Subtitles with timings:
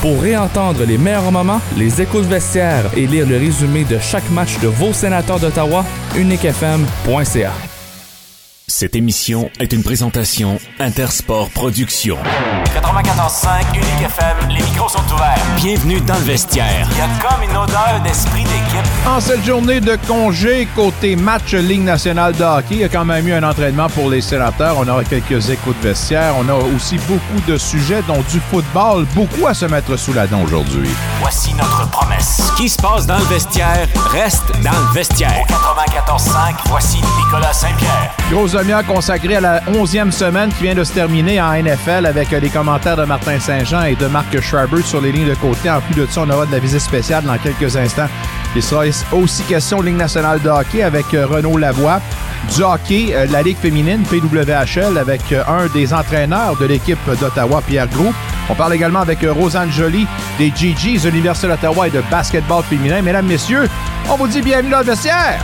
[0.00, 4.28] Pour réentendre les meilleurs moments, les échos de vestiaire et lire le résumé de chaque
[4.30, 5.84] match de vos sénateurs d'Ottawa,
[6.16, 7.52] uniquefm.ca.
[8.66, 12.16] Cette émission est une présentation Intersport Productions.
[12.66, 15.42] 94.5 Unique FM, les micros sont ouverts.
[15.56, 16.88] Bienvenue dans le vestiaire.
[16.92, 18.69] Il y a comme une odeur d'esprit d'équipe.
[19.06, 23.04] En cette journée de congé, côté match Ligue nationale de hockey, il y a quand
[23.04, 24.76] même eu un entraînement pour les sénateurs.
[24.78, 26.34] On aura quelques échos de vestiaire.
[26.38, 29.06] On a aussi beaucoup de sujets, dont du football.
[29.14, 30.90] Beaucoup à se mettre sous la dent aujourd'hui.
[31.20, 32.40] Voici notre promesse.
[32.46, 35.44] Ce qui se passe dans le vestiaire reste dans le vestiaire.
[35.48, 38.14] 94.5, voici Nicolas Saint-Pierre.
[38.30, 42.30] Grosse demi-heure consacrée à la 11e semaine qui vient de se terminer en NFL avec
[42.30, 45.70] les commentaires de Martin Saint-Jean et de Marc Schreiber sur les lignes de côté.
[45.70, 48.08] En plus de ça, on aura de la visite spéciale dans quelques instants.
[48.56, 52.00] Il sera aussi question Ligue nationale de hockey avec Renaud Lavoie.
[52.54, 57.62] Du hockey, euh, la Ligue féminine PWHL avec euh, un des entraîneurs de l'équipe d'Ottawa,
[57.64, 58.12] Pierre Gros.
[58.48, 60.06] On parle également avec euh, Rosanne Joly
[60.38, 63.02] des GGs, l'Université d'Ottawa et de basketball féminin.
[63.02, 63.68] Mesdames, messieurs,
[64.08, 65.40] on vous dit bienvenue dans le vestiaire!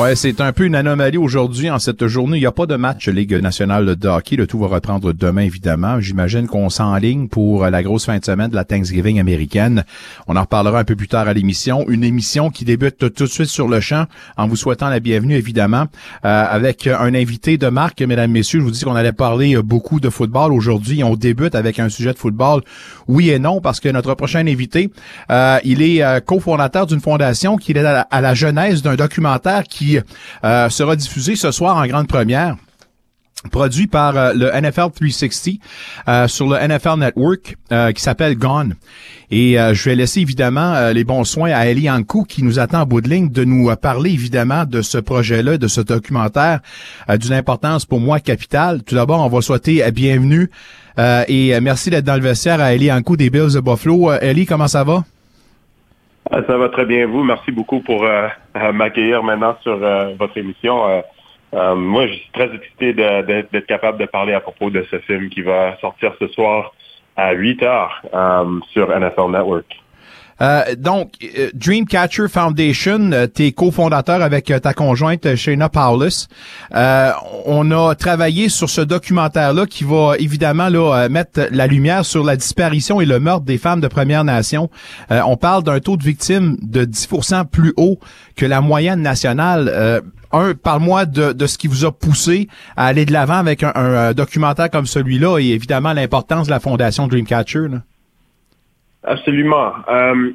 [0.00, 2.38] Ouais, c'est un peu une anomalie aujourd'hui en cette journée.
[2.38, 4.36] Il n'y a pas de match Ligue nationale de hockey.
[4.36, 6.00] Le tout va reprendre demain, évidemment.
[6.00, 9.84] J'imagine qu'on s'enligne pour la grosse fin de semaine de la Thanksgiving américaine.
[10.26, 11.86] On en reparlera un peu plus tard à l'émission.
[11.86, 14.06] Une émission qui débute tout de suite sur le champ
[14.38, 15.84] en vous souhaitant la bienvenue, évidemment,
[16.24, 18.60] euh, avec un invité de marque, mesdames, messieurs.
[18.60, 21.04] Je vous dis qu'on allait parler beaucoup de football aujourd'hui.
[21.04, 22.62] On débute avec un sujet de football,
[23.06, 24.90] oui et non, parce que notre prochain invité,
[25.30, 28.94] euh, il est euh, cofondateur d'une fondation qui est à la, à la genèse d'un
[28.94, 29.89] documentaire qui
[30.44, 32.56] euh, sera diffusé ce soir en grande première
[33.50, 35.54] produit par euh, le NFL 360
[36.08, 37.56] euh, sur le NFL Network
[37.94, 38.74] qui s'appelle Gone.
[39.30, 42.86] Et je vais laisser évidemment les bons soins à Ellie Ankou qui nous attend en
[42.86, 46.58] bout de ligne de nous parler évidemment de ce projet-là, de ce documentaire
[47.08, 48.82] d'une importance pour moi capitale.
[48.82, 50.50] Tout d'abord, on va souhaiter bienvenue
[50.98, 54.10] et merci d'être dans le vestiaire à Ellie Ankou des Bills de Buffalo.
[54.14, 55.04] Ellie, comment ça va?
[56.32, 57.24] Ah, ça va très bien, vous.
[57.24, 58.28] Merci beaucoup pour euh,
[58.72, 61.02] m'accueillir maintenant sur euh, votre émission.
[61.52, 65.28] Euh, moi, je suis très excité d'être capable de parler à propos de ce film
[65.28, 66.72] qui va sortir ce soir
[67.16, 68.02] à 8 heures
[68.72, 69.66] sur NFL Network.
[70.40, 76.28] Euh, donc, euh, Dreamcatcher Foundation, euh, t'es cofondateur avec ta conjointe Shayna Paulus.
[77.46, 82.36] on a travaillé sur ce documentaire-là qui va évidemment là, mettre la lumière sur la
[82.36, 84.70] disparition et le meurtre des femmes de Première Nation.
[85.10, 87.98] on parle d'un taux de victimes de 10% plus haut
[88.36, 90.02] que la moyenne nationale.
[90.32, 94.12] un, parle-moi de, de, ce qui vous a poussé à aller de l'avant avec un,
[94.12, 97.68] documentaire comme celui-là et évidemment l'importance de la fondation Dreamcatcher.
[97.70, 97.82] Là.
[99.04, 99.72] Absolument.
[99.88, 100.32] Euh,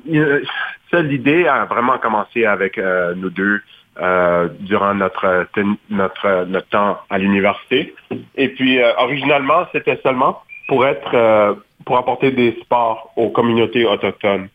[0.94, 3.62] l'idée a vraiment commencé avec euh, nous deux
[4.02, 5.48] euh, durant notre,
[5.90, 7.94] notre, notre temps à l'université.
[8.36, 14.50] Et puis, euh, originalement, c'était seulement pour être pour apporter des sports aux communautés autochtones.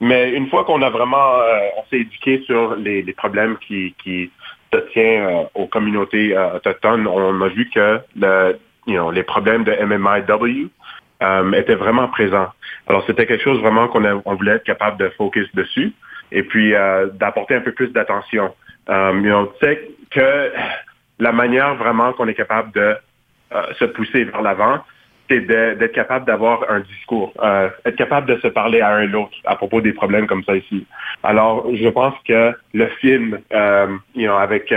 [0.00, 1.36] Mais une fois qu'on a vraiment,
[1.76, 4.32] on s'est éduqué sur les, problèmes qui, qui
[4.74, 10.68] se tiennent aux communautés autochtones, on a vu que le, you les problèmes de MMIW
[11.54, 12.48] étaient vraiment présents.
[12.88, 15.92] Alors, c'était quelque chose vraiment qu'on on voulait être capable de focus dessus
[16.32, 18.54] et puis euh, d'apporter un peu plus d'attention.
[18.88, 20.52] Euh, on sait que
[21.18, 22.96] la manière vraiment qu'on est capable de
[23.54, 24.80] euh, se pousser vers l'avant,
[25.30, 29.36] c'est d'être capable d'avoir un discours, euh, être capable de se parler à un l'autre
[29.44, 30.86] à propos des problèmes comme ça ici.
[31.22, 34.74] Alors, je pense que le film, euh, you know, avec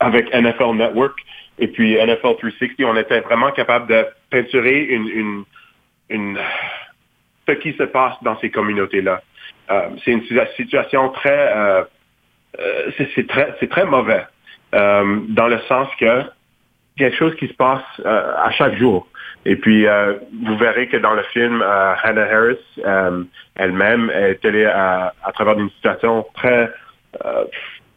[0.00, 1.18] avec NFL Network
[1.58, 5.44] et puis NFL 360, on était vraiment capable de peinturer une,
[6.08, 6.38] une,
[7.48, 9.22] ce qui se passe dans ces communautés-là.
[9.70, 10.22] Euh, c'est une
[10.56, 11.84] situation très, euh,
[12.58, 14.24] euh c'est très, très mauvais
[14.74, 16.22] euh, dans le sens que
[16.96, 19.06] quelque chose qui se passe à chaque jour.
[19.44, 19.86] Et puis,
[20.44, 22.58] vous verrez que dans le film, Hannah Harris
[23.54, 26.72] elle-même est allée à, à, travers une situation très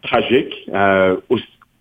[0.03, 0.69] tragique,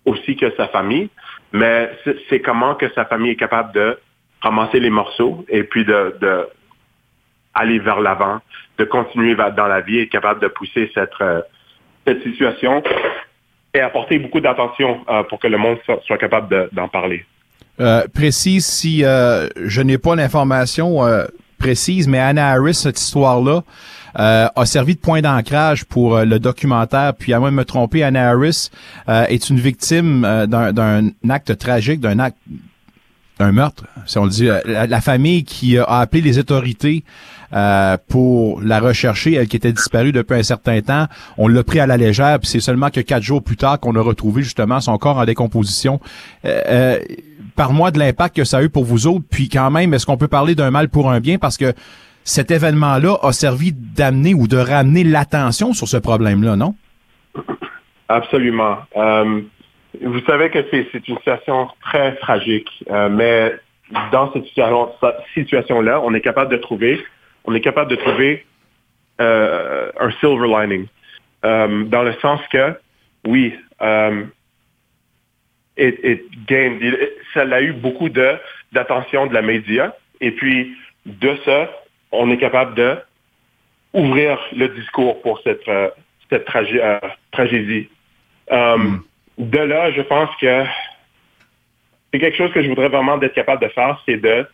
[0.05, 1.11] aussi, que sa famille.
[1.53, 1.91] Mais
[2.29, 3.99] c'est comment que sa famille est capable de
[4.41, 6.47] ramasser les morceaux et puis de, de
[7.53, 8.39] aller vers l'avant,
[8.77, 11.41] de continuer dans la vie, être capable de pousser cette, euh,
[12.07, 12.81] cette situation
[13.73, 17.25] et apporter beaucoup d'attention euh, pour que le monde soit, capable d'en parler.
[17.79, 20.99] Euh, précise si euh, je n'ai pas l'information
[21.61, 23.63] précise, mais Anna Harris, cette histoire-là,
[24.15, 27.13] a servi de point d'ancrage pour le documentaire.
[27.13, 28.69] Puis à moins de me tromper, Anna Harris
[29.07, 32.37] est une victime d'un acte tragique, d'un acte
[33.39, 34.49] d'un meurtre, si on le dit.
[34.65, 37.03] La, la, famille qui a appelé les autorités
[37.53, 41.07] euh, pour la rechercher, elle qui était disparue depuis un certain temps.
[41.37, 43.95] On l'a pris à la légère, puis c'est seulement que quatre jours plus tard qu'on
[43.95, 45.99] a retrouvé justement son corps en décomposition.
[47.59, 50.05] Euh par-moi de l'impact que ça a eu pour vous autres, puis quand même, est-ce
[50.05, 51.37] qu'on peut parler d'un mal pour un bien?
[51.37, 51.73] Parce que
[52.23, 56.75] cet événement-là a servi d'amener ou de ramener l'attention sur ce problème-là, non?
[58.09, 58.77] Absolument.
[58.95, 59.41] Euh,
[60.03, 63.55] vous savez que c'est une situation très tragique, euh, mais
[64.11, 64.45] dans cette
[65.33, 67.03] situation-là, on est capable de trouver,
[67.45, 68.45] on est capable de trouver
[69.19, 70.87] euh, un silver lining,
[71.43, 72.75] dans le sens que,
[73.25, 73.53] oui,
[75.77, 76.21] it,
[77.33, 80.75] ça a eu beaucoup d'attention de, la média, et puis
[81.05, 81.71] de ça,
[82.11, 82.97] on est capable de
[83.93, 85.69] ouvrir le discours pour cette,
[86.29, 87.89] cette tragédie.
[88.49, 88.99] Hmm
[89.37, 90.63] de là, je pense que
[92.11, 94.45] c'est quelque chose que je voudrais vraiment être capable de faire, c'est de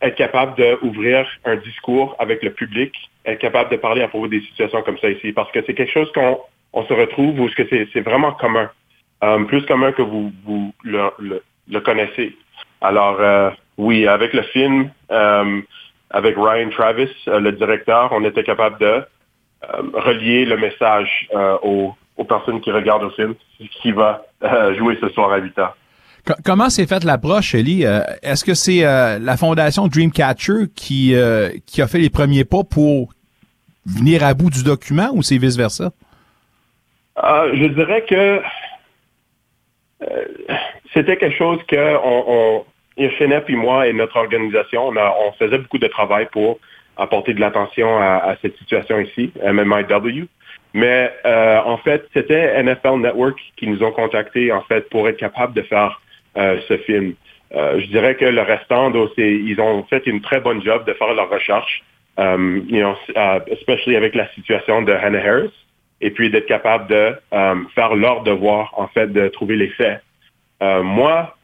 [0.00, 2.94] être capable d'ouvrir un discours avec le public,
[3.24, 5.92] être capable de parler à propos des situations comme ça ici, parce que c'est quelque
[5.92, 8.70] chose qu'on se retrouve ou que c'est vraiment commun,
[9.22, 12.36] euh, plus commun que vous, vous le, connaissez.
[12.80, 15.60] Alors, euh, oui, avec le film, euh,
[16.10, 19.02] avec Ryan Travis, le directeur, on était capable de
[19.92, 21.28] relier le message
[21.62, 23.34] aux aux personnes qui regardent le film,
[23.80, 24.24] qui va
[24.76, 25.76] jouer ce soir à 8 heures.
[26.44, 27.84] Comment s'est faite l'approche, Ellie?
[28.22, 31.14] Est-ce que c'est la fondation Dreamcatcher qui,
[31.64, 33.10] qui a fait les premiers pas pour
[33.86, 35.92] venir à bout du document ou c'est vice-versa?
[37.22, 38.40] je dirais que
[40.92, 42.64] c'était quelque chose que on,
[42.98, 46.58] on puis moi et notre organisation, on, faisait beaucoup de travail pour
[46.96, 50.26] apporter de l'attention à, à, cette situation ici, MMIW.
[50.74, 55.16] Mais euh, en fait, c'était NFL Network qui nous ont contactés en fait pour être
[55.16, 56.00] capable de faire
[56.36, 57.14] euh, ce film.
[57.54, 61.14] Euh, je dirais que le restant, ils ont fait une très bonne job de faire
[61.14, 61.82] leur recherche,
[62.18, 62.94] um, you know,
[63.50, 65.52] especially avec la situation de Hannah Harris,
[66.00, 70.02] et puis d'être capable de um, faire leur devoir en fait de trouver les faits.
[70.60, 71.36] moi,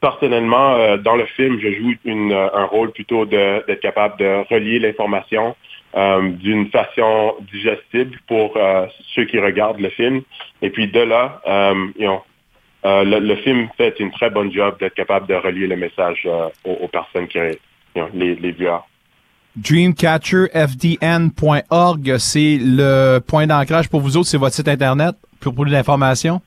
[0.00, 5.56] personnellement, dans le film, je joue une, un rôle plutôt d'être capable de relier l'information
[5.96, 10.20] euh, d'une façon digestible pour euh, ceux qui regardent le film.
[10.60, 11.74] Et puis de là, euh,
[12.84, 16.28] le, film fait une très bonne job d'être capable de relier le message
[16.64, 17.38] aux, personnes qui,
[18.12, 18.84] les, les viewers.
[19.62, 26.40] Dreamcatcherfdn.org, c'est le point d'ancrage pour vous autres, c'est votre site internet pour plus d'informations?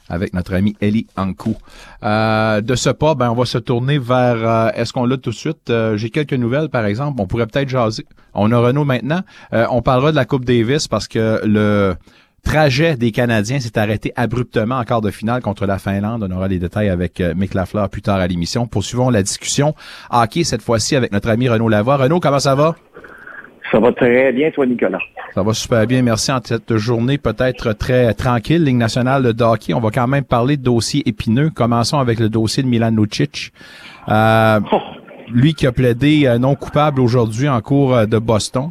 [0.10, 1.56] avec notre ami Eli Ankou.
[2.04, 5.32] Euh, de ce pas, ben, on va se tourner vers, euh, est-ce qu'on l'a tout
[5.32, 5.70] de suite?
[5.70, 7.20] Euh, j'ai quelques nouvelles, par exemple.
[7.22, 8.06] On pourrait peut-être jaser.
[8.34, 9.22] On a Renault maintenant.
[9.52, 11.96] on parlera de la Coupe Davis parce que le
[12.44, 16.28] trajet des Canadiens s'est arrêté abruptement en quart de finale contre la Finlande.
[16.30, 18.68] On aura les détails avec Mick Lafleur plus tard à l'émission.
[18.68, 19.74] Poursuivons la discussion.
[20.12, 21.96] Hockey, cette fois-ci, avec notre ami Renaud Lavoie.
[21.96, 22.76] Renaud, comment ça va?
[23.72, 25.00] Ça va très bien, toi, Nicolas.
[25.34, 26.32] Ça va super bien, merci.
[26.32, 30.56] En cette journée peut-être très tranquille, Ligue nationale de hockey, on va quand même parler
[30.58, 31.50] de dossiers épineux.
[31.50, 33.52] Commençons avec le dossier de Milan Lucic.
[34.08, 34.80] Euh, oh.
[35.30, 38.70] Lui qui a plaidé euh, non coupable aujourd'hui en cours euh, de Boston.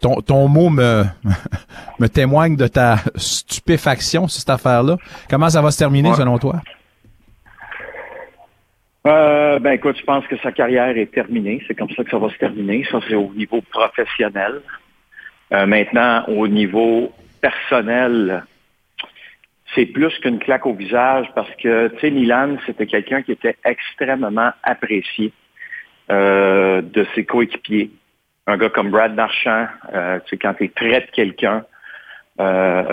[0.00, 1.04] ton, ton mot me,
[2.00, 4.96] me témoigne de ta stupéfaction sur cette affaire-là.
[5.30, 6.60] Comment ça va se terminer selon toi?
[9.06, 11.62] Euh, ben écoute, je pense que sa carrière est terminée.
[11.66, 12.84] C'est comme ça que ça va se terminer.
[12.90, 14.60] Ça, c'est au niveau professionnel.
[15.52, 18.44] Euh, maintenant, au niveau personnel,
[19.74, 23.56] c'est plus qu'une claque au visage parce que, tu sais, Milan, c'était quelqu'un qui était
[23.64, 25.32] extrêmement apprécié
[26.10, 27.90] euh, de ses coéquipiers.
[28.46, 31.64] Un gars comme Brad Marchand, tu sais, quand tu traites quelqu'un,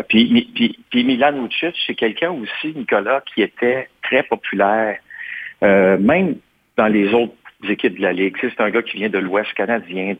[0.10, 4.98] puis, Milan Lucic, c'est quelqu'un aussi, Nicolas, qui était très populaire,
[5.64, 6.36] euh, même
[6.78, 7.34] dans les autres
[7.68, 8.36] équipes de la Ligue.
[8.42, 10.16] c'est un gars qui vient de l'Ouest canadien,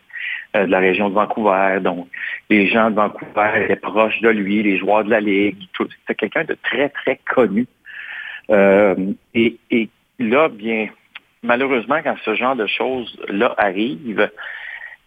[0.56, 1.80] euh, de la région de Vancouver.
[1.82, 2.08] Donc,
[2.50, 5.58] les gens de Vancouver étaient proches de lui, les joueurs de la Ligue.
[5.78, 7.68] C'était quelqu'un de très, très connu.
[8.50, 8.96] Euh,
[9.34, 9.90] et, et
[10.20, 10.90] là, bien,
[11.44, 14.30] malheureusement, quand ce genre de choses-là arrive,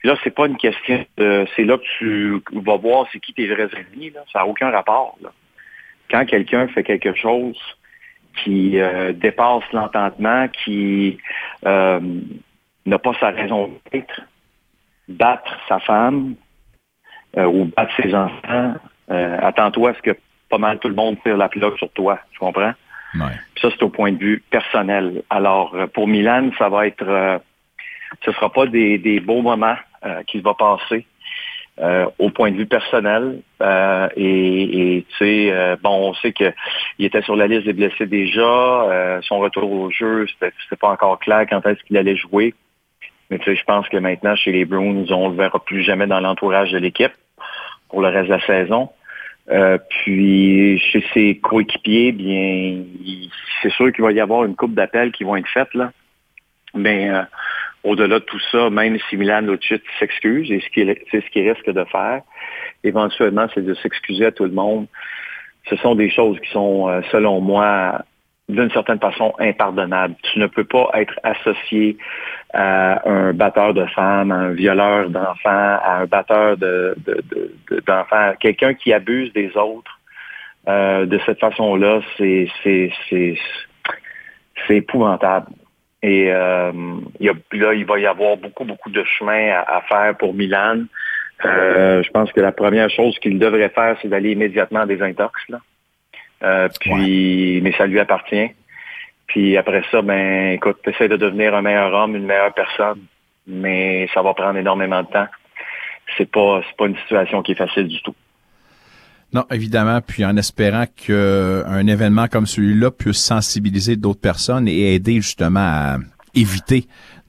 [0.04, 1.46] Là, c'est pas une question de.
[1.56, 4.10] C'est là que tu vas voir c'est qui tes vrais amis.
[4.10, 4.20] Là.
[4.32, 5.18] Ça n'a aucun rapport.
[5.20, 5.32] Là.
[6.10, 7.58] Quand quelqu'un fait quelque chose
[8.36, 11.18] qui euh, dépasse l'entendement, qui
[11.66, 12.00] euh,
[12.86, 14.20] n'a pas sa raison d'être,
[15.08, 16.34] battre sa femme
[17.36, 18.74] euh, ou battre ses enfants,
[19.08, 20.16] attends-toi à ce que
[20.50, 22.18] pas mal tout le monde tire la plaque sur toi.
[22.32, 22.72] Tu comprends?
[23.14, 23.32] Ouais.
[23.60, 25.22] Ça, c'est au point de vue personnel.
[25.30, 27.40] Alors, pour Milan, ça va être
[28.24, 31.06] ce ne sera pas des, des beaux moments euh, qu'il va passer.
[31.80, 33.40] Euh, au point de vue personnel.
[33.62, 36.52] Euh, et, tu sais, euh, bon, on sait qu'il
[36.98, 38.40] était sur la liste des blessés déjà.
[38.42, 42.54] Euh, son retour au jeu, c'était pas encore clair quand est-ce qu'il allait jouer.
[43.30, 46.08] Mais tu sais, je pense que maintenant, chez les Bruins, on le verra plus jamais
[46.08, 47.12] dans l'entourage de l'équipe
[47.90, 48.90] pour le reste de la saison.
[49.50, 52.82] Euh, puis chez ses coéquipiers, bien,
[53.62, 55.92] c'est sûr qu'il va y avoir une coupe d'appels qui vont être faites là.
[56.74, 57.08] Mais
[57.88, 60.62] au-delà de tout ça, même si Milan Lucic s'excuse, et
[61.10, 62.22] c'est ce qu'il risque de faire,
[62.84, 64.86] éventuellement, c'est de s'excuser à tout le monde.
[65.68, 68.02] Ce sont des choses qui sont, euh, selon moi,
[68.48, 70.14] d'une certaine façon impardonnables.
[70.32, 71.98] Tu ne peux pas être associé
[72.54, 78.74] à un batteur de femmes, à un violeur d'enfants, à un batteur d'enfants, de, quelqu'un
[78.74, 79.98] qui abuse des autres
[80.68, 82.48] euh, de cette façon-là, c'est
[84.70, 85.46] épouvantable.
[86.02, 86.72] Et euh,
[87.18, 90.32] il y a, là, il va y avoir beaucoup, beaucoup de chemin à, faire pour
[90.32, 90.84] Milan.
[91.44, 95.02] Euh, je pense que la première chose qu'il devrait faire, c'est d'aller immédiatement à des
[95.02, 95.40] intox.
[95.48, 95.58] Là.
[96.44, 98.50] Euh, puis, mais ça lui appartient.
[99.26, 103.00] Puis après ça, ben, écoute, essaie de devenir un meilleur homme, une meilleure personne,
[103.46, 105.26] mais ça va prendre énormément de temps.
[106.16, 108.14] C'est pas, c'est pas une situation qui est facile du tout.
[109.32, 115.16] Non, évidemment, puis en espérant qu'un événement comme celui-là puisse sensibiliser d'autres personnes et aider
[115.16, 115.98] justement à
[116.34, 116.84] éviter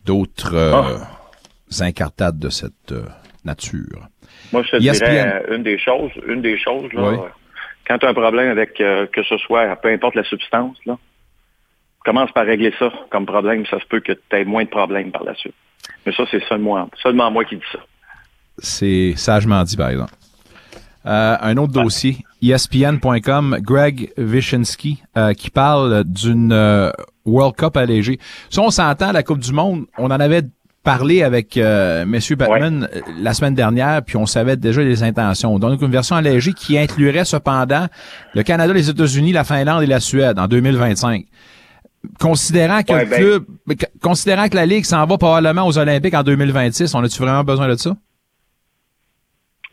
[0.06, 1.84] d'autres euh, ah.
[1.84, 3.03] incartades de cette euh,
[3.44, 4.08] nature.
[4.53, 7.32] Moi, je te dirais une des choses, une des choses, là,
[7.86, 10.98] quand tu as un problème avec euh, que ce soit, peu importe la substance, là,
[12.06, 15.12] commence par régler ça comme problème, ça se peut que tu aies moins de problèmes
[15.12, 15.56] par la suite.
[16.06, 17.79] Mais ça, c'est seulement, seulement moi qui dis ça.
[18.60, 20.13] C'est sagement dit, par exemple.
[21.06, 26.91] Euh, un autre dossier, ESPN.com, Greg Wyshynski, euh, qui parle d'une euh,
[27.25, 28.20] World Cup allégée.
[28.50, 30.44] Si on s'entend, la Coupe du Monde, on en avait
[30.84, 35.60] parlé avec euh, Monsieur Batman la semaine dernière, puis on savait déjà les intentions.
[35.60, 37.88] Donc, une version allégée qui inclurait cependant
[38.34, 41.25] le Canada, les États-Unis, la Finlande et la Suède en 2025
[42.20, 43.46] considérant que le ben club,
[44.01, 47.68] considérant que la Ligue s'en va probablement aux Olympiques en 2026, on a-tu vraiment besoin
[47.68, 47.96] de ça?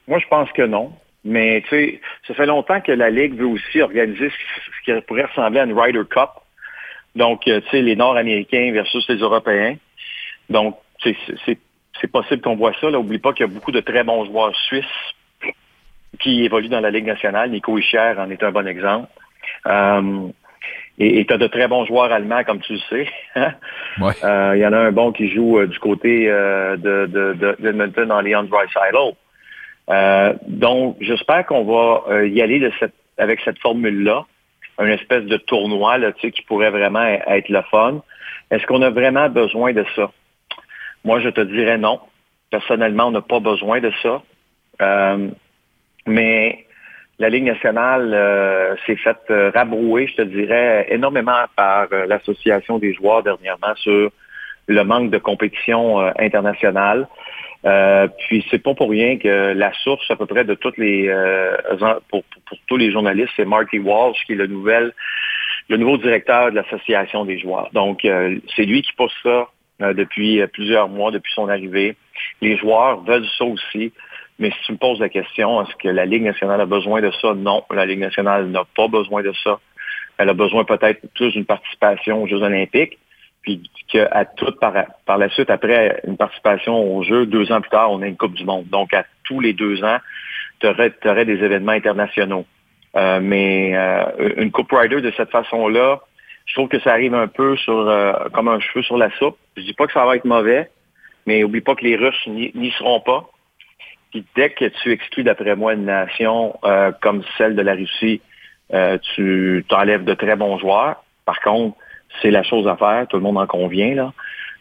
[0.08, 0.90] Moi, je pense que non.
[1.26, 5.24] Mais tu sais, ça fait longtemps que la Ligue veut aussi organiser ce qui pourrait
[5.24, 6.30] ressembler à une Ryder Cup.
[7.16, 9.74] Donc, euh, tu sais, les Nord-Américains versus les Européens.
[10.50, 12.90] Donc, c'est possible qu'on voit ça.
[12.90, 14.84] N'oublie pas qu'il y a beaucoup de très bons joueurs suisses
[16.20, 17.50] qui évoluent dans la Ligue nationale.
[17.50, 19.08] Nico Ischer en est un bon exemple.
[19.66, 20.28] Euh,
[20.98, 23.08] et tu as de très bons joueurs allemands, comme tu le sais.
[23.34, 23.52] Hein?
[24.22, 28.12] Euh, il y en a un bon qui joue du côté de, de, de, Edmonton
[28.12, 29.16] en Leon Dreisaitl.
[29.88, 34.24] Euh, donc, j'espère qu'on va euh, y aller de cette, avec cette formule-là,
[34.80, 38.02] une espèce de tournoi là, qui pourrait vraiment être le fun.
[38.50, 40.10] Est-ce qu'on a vraiment besoin de ça?
[41.04, 42.00] Moi, je te dirais non.
[42.50, 44.22] Personnellement, on n'a pas besoin de ça.
[44.82, 45.28] Euh,
[46.06, 46.66] mais
[47.18, 53.74] la Ligue nationale s'est faite rabrouer, je te dirais, énormément par l'Association des joueurs dernièrement
[53.76, 54.10] sur
[54.66, 57.08] le manque de compétition internationale.
[57.66, 61.08] Euh, puis c'est pas pour rien que la source à peu près de toutes les
[61.08, 61.56] euh,
[62.08, 62.22] pour,
[62.68, 64.92] tous les journalistes, c'est Marty Walsh qui est le nouvel
[65.68, 67.68] le nouveau directeur de l'association des joueurs.
[67.72, 69.48] Donc euh, c'est lui qui pousse ça
[69.80, 71.96] depuis plusieurs mois, depuis son arrivée.
[72.40, 73.92] Les joueurs veulent ça aussi.
[74.38, 77.10] Mais si tu me poses la question, est-ce que la Ligue nationale a besoin de
[77.20, 77.34] ça?
[77.34, 79.58] Non, la Ligue nationale n'a pas besoin de ça.
[80.18, 82.98] Elle a besoin peut-être plus d'une participation aux Jeux olympiques
[83.46, 87.92] puis qu'à tout par, la suite, après une participation au jeu, deux ans plus tard,
[87.92, 88.66] on a une Coupe du Monde.
[88.66, 89.98] Donc, à tous les deux ans,
[90.58, 92.44] tu aurais, des événements internationaux.
[92.96, 96.00] Euh, mais euh, une Coupe Rider de cette façon-là,
[96.46, 97.74] je trouve que ça arrive un peu sur
[98.32, 99.36] comme un cheveu sur la soupe.
[99.56, 100.68] Je dis pas que ça va être mauvais,
[101.26, 103.28] mais oublie pas que les Russes n'y seront pas.
[104.10, 106.56] Puis dès que tu exclus, d'après moi, une nation
[107.02, 108.20] comme celle de la Russie,
[109.14, 111.02] tu t'enlèves de très bons joueurs.
[111.24, 111.76] Par contre,
[112.22, 114.12] c'est la chose à faire, tout le monde en convient, là,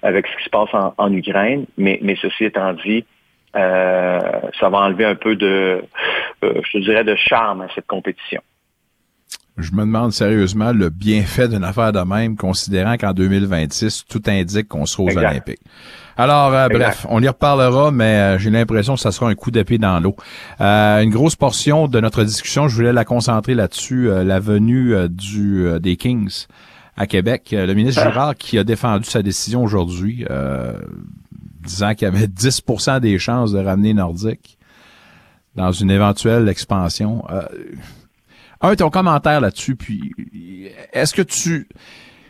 [0.01, 1.65] avec ce qui se passe en, Ukraine.
[1.77, 3.05] Mais, mais ceci étant dit,
[3.55, 4.19] euh,
[4.59, 5.83] ça va enlever un peu de,
[6.43, 8.41] euh, je dirais, de charme à cette compétition.
[9.57, 14.67] Je me demande sérieusement le bienfait d'une affaire de même, considérant qu'en 2026, tout indique
[14.67, 15.61] qu'on sera aux Olympiques.
[16.17, 19.77] Alors, euh, bref, on y reparlera, mais j'ai l'impression que ça sera un coup d'épée
[19.77, 20.17] dans l'eau.
[20.59, 25.95] une grosse portion de notre discussion, je voulais la concentrer là-dessus, la venue du des
[25.95, 26.47] Kings
[26.95, 27.49] à Québec.
[27.51, 28.09] Le ministre ah.
[28.09, 30.25] Girard qui a défendu sa décision aujourd'hui,
[31.63, 34.57] disant qu'il y avait 10% des chances de ramener Nordique
[35.55, 37.23] dans une éventuelle expansion.
[37.29, 37.41] Euh,
[38.61, 40.13] un, ton commentaire là-dessus, puis
[40.93, 41.67] est-ce que tu...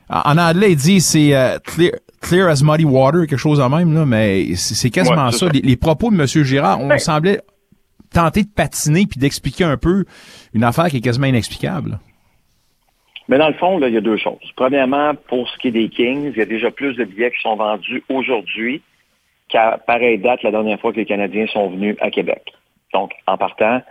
[0.07, 1.57] En anglais, il dit c'est euh,
[2.21, 5.47] clear, as muddy water, quelque chose de même, là, mais c'est quasiment ça.
[5.49, 6.27] Les, propos de M.
[6.27, 7.41] Girard, on semblait
[8.13, 10.05] tenter de patiner puis d'expliquer un peu
[10.53, 11.99] une affaire qui est quasiment inexplicable.
[13.27, 14.51] Mais dans le fond, là, il y a deux choses.
[14.55, 17.41] Premièrement, pour ce qui est des Kings, il y a déjà plus de billets qui
[17.41, 18.81] sont vendus aujourd'hui
[19.49, 22.53] qu'à pareille date la dernière fois que les Canadiens sont venus à Québec.
[22.93, 23.81] Donc, en partant,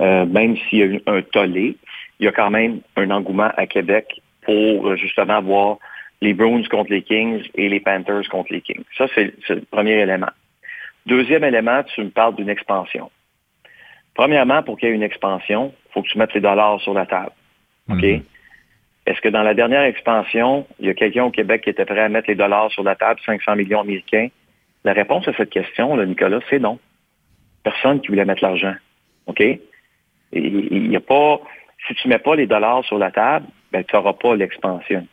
[0.00, 1.76] euh, même s'il y a eu un tollé,
[2.18, 5.78] il y a quand même un engouement à Québec pour euh, justement voir
[6.22, 8.84] les Bruins contre les Kings et les Panthers contre les Kings.
[8.96, 10.30] Ça, c'est le premier élément.
[11.06, 13.10] Deuxième élément, tu me parles d'une expansion.
[14.14, 16.92] Premièrement, pour qu'il y ait une expansion, il faut que tu mettes les dollars sur
[16.92, 17.32] la table.
[17.88, 18.02] OK?
[18.02, 18.22] Mhm.
[19.10, 21.98] Est-ce que dans la dernière expansion, il y a quelqu'un au Québec qui était prêt
[21.98, 24.28] à mettre les dollars sur la table, 500 millions américains,
[24.84, 26.78] la réponse à cette question, là, Nicolas, c'est non.
[27.64, 28.74] Personne qui voulait mettre l'argent.
[29.26, 29.42] OK?
[30.32, 31.40] Il n'y a pas.
[31.88, 35.04] Si tu ne mets pas les dollars sur la table, ben, tu n'auras pas l'expansion.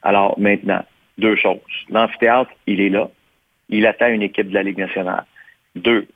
[0.00, 0.82] Alors maintenant,
[1.18, 1.58] deux choses.
[1.90, 3.10] L'amphithéâtre, il est là.
[3.68, 5.26] Il attend une équipe de la Ligue nationale.
[5.76, 6.08] Deux,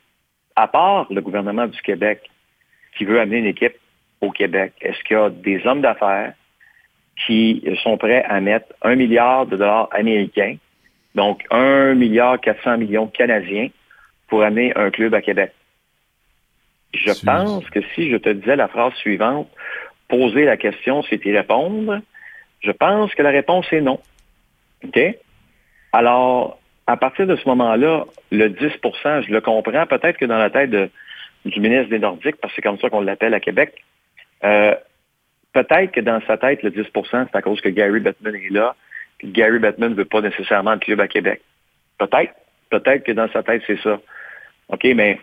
[0.56, 2.22] à part le gouvernement du Québec
[2.96, 3.76] qui veut amener une équipe
[4.22, 6.32] au Québec, est-ce qu'il y a des hommes d'affaires
[7.26, 10.56] qui sont prêts à mettre un milliard de dollars américains
[11.14, 13.68] donc, 1 milliard 400 millions canadiens
[14.28, 15.52] pour amener un club à Québec.
[16.94, 19.48] Je pense que si je te disais la phrase suivante,
[20.08, 22.00] poser la question, c'est y répondre,
[22.60, 23.98] je pense que la réponse est non.
[24.84, 25.00] OK?
[25.92, 30.50] Alors, à partir de ce moment-là, le 10% je le comprends, peut-être que dans la
[30.50, 33.74] tête du ministre des Nordiques, parce que c'est comme ça qu'on l'appelle à Québec,
[34.44, 34.74] euh,
[35.52, 38.74] peut-être que dans sa tête, le 10% c'est à cause que Gary Bettman est là,
[39.24, 41.42] Gary Bettman ne veut pas nécessairement de club à Québec.
[41.98, 42.34] Peut-être.
[42.70, 44.00] Peut-être que dans sa tête, c'est ça.
[44.68, 45.20] OK, mais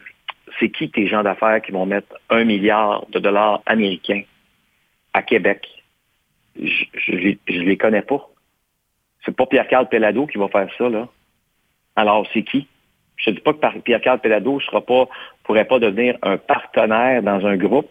[0.59, 4.23] c'est qui tes gens d'affaires qui vont mettre un milliard de dollars américains
[5.13, 5.67] à Québec?
[6.55, 8.29] Je ne les connais pas.
[9.25, 11.07] C'est pas Pierre-Carl Pellado qui va faire ça, là.
[11.95, 12.67] Alors, c'est qui?
[13.17, 15.05] Je ne dis pas que Pierre-Carl Pellado ne
[15.43, 17.89] pourrait pas devenir un partenaire dans un groupe,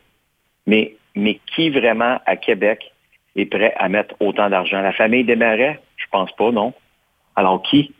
[0.67, 2.93] mais, mais qui vraiment à Québec
[3.37, 4.81] est prêt à mettre autant d'argent?
[4.81, 5.81] La famille des Marais?
[5.97, 6.73] Je pense pas, non.
[7.37, 7.93] Alors qui?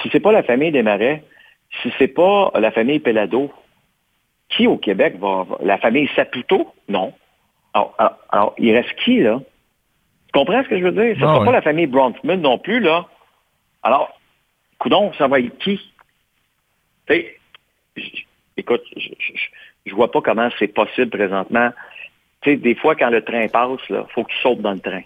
[0.00, 1.22] Si c'est pas la famille des Marais,
[1.82, 3.52] si c'est pas la famille Pelado,
[4.48, 5.46] qui au Québec va...
[5.62, 6.74] La famille Saputo?
[6.88, 7.12] Non.
[7.72, 9.40] Alors, il reste qui, là?
[10.26, 11.14] Tu comprends ce que je veux dire?
[11.16, 13.06] Ce ne sera pas la famille Bronfman non plus, là.
[13.82, 14.18] Alors,
[14.78, 15.80] coudon, ça va être qui?
[18.56, 19.08] écoute, je,
[19.84, 21.70] je, vois pas comment c'est possible présentement
[22.44, 25.02] des fois, quand le train passe, il faut que tu sautes dans le train.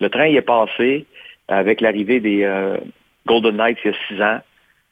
[0.00, 1.06] Le train il est passé
[1.48, 2.76] avec l'arrivée des euh,
[3.26, 4.40] Golden Knights il y a six ans.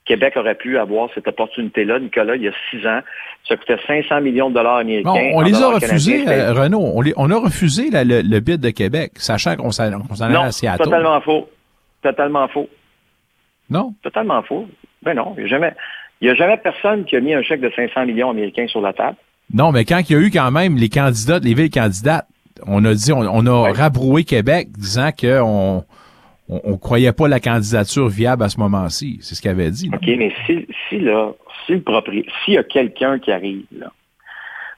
[0.05, 3.01] Québec aurait pu avoir cette opportunité-là, Nicolas, il y a six ans.
[3.47, 5.31] Ça coûtait 500 millions de dollars américains.
[5.33, 7.01] on les a refusés, euh, Renaud.
[7.17, 10.83] On, a refusé le, bid de Québec, sachant qu'on s'en allait à Seattle.
[10.83, 11.49] totalement faux.
[12.01, 12.67] Totalement faux.
[13.69, 13.93] Non?
[14.01, 14.67] Totalement faux.
[15.03, 15.73] Ben non, il n'y a jamais...
[16.19, 18.93] Il a jamais personne qui a mis un chèque de 500 millions américains sur la
[18.93, 19.17] table.
[19.53, 22.27] Non, mais quand il y a eu quand même les candidats, les villes candidates,
[22.65, 25.83] on a dit, on, a rabroué Québec disant qu'on
[26.47, 29.19] on, croyait pas la candidature viable à ce moment-ci.
[29.21, 29.89] C'est ce qu'il avait dit.
[29.93, 31.31] OK, mais si, si là,
[31.65, 33.91] si le propriétaire, s'il y a quelqu'un qui arrive, là,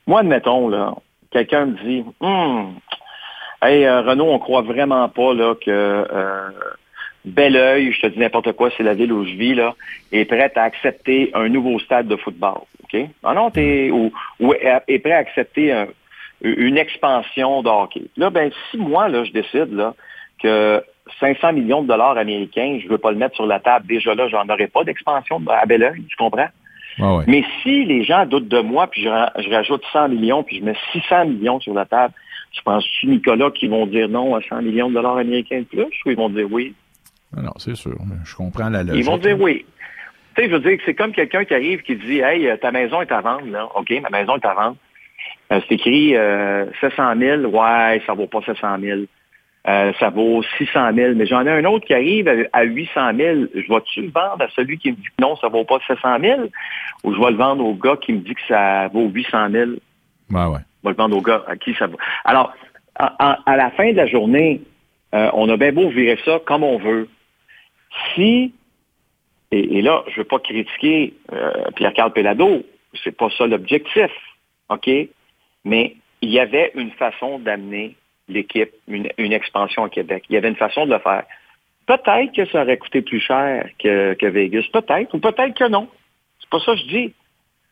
[0.06, 0.94] moi, admettons, là,
[1.30, 2.74] quelqu'un me dit, hum,
[3.62, 6.50] hey, euh, Renaud, on croit vraiment pas là, que euh,
[7.24, 9.74] Belleuil, je te dis n'importe quoi, c'est la ville où je vis, là,
[10.12, 12.62] est prête à accepter un nouveau stade de football.
[12.84, 13.00] OK?
[13.22, 14.12] Ah non, t'es, ou,
[14.88, 15.74] est prêt à accepter
[16.42, 18.02] une expansion de hockey.
[18.16, 19.94] Là, ben, si moi, là, je décide là,
[20.42, 20.82] que
[21.20, 24.14] 500 millions de dollars américains, je ne veux pas le mettre sur la table, déjà
[24.14, 26.48] là, j'en aurais pas d'expansion à Belleuil, tu comprends?
[26.98, 27.24] Ouais.
[27.26, 30.58] Mais si les gens doutent de moi, puis je, ra- je rajoute 100 millions, puis
[30.58, 32.14] je mets 600 millions sur la table,
[32.52, 35.82] je pense-tu, Nicolas, qu'ils vont dire non à 100 millions de dollars américains de plus,
[36.06, 36.74] ou ils vont dire oui?
[37.36, 37.96] Ah Non, c'est sûr.
[38.24, 39.02] Je comprends la logique.
[39.04, 39.64] Ils vont dire oui.
[40.36, 42.56] Tu sais, je veux dire que c'est comme quelqu'un qui arrive qui dit Hey, euh,
[42.56, 43.68] ta maison est à vendre, là.
[43.76, 44.76] OK, ma maison est à vendre.
[45.52, 47.42] Euh, c'est écrit euh, 700 000.
[47.46, 49.00] Ouais, ça vaut pas 700 000.
[49.66, 51.14] Euh, ça vaut 600 000.
[51.14, 53.40] Mais j'en ai un autre qui arrive à, à 800 000.
[53.54, 56.18] Je vais-tu le vendre à celui qui me dit que non, ça vaut pas 700
[56.20, 56.40] 000?
[57.04, 59.70] Ou je vais le vendre au gars qui me dit que ça vaut 800 000?
[59.70, 59.76] Ouais,
[60.46, 60.58] ouais.
[60.82, 61.96] On va le vendre au gars à qui ça va.
[62.24, 62.52] Alors,
[62.96, 64.60] à, à- à la fin de la journée,
[65.12, 67.08] on a bien beau virer ça comme on veut.
[68.14, 68.52] Si,
[69.50, 72.64] et, et là, je ne veux pas critiquer euh, Pierre-Carl Pelado,
[73.02, 74.10] c'est pas ça l'objectif,
[74.68, 74.88] OK?
[75.64, 77.96] Mais il y avait une façon d'amener
[78.28, 80.24] l'équipe, une, une expansion au Québec.
[80.28, 81.24] Il y avait une façon de le faire.
[81.86, 85.88] Peut-être que ça aurait coûté plus cher que, que Vegas, peut-être, ou peut-être que non.
[86.40, 87.14] C'est pas ça que je dis.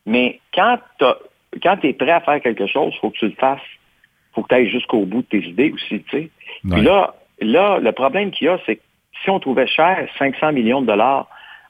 [0.05, 3.59] Mais quand tu es prêt à faire quelque chose, il faut que tu le fasses.
[3.65, 6.29] Il faut que tu ailles jusqu'au bout de tes idées aussi, tu sais.
[6.69, 8.81] Puis là, là, le problème qu'il y a, c'est que
[9.23, 11.27] si on trouvait cher 500 millions de dollars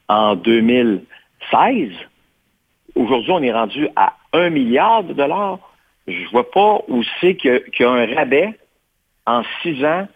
[0.07, 1.89] en 2016,
[2.95, 5.59] aujourd'hui, on est rendu à 1 milliard de dollars.
[6.07, 8.53] Je vois pas où c'est qu'il y a un rabais
[9.25, 10.07] en six ans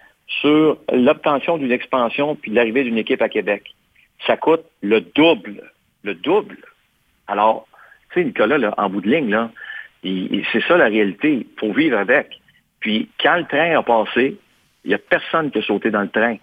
[0.41, 3.73] sur l'obtention d'une expansion puis l'arrivée d'une équipe à Québec.
[4.25, 5.71] Ça coûte le double.
[6.03, 6.57] Le double.
[7.27, 7.67] Alors,
[8.11, 9.49] tu sais, Nicolas, là, en bout de ligne,
[10.51, 11.33] c'est ça la réalité.
[11.33, 12.39] Il faut vivre avec.
[12.79, 14.37] Puis, quand le train a passé,
[14.83, 16.37] il n'y a personne qui a sauté dans le train.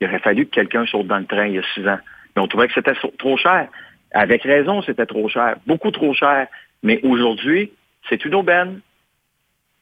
[0.00, 1.98] Il aurait fallu que quelqu'un saute dans le train il y a six ans.
[2.34, 3.68] Mais on trouvait que c'était trop cher.
[4.12, 5.56] Avec raison, c'était trop cher.
[5.66, 6.46] Beaucoup trop cher.
[6.82, 7.72] Mais aujourd'hui,
[8.08, 8.80] c'est une aubaine.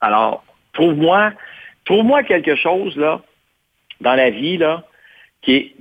[0.01, 1.33] Alors, trouve-moi,
[1.85, 3.21] trouve-moi quelque chose, là,
[4.01, 4.85] dans la vie, là,
[5.43, 5.75] qui,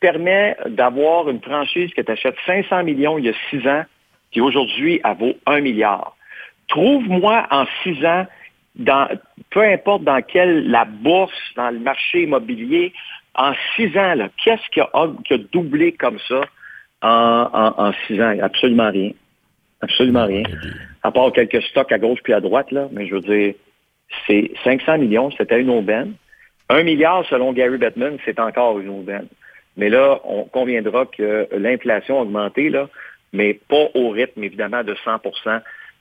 [0.00, 3.84] permet d'avoir une franchise que tu achètes 500 millions il y a six ans,
[4.30, 6.16] qui aujourd'hui, elle vaut un milliard.
[6.68, 8.26] Trouve-moi en six ans,
[8.76, 9.08] dans,
[9.50, 12.92] peu importe dans quelle, la bourse, dans le marché immobilier,
[13.40, 14.90] en six ans, là, qu'est-ce qui a,
[15.24, 16.42] qui a doublé comme ça
[17.00, 18.36] en, en, en six ans?
[18.42, 19.12] Absolument rien.
[19.80, 20.42] Absolument rien.
[21.02, 23.54] À part quelques stocks à gauche puis à droite, là, mais je veux dire,
[24.26, 26.12] c'est 500 millions, c'était une aubaine.
[26.68, 29.26] Un milliard, selon Gary Bettman, c'est encore une aubaine.
[29.76, 32.90] Mais là, on conviendra que l'inflation a augmenté, là,
[33.32, 35.20] mais pas au rythme, évidemment, de 100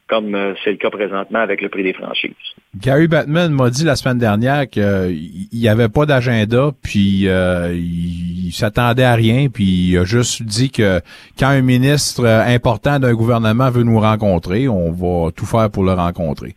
[0.09, 2.33] comme euh, c'est le cas présentement avec le prix des franchises.
[2.75, 8.51] Gary Batman m'a dit la semaine dernière qu'il n'y avait pas d'agenda, puis euh, il,
[8.51, 10.99] s'attendait à rien, puis il a juste dit que
[11.37, 15.83] quand un ministre euh, important d'un gouvernement veut nous rencontrer, on va tout faire pour
[15.83, 16.55] le rencontrer.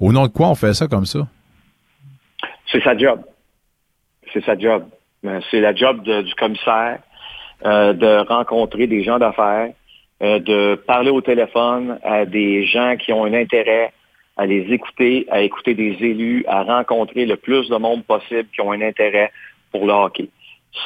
[0.00, 1.26] Au nom de quoi on fait ça comme ça?
[2.70, 3.20] C'est sa job.
[4.32, 4.84] C'est sa job.
[5.24, 6.98] Euh, C'est la job de- du commissaire
[7.64, 9.70] euh, de rencontrer des gens d'affaires,
[10.22, 13.92] euh, de parler au téléphone à des gens qui ont un intérêt,
[14.36, 18.60] à les écouter, à écouter des élus, à rencontrer le plus de monde possible qui
[18.60, 19.32] ont un intérêt
[19.70, 20.28] pour le hockey.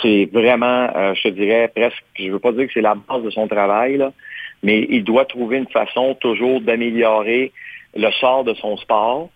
[0.03, 2.95] C'est vraiment, euh, je te dirais presque, je ne veux pas dire que c'est la
[2.95, 4.13] base de son travail, là,
[4.63, 7.53] mais il doit trouver une façon toujours d'améliorer
[7.95, 9.31] le sort de son sport.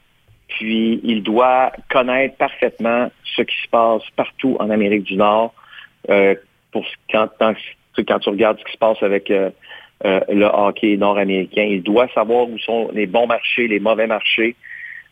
[0.48, 5.55] Puis il doit connaître parfaitement ce qui se passe partout en Amérique du Nord.
[6.11, 6.35] Euh,
[6.72, 9.50] pour quand, quand tu regardes ce qui se passe avec euh,
[10.04, 14.56] euh, le hockey nord-américain, il doit savoir où sont les bons marchés, les mauvais marchés.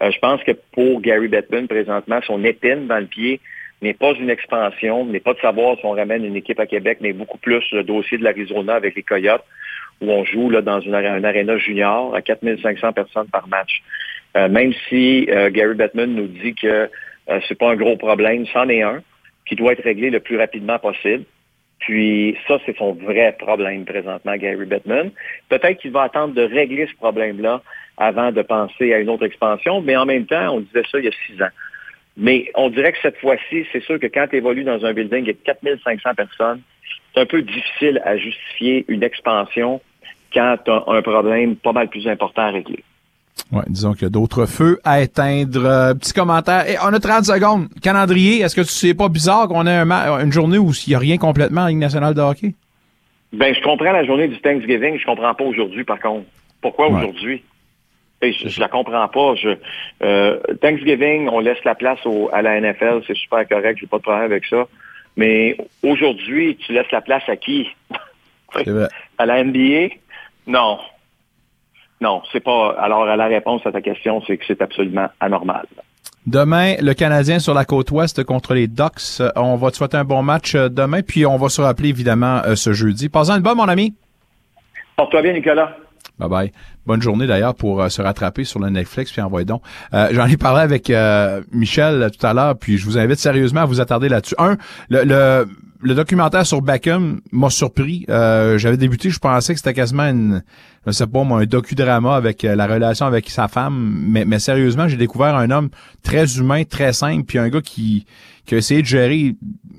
[0.02, 3.40] Euh, je pense que pour Gary Bettman, présentement, son épine dans le pied
[3.82, 6.98] n'est pas une expansion, n'est pas de savoir si on ramène une équipe à Québec,
[7.00, 9.44] mais beaucoup plus le dossier de l'Arizona avec les Coyotes,
[10.00, 13.82] où on joue là, dans une, aré- un aréna junior à 4500 personnes par match.
[14.36, 16.88] Euh, même si euh, Gary Bettman nous dit que
[17.28, 19.02] euh, c'est pas un gros problème, c'en est un,
[19.46, 21.24] qui doit être réglé le plus rapidement possible.
[21.80, 25.10] Puis ça, c'est son vrai problème présentement, Gary Bettman.
[25.48, 27.62] Peut-être qu'il va attendre de régler ce problème-là
[27.96, 31.06] avant de penser à une autre expansion, mais en même temps, on disait ça il
[31.06, 31.50] y a six ans.
[32.16, 35.24] Mais on dirait que cette fois-ci, c'est sûr que quand tu évolues dans un building
[35.24, 36.60] avec 4500 personnes,
[37.14, 39.80] c'est un peu difficile à justifier une expansion
[40.32, 42.84] quand tu as un problème pas mal plus important à régler.
[43.52, 45.64] Ouais, disons qu'il y a d'autres feux à éteindre.
[45.64, 46.68] Euh, petit commentaire.
[46.68, 47.68] Et on a 30 secondes.
[47.82, 50.94] Calendrier, est-ce que tu sais pas bizarre qu'on ait un une journée où il n'y
[50.94, 52.54] a rien complètement en Ligue nationale de hockey?
[53.32, 56.26] Ben, je comprends la journée du Thanksgiving, je comprends pas aujourd'hui, par contre.
[56.60, 57.00] Pourquoi Ouais.
[57.02, 57.42] aujourd'hui?
[58.22, 59.34] Et je, je la comprends pas.
[59.36, 59.56] Je,
[60.02, 63.98] euh, Thanksgiving, on laisse la place au, à la NFL, c'est super correct, j'ai pas
[63.98, 64.66] de problème avec ça.
[65.16, 67.68] Mais aujourd'hui, tu laisses la place à qui?
[69.18, 69.94] À la NBA?
[70.48, 70.78] Non.
[72.00, 72.76] Non, c'est pas.
[72.80, 75.66] Alors, la réponse à ta question, c'est que c'est absolument anormal.
[76.26, 79.20] Demain, le Canadien sur la côte ouest contre les Ducks.
[79.20, 81.88] Euh, On va te souhaiter un bon match euh, demain, puis on va se rappeler
[81.88, 83.08] évidemment euh, ce jeudi.
[83.08, 83.94] Passons une bonne, mon ami.
[84.96, 85.76] Porte-toi bien, Nicolas.
[86.18, 86.52] Bye bye.
[86.86, 89.62] Bonne journée d'ailleurs pour euh, se rattraper sur le Netflix puis envoyer donc.
[89.94, 93.62] Euh, J'en ai parlé avec euh, Michel tout à l'heure puis je vous invite sérieusement
[93.62, 94.34] à vous attarder là-dessus.
[94.38, 94.56] Un,
[94.90, 95.48] le, le,
[95.80, 98.04] le, documentaire sur Beckham m'a surpris.
[98.08, 100.42] Euh, J'avais débuté, je pensais que c'était quasiment une,
[100.86, 104.88] je sais pas moi, un docudrama avec la relation avec sa femme, mais, mais sérieusement,
[104.88, 105.70] j'ai découvert un homme
[106.02, 108.06] très humain, très simple, puis un gars qui
[108.50, 109.36] qui a essayé de gérer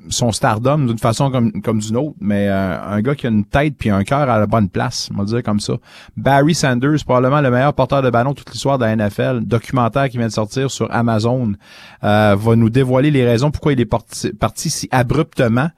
[0.07, 3.43] son stardom d'une façon comme, comme d'une autre, mais euh, un gars qui a une
[3.43, 5.73] tête puis un cœur à la bonne place, on va dire comme ça.
[6.15, 10.17] Barry Sanders, probablement le meilleur porteur de ballon toute l'histoire de la NFL, documentaire qui
[10.17, 11.51] vient de sortir sur Amazon,
[12.05, 15.69] euh, va nous dévoiler les raisons pourquoi il est parti, parti si abruptement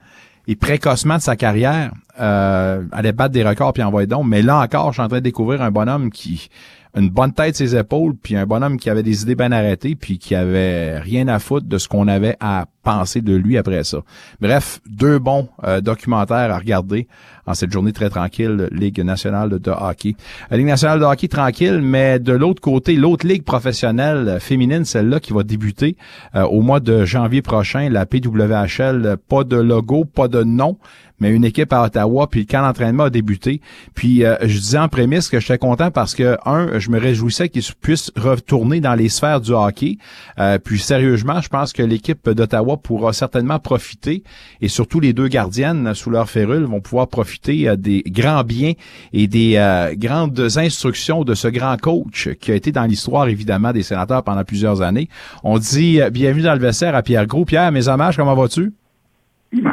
[0.46, 1.92] et précocement de sa carrière.
[2.20, 4.26] Euh, allait battre des records puis envoyer donc.
[4.26, 6.48] Mais là encore, je suis en train de découvrir un bonhomme qui
[6.96, 10.18] une bonne tête ses épaules, puis un bonhomme qui avait des idées bien arrêtées, puis
[10.18, 13.98] qui avait rien à foutre de ce qu'on avait à penser de lui après ça.
[14.40, 17.08] Bref, deux bons euh, documentaires à regarder
[17.46, 20.16] en cette journée très tranquille, Ligue nationale de hockey.
[20.50, 25.20] La Ligue nationale de hockey tranquille, mais de l'autre côté, l'autre ligue professionnelle féminine, celle-là
[25.20, 25.96] qui va débuter
[26.34, 30.78] euh, au mois de janvier prochain, la PWHL, pas de logo, pas de nom,
[31.20, 33.60] mais une équipe à Ottawa, puis quand l'entraînement a débuté.
[33.94, 37.48] Puis euh, je disais en prémisse que j'étais content parce que, un, je me réjouissais
[37.48, 39.98] qu'ils puissent retourner dans les sphères du hockey.
[40.38, 44.22] Euh, puis sérieusement, je pense que l'équipe d'Ottawa pourra certainement profiter,
[44.60, 48.72] et surtout les deux gardiennes sous leur férule vont pouvoir profiter euh, des grands biens
[49.12, 49.54] et des
[49.96, 54.44] grandes instructions de ce grand coach qui a été dans l'histoire, évidemment, des sénateurs pendant
[54.44, 55.08] plusieurs années.
[55.42, 57.44] On dit bienvenue dans le vestiaire à Pierre Gros.
[57.44, 58.72] Pierre, mes hommages, comment vas-tu?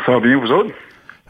[0.06, 0.74] Ça va bien, vous autres?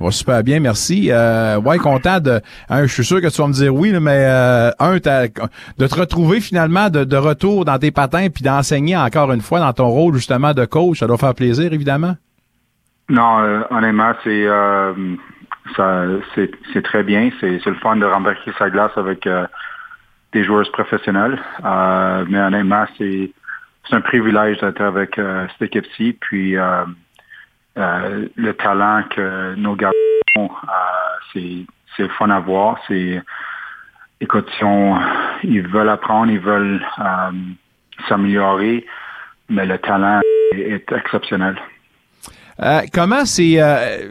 [0.09, 1.09] Super bien, merci.
[1.11, 2.41] Euh, ouais, content de.
[2.69, 6.41] je suis sûr que tu vas me dire oui, mais euh, un, de te retrouver
[6.41, 10.53] finalement de, retour dans tes patins puis d'enseigner encore une fois dans ton rôle justement
[10.53, 12.15] de coach, ça doit faire plaisir évidemment.
[13.09, 14.93] Non, euh, honnêtement, c'est euh,
[16.35, 17.29] c'est très bien.
[17.39, 19.27] C'est le fun de rembarquer sa glace avec
[20.33, 21.39] des joueurs professionnels.
[21.63, 23.31] mais honnêtement, c'est
[23.91, 26.17] un privilège d'être avec cette équipe-ci.
[26.19, 26.55] Puis
[27.77, 29.91] euh, le talent que nos gars
[30.37, 31.39] ont, euh,
[31.95, 32.77] c'est fun à voir.
[32.87, 33.21] C'est
[34.19, 34.49] écoute,
[35.43, 37.31] ils veulent apprendre, ils veulent euh,
[38.09, 38.85] s'améliorer,
[39.49, 40.19] mais le talent
[40.53, 41.55] est, exceptionnel.
[42.93, 43.57] comment c'est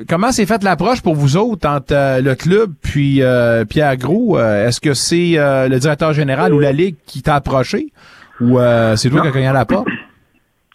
[0.09, 3.23] comment c'est fait l'approche pour vous autres entre le club puis
[3.69, 7.93] Pierre Gros Est-ce que c'est le directeur général ou la ligue qui t'a approché?
[8.41, 8.59] Ou
[8.97, 9.87] c'est toi qui as cogné à la porte?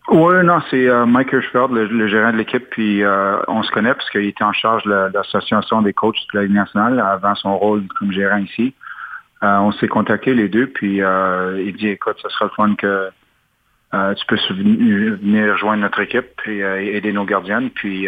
[0.10, 3.94] Oui, non, c'est euh, Mike Hirschfeld, le, gérant de l'équipe, puis euh, on se connaît
[3.94, 7.58] parce qu'il était en charge de l'association des coachs de la Ligue nationale avant son
[7.58, 8.76] rôle comme gérant ici.
[9.44, 13.10] Euh, on s'est contacté les deux, puis il dit, écoute, ce sera le fun que
[14.16, 17.72] tu peux venir rejoindre notre équipe et aider nos gardiennes.
[17.72, 18.08] Puis,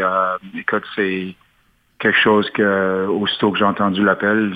[0.55, 1.35] écoute, c'est
[1.99, 4.53] quelque chose que, aussitôt que j'ai entendu l'appel,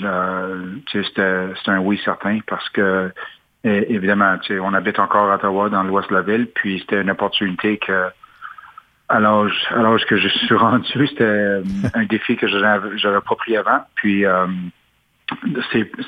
[0.92, 3.10] c'était un oui certain parce que
[3.64, 7.78] évidemment, on habite encore à Ottawa, dans l'ouest de la ville, puis c'était une opportunité
[7.78, 8.08] que,
[9.08, 11.62] à l'âge, que je suis rendu, c'était euh,
[11.94, 13.84] un défi que je n'avais pas pris avant.
[13.94, 14.46] Puis euh,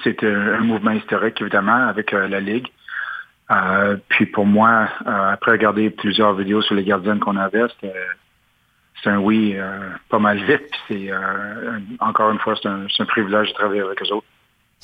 [0.03, 2.69] c'était un mouvement historique, évidemment, avec euh, la Ligue.
[4.09, 9.57] puis pour moi, après regarder plusieurs vidéos sur les gardiennes qu'on avait, c'était un oui
[10.09, 10.71] pas mal vite.
[10.87, 11.11] Puis
[12.01, 14.27] encore une fois, c'est un, un privilège de travailler avec eux autres.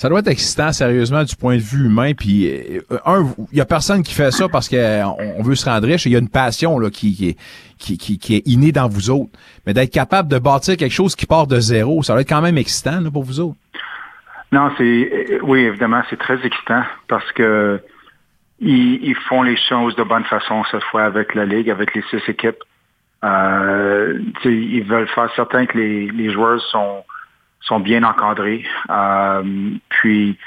[0.01, 2.13] Ça doit être excitant, sérieusement, du point de vue humain.
[2.15, 5.87] Puis, euh, un, il y a personne qui fait ça parce qu'on veut se rendre
[5.87, 6.07] riche.
[6.07, 7.37] Il y a une passion là, qui,
[7.79, 9.31] qui, est innée dans vous autres.
[9.67, 12.41] Mais d'être capable de bâtir quelque chose qui part de zéro, ça doit être quand
[12.41, 13.59] même excitant pour vous autres.
[14.53, 14.83] Non, c'est
[15.33, 17.81] euh, oui, évidemment, c'est très excitant parce que
[18.59, 22.21] ils, font les choses de bonne façon cette fois avec la Ligue, avec les six
[22.29, 22.63] équipes.
[23.23, 27.05] Euh, ils veulent faire certain que les joueurs sont
[27.61, 28.65] sont bien encadrés.
[28.91, 29.43] Euh,
[29.89, 30.39] puis,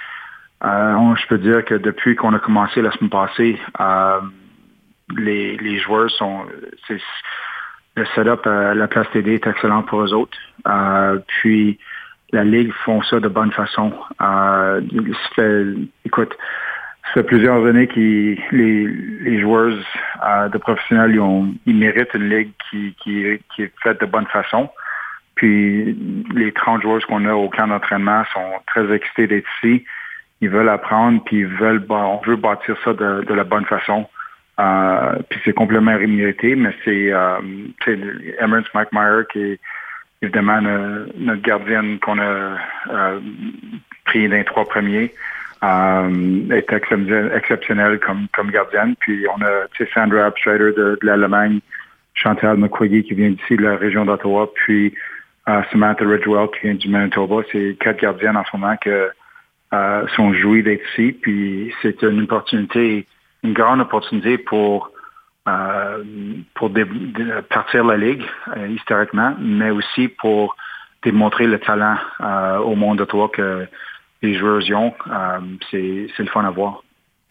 [0.63, 4.19] euh, je peux dire que depuis qu'on a commencé la semaine passée, euh,
[5.17, 6.45] les, joueurs sont...
[7.95, 10.37] Le setup à la place TD est excellent pour eux autres.
[11.27, 11.77] puis,
[12.31, 13.93] la Ligue font ça de bonne façon.
[16.03, 16.35] écoute,
[17.05, 19.75] ça fait plusieurs années que les, les joueurs
[20.49, 21.15] de professionnels
[21.67, 24.71] ils, méritent une ligue qui est faite de bonne façon.
[25.35, 25.97] Puis
[26.33, 29.83] les 30 joueurs qu'on a au camp d'entraînement sont très excités d'être ici.
[30.41, 34.07] Ils veulent apprendre, puis ils veulent, on veut bâtir ça de, la bonne façon.
[34.59, 37.39] Euh, puis c'est complètement mérité, mais c'est euh,
[38.39, 39.59] Emirates McMyer qui est
[40.21, 42.57] évidemment notre gardienne qu'on a
[42.91, 43.19] euh,
[44.05, 45.11] pris dans les trois premiers.
[45.63, 48.95] Euh, est exceptionnelle comme, gardienne.
[48.99, 51.59] Puis on a Sandra Abschreider de, de l'Allemagne,
[52.13, 54.93] Chantal McQuiggy qui vient d'ici de la région d'Ottawa, puis
[55.45, 57.43] Samantha Ridgewell qui vient du Manitoba.
[57.51, 59.11] C'est quatre gardiennes en ce moment que
[59.73, 61.13] euh, sont joués d'être ici.
[61.13, 63.07] Puis c'est une opportunité,
[63.43, 64.91] une grande opportunité pour
[65.47, 66.03] euh,
[66.53, 66.71] pour
[67.49, 68.23] partir la ligue
[68.55, 70.55] euh, historiquement, mais aussi pour
[71.03, 71.97] démontrer le talent
[72.63, 73.67] au monde de toi que
[74.21, 74.93] les joueurs y ont.
[75.69, 76.83] c'est le fun à voir.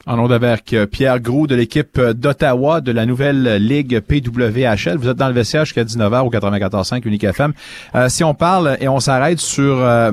[0.05, 4.97] En nom avec euh, Pierre Gros de l'équipe euh, d'Ottawa de la nouvelle Ligue PWHL.
[4.97, 7.53] Vous êtes dans le vestiaire jusqu'à 19h au 94.5 Unique FM.
[7.95, 10.11] Euh, si on parle et on s'arrête sur euh,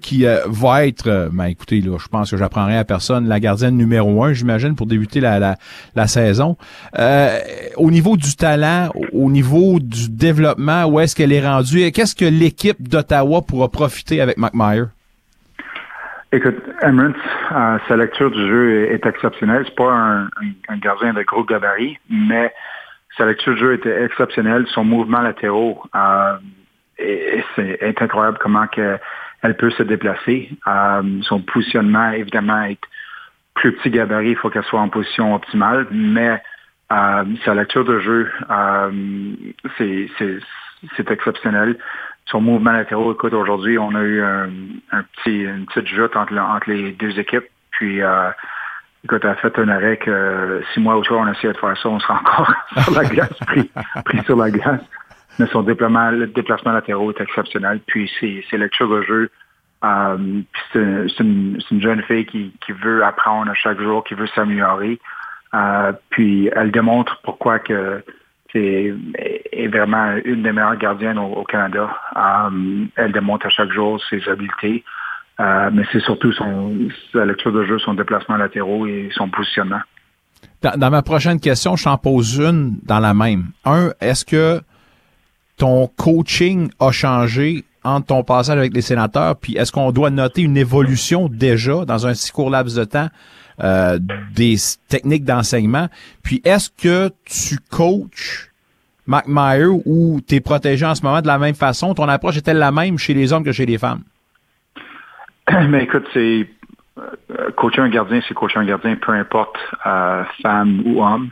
[0.00, 3.76] qui va être, ben écoutez, là, je pense que j'apprends rien à personne, la gardienne
[3.76, 5.56] numéro un, j'imagine, pour débuter la,
[5.94, 6.56] la, saison.
[7.76, 11.90] au niveau du talent, au niveau du développement, où est-ce qu'elle est rendue?
[11.92, 14.84] Qu'est-ce que l'équipe d'Ottawa pourra profiter avec McMyer?
[16.30, 17.16] Écoute, Emirates,
[17.52, 19.64] euh, sa lecture du jeu est, exceptionnelle.
[19.64, 20.28] C'est pas un,
[20.76, 22.52] gardien de gros gabarit, mais
[23.16, 24.66] sa lecture du jeu était exceptionnelle.
[24.68, 26.36] Son mouvement latéraux, euh,
[27.56, 30.50] c'est incroyable comment elle peut se déplacer.
[30.66, 32.80] Euh, son positionnement, évidemment, est
[33.54, 36.42] plus petit gabarit, il faut qu'elle soit en position optimale, mais
[36.90, 38.30] sa lecture de jeu,
[39.78, 41.78] c'est exceptionnel
[42.30, 47.46] son mouvement latéraux, écoute, aujourd'hui, on a eu une petite joute entre, les deux équipes.
[47.70, 48.30] Puis, euh,
[49.04, 51.76] écoute, elle a fait un arrêt que six mois autour, on a essayé de faire
[51.76, 53.70] ça, on sera encore sur la glace, pris,
[54.24, 54.82] sur la glace.
[55.38, 56.10] Mais son déplacement,
[56.72, 57.80] latéraux est exceptionnel.
[57.86, 59.30] Puis, c'est lecture de jeu.
[59.84, 64.98] Euh, c'est une, une, jeune fille qui, veut apprendre à chaque jour, qui veut s'améliorer.
[65.54, 68.02] Euh, puis, elle démontre pourquoi que
[68.52, 68.94] c'est
[69.52, 71.90] est vraiment une des meilleures gardiennes au, Canada.
[72.16, 74.84] Euh, elle démontre à chaque jour ses habiletés,
[75.40, 79.80] euh, mais c'est surtout son, sa lecture de jeu, son déplacement latéraux et son positionnement.
[80.62, 83.46] Dans, ma prochaine question, je t'en pose une dans la même.
[83.64, 84.60] Un, est-ce que
[85.56, 90.42] ton coaching a changé entre ton passage avec les sénateurs, puis est-ce qu'on doit noter
[90.42, 93.08] une évolution déjà dans un si court laps de temps
[93.60, 93.98] euh,
[94.34, 94.56] des
[94.88, 95.88] techniques d'enseignement.
[96.22, 98.50] Puis est-ce que tu coaches
[99.06, 101.94] McMyer ou tu es protégé en ce moment de la même façon?
[101.94, 104.02] Ton approche est-elle la même chez les hommes que chez les femmes?
[105.68, 106.48] Mais écoute, c'est
[106.98, 111.30] euh, coacher un gardien, c'est coacher un gardien, peu importe euh, femme ou homme,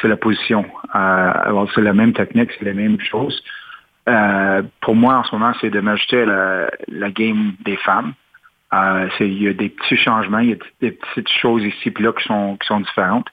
[0.00, 0.64] c'est la position.
[0.92, 3.42] alors c'est la même technique, c'est la même chose.
[4.80, 8.12] pour moi, en ce moment, c'est de m'ajouter la, la game des femmes.
[8.74, 12.02] Euh, il y a des petits changements, il y a des petites choses ici et
[12.02, 13.28] là qui sont, qui sont différentes.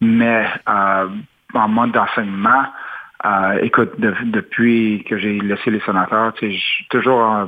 [0.00, 1.08] Mais euh,
[1.54, 2.64] en mode d'enseignement,
[3.24, 7.46] euh, écoute, depuis que j'ai laissé les sénateurs, j'ai toujours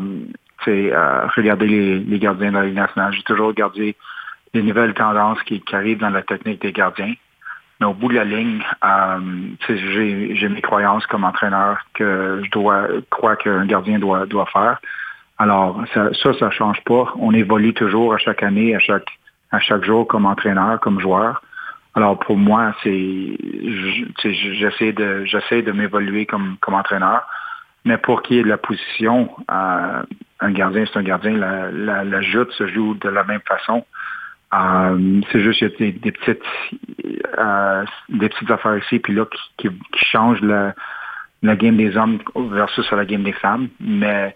[0.66, 3.12] regardé les, les, gardiens de la Ligue nationale.
[3.12, 3.94] J'ai toujours regardé
[4.54, 7.14] les nouvelles tendances qui, arrivent dans la technique des gardiens.
[7.78, 8.62] Mais au bout de la ligne,
[9.68, 14.80] j'ai mes croyances comme entraîneur que je dois croire qu'un gardien doit, doit faire.
[15.40, 17.14] Alors, ça, ça, ça change pas.
[17.18, 19.08] On évolue toujours à chaque année, à chaque,
[19.50, 21.42] à chaque jour comme entraîneur, comme joueur.
[21.94, 23.38] Alors, pour moi, c'est,
[24.22, 27.22] j'essaie de, j'essaie de m'évoluer comme, comme entraîneur.
[27.86, 30.02] Mais pour qu'il y ait de la position, euh,
[30.40, 31.32] un gardien, c'est un gardien.
[31.32, 33.86] La, la, la joute se joue de la même façon.
[34.52, 36.42] Euh, c'est juste qu'il y a des, petites
[37.38, 39.24] euh, des petites affaires ici, puis là,
[39.56, 40.74] qui, qui, changent la,
[41.42, 43.68] la game des hommes versus la game des femmes.
[43.80, 44.34] Mais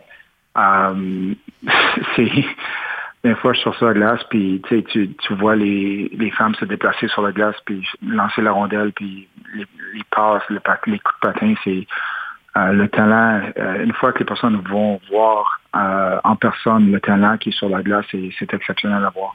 [0.56, 1.34] euh,
[2.16, 2.30] c'est
[3.24, 7.08] des fois je suis sur la glace, puis tu, vois les, les femmes se déplacer
[7.08, 9.66] sur la glace, puis lancer la rondelle, puis les,
[10.10, 11.86] passes, les, coups de patin, c'est
[12.56, 13.40] euh, le talent.
[13.56, 17.68] Euh, une fois que les personnes vont voir en personne le talent qui est sur
[17.68, 19.34] la glace, c'est exceptionnel à voir.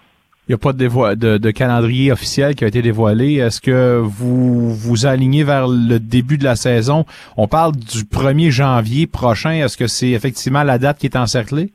[0.50, 3.36] Il n'y a pas de, de, calendrier officiel qui a été dévoilé.
[3.36, 7.06] Est-ce que vous vous alignez vers le début de la saison?
[7.38, 9.52] On parle du 1er janvier prochain.
[9.52, 11.70] Est-ce que c'est effectivement la date qui est encerclée?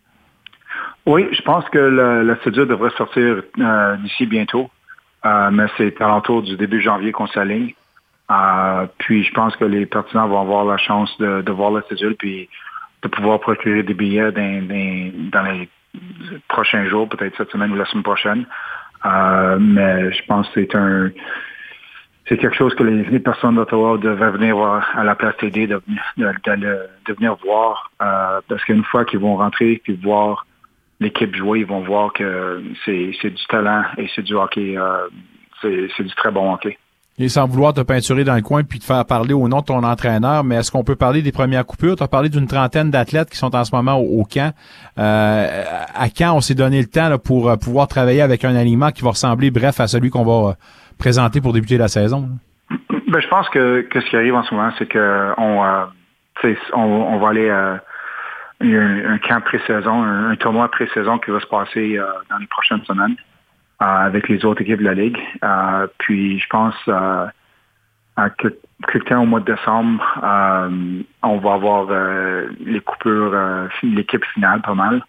[1.06, 2.34] Oui, je pense que la, la
[2.64, 4.68] devrait sortir euh, d'ici bientôt.
[5.24, 7.74] Euh, mais c'est à l'entour du début janvier qu'on s'aligne.
[8.32, 12.16] Euh, puis je pense que les partisans vont avoir la chance de, voir la cédule
[12.16, 12.48] puis
[13.04, 15.68] de pouvoir procurer des billets dans les
[16.48, 18.46] prochains jours, peut-être cette semaine ou la semaine prochaine.
[19.04, 21.10] Euh, mais je pense que c'est un
[22.26, 25.82] c'est quelque chose que les, personnes d'Ottawa devaient venir voir à la place TD, de,
[26.16, 27.90] venir voir.
[28.00, 30.46] Euh, parce qu'une fois qu'ils vont rentrer puis voir
[31.00, 34.74] l'équipe jouer, ils vont voir que c'est du talent et c'est du hockey.
[34.76, 35.08] Euh,
[35.60, 36.78] c'est du très bon hockey.
[37.16, 39.66] Et sans vouloir te peinturer dans le coin puis te faire parler au nom de
[39.66, 41.94] ton entraîneur, mais est-ce qu'on peut parler des premières coupures?
[41.94, 44.52] Tu as parlé d'une trentaine d'athlètes qui sont en ce moment au, camp.
[44.98, 45.62] Euh,
[45.94, 49.02] à quand on s'est donné le temps pour euh, pouvoir travailler avec un aliment qui
[49.02, 50.52] va ressembler, bref, à celui qu'on va euh,
[50.98, 52.28] présenter pour débuter la saison?
[52.90, 55.62] Ben, je pense que, ce qui arrive en ce moment, c'est que on,
[56.72, 57.78] on, va aller
[58.60, 61.96] il y a un, camp pré-saison, un, tournoi pré-saison qui va se passer
[62.28, 63.14] dans les prochaines semaines
[63.86, 65.18] avec les autres équipes de la Ligue.
[65.98, 70.02] puis je pense à quelque temps au mois de décembre,
[71.22, 71.86] on va avoir
[72.64, 73.34] les coupures,
[73.82, 75.02] l'équipe finale pas mal.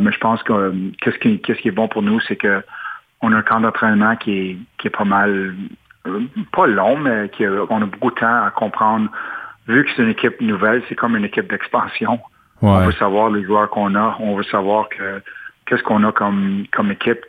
[0.00, 2.62] mais je pense que qu'est-ce qui, qui est bon pour nous, c'est que
[3.24, 5.54] on a un camp d'entraînement qui est, qui est pas mal,
[6.06, 6.20] euh,
[6.52, 9.10] pas long, mais qui on a beaucoup de temps à comprendre.
[9.66, 12.20] Vu que c'est une équipe nouvelle, c'est comme une équipe d'expansion.
[12.60, 15.22] On veut savoir les joueurs qu'on a, on veut savoir que
[15.66, 17.24] qu'est-ce qu'on a comme, comme équipe,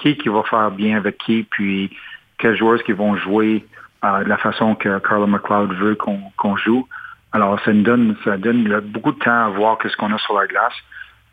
[0.00, 1.90] qui qui va faire bien avec qui, puis
[2.38, 3.64] quels joueurs qui vont jouer
[4.04, 6.88] euh, de la façon que Carla McLeod veut qu'on joue.
[7.32, 10.38] Alors, ça nous donne, ça donne beaucoup de temps à voir qu'est-ce qu'on a sur
[10.38, 10.72] la glace.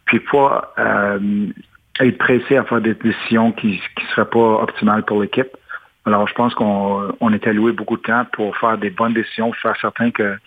[0.06, 1.48] Puis pas euh,
[2.00, 5.50] être pressé à faire des décisions qui ne seraient pas optimales pour l'équipe.
[6.06, 9.54] Alors, je pense qu'on on est alloué beaucoup de temps pour faire des bonnes décisions,
[9.54, 10.38] faire certain que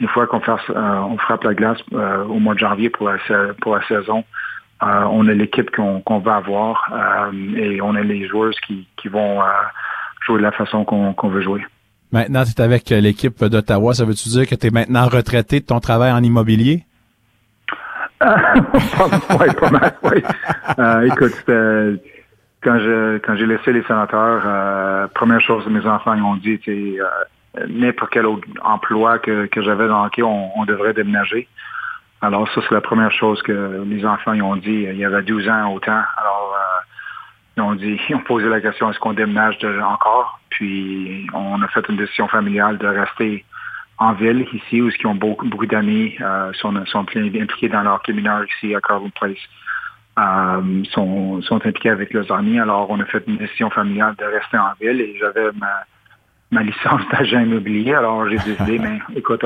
[0.00, 4.24] une fois qu'on euh, frappe la glace au mois de janvier pour la, saison,
[4.80, 6.92] on a l'équipe qu'on va avoir
[7.56, 9.40] et on a les joueurs qui, qui vont
[10.26, 11.64] jouer de la façon qu'on veut jouer.
[12.12, 13.94] Maintenant, tu es avec l'équipe d'Ottawa.
[13.94, 16.84] Ça veut-tu dire que tu es maintenant retraité de ton travail en immobilier?
[18.24, 20.22] oui, pas mal, oui.
[20.78, 21.34] Euh, écoute,
[22.66, 26.58] quand je quand j'ai laissé les sénateurs, euh, première chose que mes enfants ont dit,
[26.64, 31.46] c'est euh, n'importe quel autre emploi que, que j'avais dans le hockey, on, devrait déménager.
[32.22, 35.22] Alors ça, c'est la première chose que les enfants ils ont dit il y avait
[35.22, 36.02] 12 ans autant.
[36.16, 36.56] Alors
[37.56, 40.40] ils ont dit, ils ont posé la question est-ce qu'on déménage encore?
[40.50, 43.44] Puis on a fait une décision familiale de rester
[43.98, 48.02] en ville ici, où ils ont beaucoup, beaucoup d'amis, euh, sont, sont impliqués dans leur
[48.08, 49.38] mineur ici à Carlton Place,
[50.18, 52.58] euh, sont, sont impliqués avec leurs amis.
[52.60, 55.84] Alors, on a fait une décision familiale de rester en ville et j'avais ma,
[56.50, 57.94] ma licence d'agent immobilier.
[57.94, 59.42] Alors, j'ai décidé, mais écoute,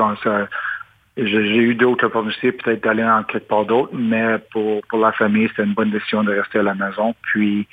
[1.17, 5.47] j'ai eu d'autres opportunités peut-être d'aller en quelque part d'autre, mais pour, pour la famille,
[5.49, 7.13] c'était une bonne décision de rester à la maison.
[7.21, 7.67] Puis,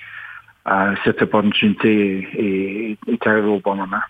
[0.66, 4.00] euh, cette opportunité est, est arrivée au bon moment.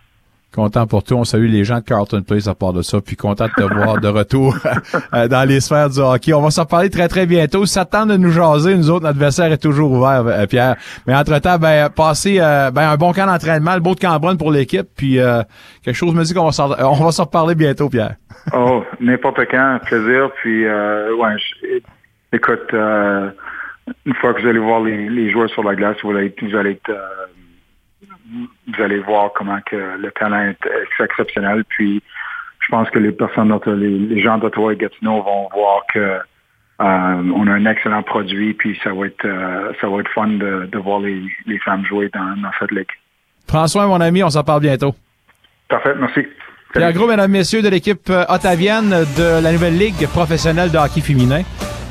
[0.54, 1.18] Content pour toi.
[1.18, 3.02] On salue les gens de Carlton Place à part de ça.
[3.02, 4.56] Puis content de te voir de retour
[5.14, 6.32] euh, dans les sphères du hockey.
[6.32, 7.64] On va s'en parler très, très bientôt.
[7.66, 10.76] Tente de nous jaser, nous autres, notre adversaire est toujours ouvert, euh, Pierre.
[11.06, 14.50] Mais entre-temps, ben, passer euh, ben, un bon camp d'entraînement, le beau de Cambronne pour
[14.50, 14.86] l'équipe.
[14.96, 15.18] Puis
[15.84, 18.16] quelque chose me dit qu'on va s'en, s'en reparler bientôt, Pierre.
[18.54, 20.30] Oh, n'importe quand, plaisir.
[20.40, 21.82] Puis ouais,
[22.32, 26.56] écoute, une fois que vous allez voir les, joueurs sur la glace, vous allez, vous
[26.56, 26.90] allez être
[28.28, 31.64] vous allez voir comment que le talent est exceptionnel.
[31.68, 32.02] Puis
[32.60, 35.98] je pense que les personnes, les, les gens d'Ottawa et Gatineau vont voir que
[36.80, 40.28] euh, on a un excellent produit, puis ça va être euh, ça va être fun
[40.28, 42.86] de, de voir les, les, femmes jouer dans, dans, cette ligue.
[43.66, 44.94] Soin, mon ami, on s'en parle bientôt.
[45.68, 46.20] Parfait, merci.
[46.76, 51.00] un gros, mesdames, messieurs, de l'équipe euh, ottavienne de la nouvelle Ligue professionnelle de hockey
[51.00, 51.42] féminin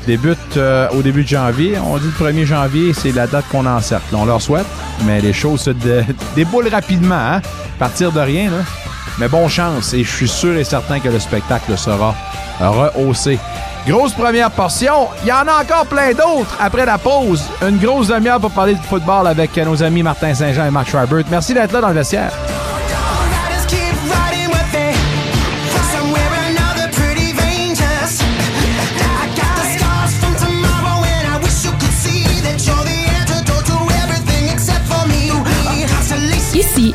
[0.08, 1.74] débute euh, au début de janvier.
[1.78, 4.14] On dit le 1er janvier, c'est la date qu'on encercle.
[4.14, 4.64] On leur souhaite,
[5.04, 5.70] mais les choses se
[6.34, 7.14] déboulent rapidement.
[7.14, 7.42] Hein?
[7.78, 8.50] Partir de rien.
[9.18, 12.14] Mais bon chance, et je suis sûr et certain que le spectacle sera
[12.58, 13.38] rehaussé.
[13.86, 15.08] Grosse première portion.
[15.24, 17.42] Il y en a encore plein d'autres après la pause.
[17.60, 21.22] Une grosse demi-heure pour parler de football avec nos amis Martin Saint-Jean et Marc Schreiber.
[21.30, 22.32] Merci d'être là dans le vestiaire.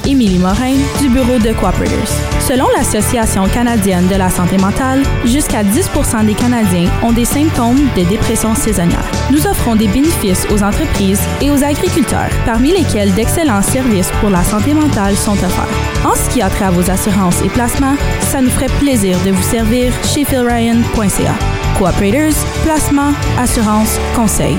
[0.08, 2.14] Émilie Morin du bureau de Cooperators.
[2.40, 8.04] Selon l'Association canadienne de la santé mentale, jusqu'à 10% des Canadiens ont des symptômes de
[8.04, 9.06] dépression saisonnière.
[9.32, 14.44] Nous offrons des bénéfices aux entreprises et aux agriculteurs, parmi lesquels d'excellents services pour la
[14.44, 16.06] santé mentale sont offerts.
[16.06, 19.32] En ce qui a trait à vos assurances et placements, ça nous ferait plaisir de
[19.32, 21.36] vous servir chez philryan.ca.
[21.78, 24.58] Cooperators, placement, assurance, conseil.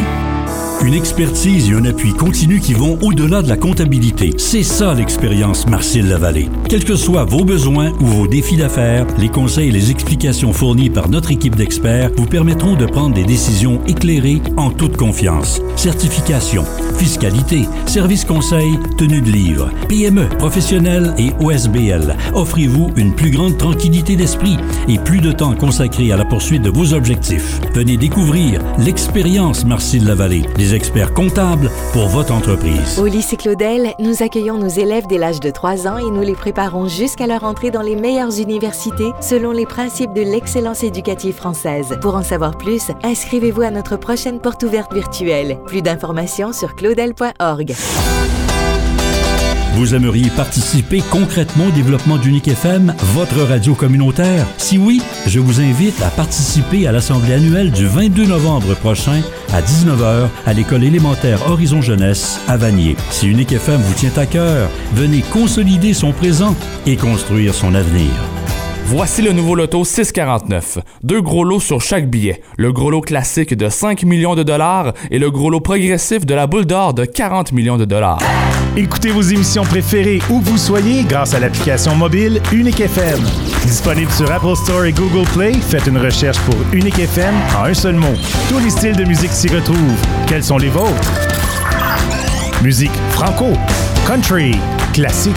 [0.83, 4.35] Une expertise et un appui continu qui vont au-delà de la comptabilité.
[4.37, 6.51] C'est ça l'expérience Marcille Lavallée.
[6.69, 10.91] Quels que soient vos besoins ou vos défis d'affaires, les conseils et les explications fournis
[10.91, 15.63] par notre équipe d'experts vous permettront de prendre des décisions éclairées en toute confiance.
[15.77, 16.65] Certification,
[16.99, 22.15] fiscalité, service conseil, tenue de livre, PME, professionnel et OSBL.
[22.35, 24.59] Offrez-vous une plus grande tranquillité d'esprit
[24.89, 27.61] et plus de temps consacré à la poursuite de vos objectifs.
[27.75, 32.99] Venez découvrir l'expérience Marcille Lavallée experts comptables pour votre entreprise.
[32.99, 36.35] Au lycée Claudel, nous accueillons nos élèves dès l'âge de 3 ans et nous les
[36.35, 41.99] préparons jusqu'à leur entrée dans les meilleures universités selon les principes de l'excellence éducative française.
[42.01, 45.59] Pour en savoir plus, inscrivez-vous à notre prochaine porte ouverte virtuelle.
[45.67, 47.75] Plus d'informations sur claudel.org.
[49.77, 54.47] Vous aimeriez participer concrètement au développement d'Unique FM, votre radio communautaire?
[54.57, 59.21] Si oui, je vous invite à participer à l'Assemblée annuelle du 22 novembre prochain
[59.53, 62.97] à 19h à l'école élémentaire Horizon Jeunesse à Vanier.
[63.11, 66.55] Si Unique FM vous tient à cœur, venez consolider son présent
[66.87, 68.13] et construire son avenir.
[68.87, 70.79] Voici le nouveau loto 649.
[71.03, 72.43] Deux gros lots sur chaque billet.
[72.59, 76.35] Le gros lot classique de 5 millions de dollars et le gros lot progressif de
[76.35, 78.19] la boule d'or de 40 millions de dollars.
[78.77, 83.21] Écoutez vos émissions préférées où vous soyez grâce à l'application mobile Unique FM.
[83.63, 87.75] Disponible sur Apple Store et Google Play, faites une recherche pour Unique FM en un
[87.75, 88.15] seul mot.
[88.51, 89.79] Tous les styles de musique s'y retrouvent.
[90.27, 91.13] Quels sont les vôtres?
[92.63, 93.47] Musique franco,
[94.07, 94.57] country,
[94.93, 95.35] classique,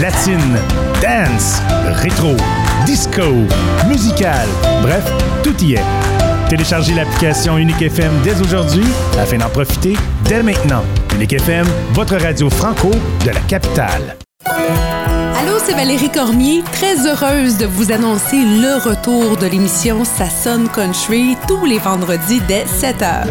[0.00, 0.58] latine,
[1.00, 1.60] dance,
[2.02, 2.36] rétro,
[2.84, 3.22] disco,
[3.88, 4.46] musical,
[4.82, 5.04] bref,
[5.42, 5.84] tout y est.
[6.48, 8.84] Téléchargez l'application Unique FM dès aujourd'hui
[9.18, 10.82] afin d'en profiter dès maintenant.
[11.14, 12.90] Unique FM, votre radio franco
[13.24, 14.16] de la capitale.
[14.46, 20.68] Allô, c'est Valérie Cormier, très heureuse de vous annoncer le retour de l'émission Ça sonne
[20.68, 23.26] country tous les vendredis dès 7h.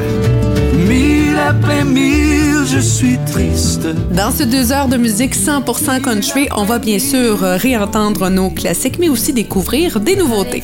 [0.87, 3.87] Mille après mille, je suis triste.
[4.11, 8.49] Dans ce deux heures de musique 100% country, on va bien sûr euh, réentendre nos
[8.49, 10.63] classiques, mais aussi découvrir des nouveautés.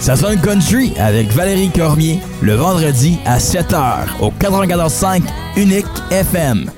[0.00, 5.22] Ça sonne country avec Valérie Cormier, le vendredi à 7h au 94.5
[5.56, 6.70] Unique FM.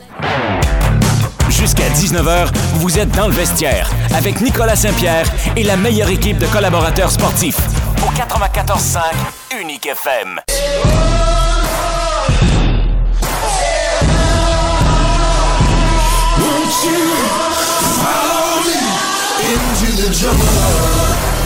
[1.50, 5.26] Jusqu'à 19h, vous êtes dans le vestiaire avec Nicolas Saint-Pierre
[5.56, 7.58] et la meilleure équipe de collaborateurs sportifs.
[8.06, 10.40] Au 94.5 Unique FM.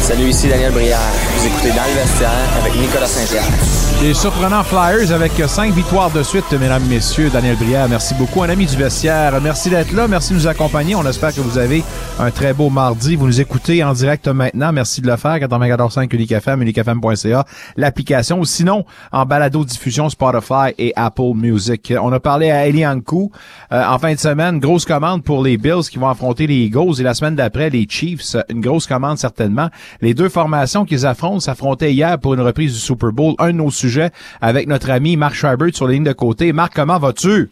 [0.02, 0.98] Salut, ici Daniel Brière.
[1.36, 2.30] Vous écoutez Dans le vestiaire
[2.60, 3.81] avec Nicolas Saint-Pierre.
[4.02, 7.30] Les surprenants Flyers avec cinq victoires de suite, mesdames, messieurs.
[7.30, 8.42] Daniel Brière, merci beaucoup.
[8.42, 10.08] Un ami du vestiaire, merci d'être là.
[10.08, 10.96] Merci de nous accompagner.
[10.96, 11.84] On espère que vous avez
[12.18, 13.14] un très beau mardi.
[13.14, 14.72] Vous nous écoutez en direct maintenant.
[14.72, 15.36] Merci de le faire.
[15.36, 17.44] 94.5 Unique FM, uniquefm.ca,
[17.76, 18.40] l'application.
[18.40, 21.94] Ou sinon, en balado-diffusion Spotify et Apple Music.
[22.02, 23.30] On a parlé à Eli Ankou
[23.70, 24.58] euh, en fin de semaine.
[24.58, 26.98] Grosse commande pour les Bills qui vont affronter les Eagles.
[26.98, 28.34] Et la semaine d'après, les Chiefs.
[28.48, 29.68] Une grosse commande certainement.
[30.00, 33.36] Les deux formations qu'ils affrontent s'affrontaient hier pour une reprise du Super Bowl.
[33.38, 33.91] Un de nos sujets
[34.40, 36.52] avec notre ami Marc Schreiber sur la ligne de côté.
[36.52, 37.50] Marc, comment vas-tu?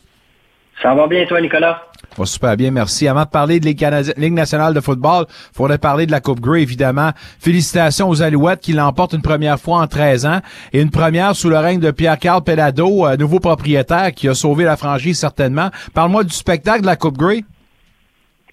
[0.83, 1.83] Ça va bien, toi, Nicolas?
[2.17, 3.07] Va super bien, merci.
[3.07, 6.21] Avant de parler de Ligue, Canadi- Ligue nationale de football, il faudrait parler de la
[6.21, 7.11] Coupe Grey, évidemment.
[7.39, 10.41] Félicitations aux Alouettes qui l'emportent une première fois en 13 ans
[10.73, 14.65] et une première sous le règne de Pierre-Carl Pelado, euh, nouveau propriétaire qui a sauvé
[14.65, 15.69] la franchise certainement.
[15.95, 17.45] Parle-moi du spectacle de la Coupe Grey.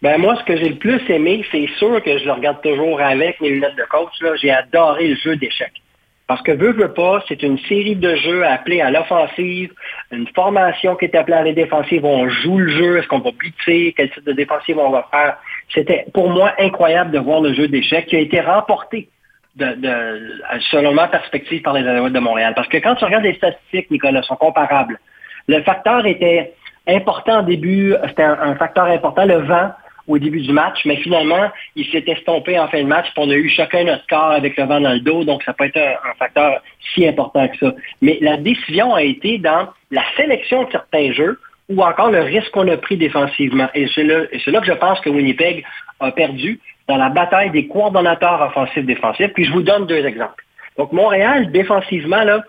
[0.01, 2.99] Ben moi, ce que j'ai le plus aimé, c'est sûr que je le regarde toujours
[3.01, 4.11] avec mes lunettes de coach.
[4.21, 4.31] là.
[4.39, 5.81] J'ai adoré le jeu d'échecs.
[6.27, 9.71] Parce que veut, veut pas, c'est une série de jeux appelés à l'offensive,
[10.11, 12.03] une formation qui est appelée à la défensive.
[12.03, 15.37] On joue le jeu, est-ce qu'on va blitzer, quel type de défensive on va faire.
[15.73, 19.07] C'était pour moi incroyable de voir le jeu d'échecs qui a été remporté
[19.55, 22.53] de, de- selon ma perspective par les Alouettes de Montréal.
[22.55, 24.99] Parce que quand tu regardes les statistiques, Nicolas, sont comparables.
[25.47, 26.53] Le facteur était
[26.87, 29.71] important au début, c'était un, un facteur important, le vent
[30.07, 33.29] au début du match, mais finalement, il s'est estompé en fin de match, puis on
[33.29, 35.77] a eu chacun notre score avec le vent dans le dos, donc ça peut être
[35.77, 36.61] un, un facteur
[36.93, 37.73] si important que ça.
[38.01, 41.39] Mais la décision a été dans la sélection de certains jeux
[41.69, 43.67] ou encore le risque qu'on a pris défensivement.
[43.75, 45.65] Et c'est là, que je pense que Winnipeg
[45.99, 49.33] a perdu dans la bataille des coordonnateurs offensifs-défensifs.
[49.33, 50.43] Puis je vous donne deux exemples.
[50.77, 52.43] Donc Montréal, défensivement, là,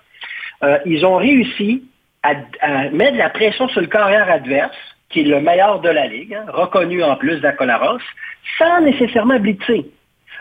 [0.62, 1.84] euh, ils ont réussi
[2.22, 4.76] à, à mettre de la pression sur le carrière adverse,
[5.11, 8.00] qui est le meilleur de la Ligue, hein, reconnu en plus d'Acolaros,
[8.59, 9.86] sans nécessairement blitzer.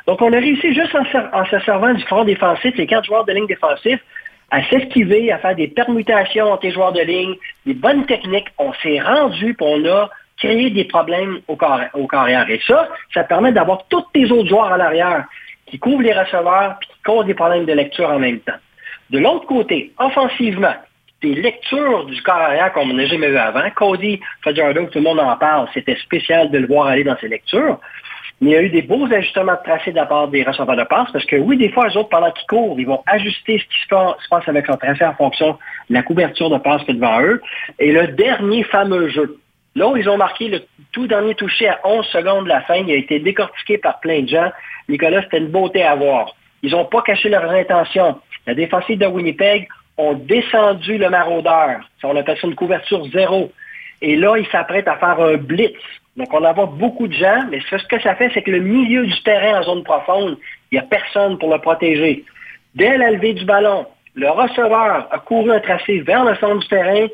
[0.08, 3.34] Donc, on a réussi juste en, se servant du front défensif, les quatre joueurs de
[3.34, 4.00] ligne défensif,
[4.52, 8.48] à s'esquiver, à faire des permutations entre les joueurs de ligne, des bonnes techniques.
[8.58, 11.58] On s'est rendu, puis on a créé des problèmes au,
[11.94, 12.50] au carrière.
[12.50, 15.26] Et ça, ça permet d'avoir tous tes autres joueurs à l'arrière
[15.66, 18.54] qui couvrent les receveurs puis qui causent des problèmes de lecture en même temps.
[19.10, 20.76] De l'autre côté, offensivement,
[21.22, 23.70] des lectures du corps arrière comme on n'a jamais vu avant.
[23.76, 27.28] Cody Fajardo, tout le monde en parle, c'était spécial de le voir aller dans ses
[27.28, 27.80] lectures.
[28.40, 30.76] Mais il y a eu des beaux ajustements de tracé de la part des receveurs
[30.76, 33.58] de passe, parce que oui, des fois, les autres, pendant qu'ils courent, ils vont ajuster
[33.58, 35.58] ce qui se passe, se passe avec leur tracé en fonction
[35.90, 37.42] de la couverture de passe qui est devant eux.
[37.80, 39.40] Et le dernier fameux jeu,
[39.76, 40.62] là où ils ont marqué le
[40.92, 44.22] tout dernier touché à 11 secondes de la fin, il a été décortiqué par plein
[44.22, 44.52] de gens.
[44.88, 46.36] Nicolas, c'était une beauté à voir.
[46.62, 48.20] Ils n'ont pas caché leurs intentions.
[48.46, 49.68] La défensive de Winnipeg
[49.98, 51.80] ont descendu le maraudeur.
[52.04, 53.52] On appelle ça une couverture zéro.
[54.02, 55.74] Et là, ils s'apprêtent à faire un blitz.
[56.16, 58.60] Donc, on en voit beaucoup de gens, mais ce que ça fait, c'est que le
[58.60, 60.38] milieu du terrain en zone profonde,
[60.72, 62.24] il n'y a personne pour le protéger.
[62.76, 63.86] Dès la levée du ballon,
[64.18, 67.06] Le receveur a couru un tracé vers le centre du terrain.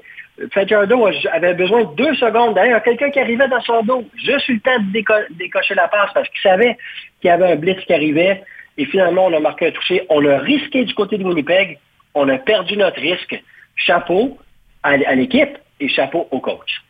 [0.53, 2.55] Fajardo avait besoin de deux secondes.
[2.55, 5.89] D'ailleurs, quelqu'un qui arrivait dans son dos, juste eu le temps de déco- décocher la
[5.89, 6.77] passe parce qu'il savait
[7.19, 8.41] qu'il y avait un blitz qui arrivait.
[8.77, 10.05] Et finalement, on a marqué un touché.
[10.09, 11.77] On a risqué du côté de Winnipeg.
[12.15, 13.41] On a perdu notre risque.
[13.75, 14.37] Chapeau
[14.83, 16.81] à, l'équipe et chapeau au coach.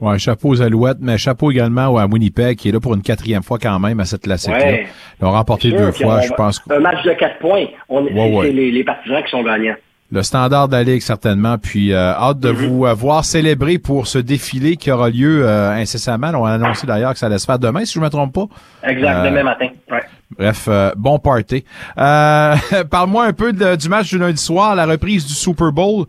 [0.00, 3.42] Ouais, chapeau aux Alouettes, mais chapeau également à Winnipeg, qui est là pour une quatrième
[3.42, 4.58] fois quand même à cette classique-là.
[4.58, 4.86] Ouais.
[5.20, 6.62] Ils l'ont remporté deux fois, on je pense.
[6.70, 7.66] Un match de quatre points.
[7.90, 8.50] On, Ouais, c'est- ouais.
[8.52, 9.74] les, les partisans qui sont gagnants.
[10.12, 11.56] Le standard de la Ligue, certainement.
[11.58, 12.40] Puis, euh, hâte Mm-hmm.
[12.40, 16.32] de vous euh, voir célébrer pour ce défilé qui aura lieu euh, incessamment.
[16.34, 18.32] On a annoncé d'ailleurs que ça allait se faire demain, si je ne me trompe
[18.34, 18.46] pas.
[18.88, 19.68] Exact, demain matin.
[19.90, 20.02] Ouais.
[20.38, 21.64] Bref, euh, bon party.
[21.98, 22.54] Euh,
[22.90, 26.06] Parle-moi un peu de- du match du lundi soir, la reprise du Super Bowl.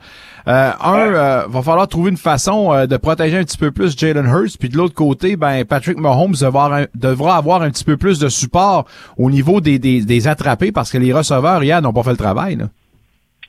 [0.47, 3.95] Euh, un, euh, va falloir trouver une façon euh, de protéger un petit peu plus
[3.97, 7.69] Jalen Hurts, puis de l'autre côté, ben Patrick Mahomes devra avoir, un, devra avoir un
[7.69, 8.85] petit peu plus de support
[9.17, 12.17] au niveau des, des, des attrapés parce que les receveurs hier n'ont pas fait le
[12.17, 12.55] travail.
[12.55, 12.65] Là.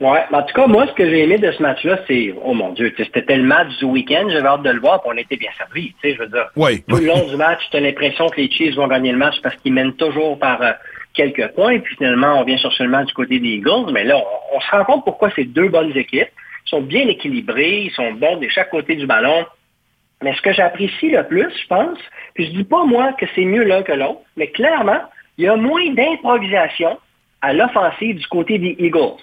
[0.00, 2.54] Ouais, mais en tout cas, moi, ce que j'ai aimé de ce match-là, c'est, oh
[2.54, 5.36] mon Dieu, c'était le match du week-end, j'avais hâte de le voir, puis on était
[5.36, 6.46] bien servis, tu sais, je veux dire.
[6.56, 6.82] Oui.
[6.88, 9.36] Tout le long du match, tu as l'impression que les Chiefs vont gagner le match
[9.42, 10.72] parce qu'ils mènent toujours par euh,
[11.14, 14.16] quelques points, puis finalement, on vient chercher le match du côté des Eagles, mais là,
[14.16, 16.30] on, on se rend compte pourquoi c'est deux bonnes équipes.
[16.66, 19.44] Ils sont bien équilibrés, ils sont bons de chaque côté du ballon.
[20.22, 21.98] Mais ce que j'apprécie le plus, je pense,
[22.34, 25.00] puis je dis pas moi que c'est mieux l'un que l'autre, mais clairement,
[25.38, 26.98] il y a moins d'improvisation
[27.40, 29.20] à l'offensive du côté des Eagles.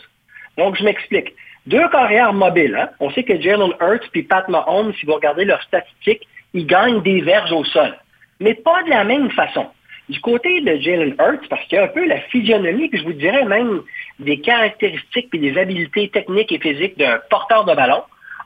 [0.59, 1.33] Donc, je m'explique.
[1.67, 2.75] Deux carrières mobiles.
[2.75, 2.89] Hein?
[2.99, 7.01] On sait que Jalen Hurts puis Pat Mahomes, si vous regardez leurs statistiques, ils gagnent
[7.01, 7.95] des verges au sol.
[8.41, 9.67] Mais pas de la même façon.
[10.09, 13.05] Du côté de Jalen Hurts, parce qu'il y a un peu la physionomie, puis je
[13.05, 13.83] vous dirais même
[14.19, 18.03] des caractéristiques et des habiletés techniques et physiques d'un porteur de ballon,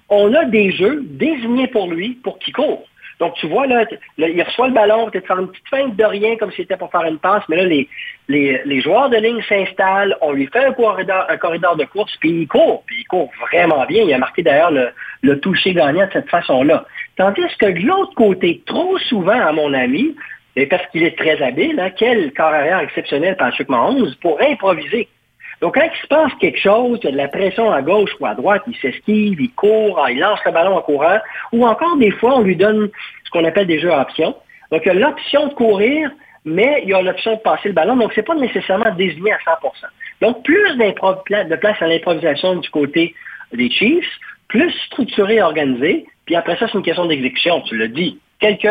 [0.10, 2.86] on a des jeux désignés pour lui pour qu'il court.
[3.24, 3.86] Donc, tu vois, là,
[4.18, 6.92] il reçoit le ballon, peut-être faire une petite feinte de rien comme si c'était pour
[6.92, 7.88] faire une passe, mais là, les,
[8.28, 12.42] les, joueurs de ligne s'installent, on lui fait un corridor, un corridor de course, puis
[12.42, 14.04] il court, puis il court vraiment bien.
[14.04, 14.72] Il a marqué d'ailleurs
[15.22, 16.86] le, toucher gagnant de cette façon-là.
[17.16, 20.14] Tandis que de l'autre côté, trop souvent, à mon avis,
[20.58, 25.08] et parce qu'il est très habile, hein, quel carrière exceptionnel Patrick Mahomes pour improviser.
[25.64, 28.12] Donc, quand il se passe quelque chose, il y a de la pression à gauche
[28.20, 31.20] ou à droite, il s'esquive, il court, il lance le ballon en courant,
[31.54, 32.90] ou encore des fois, on lui donne
[33.34, 34.36] qu'on appelle des jeux à options.
[34.72, 36.12] Donc, il y a l'option de courir,
[36.46, 39.38] mais il y a l'option de passer le ballon, donc c'est pas nécessairement désigné à
[39.38, 39.72] 100%
[40.22, 43.14] Donc, plus de place à l'improvisation du côté
[43.54, 44.06] des Chiefs,
[44.48, 48.20] plus structuré et organisé, puis après ça, c'est une question d'exécution, tu l'as dit.
[48.40, 48.70] Quelques,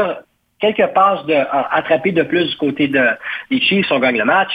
[0.61, 1.35] quelques passes de,
[1.71, 3.05] attrapées de plus du côté de,
[3.51, 4.53] des Chiefs, on gagne le match.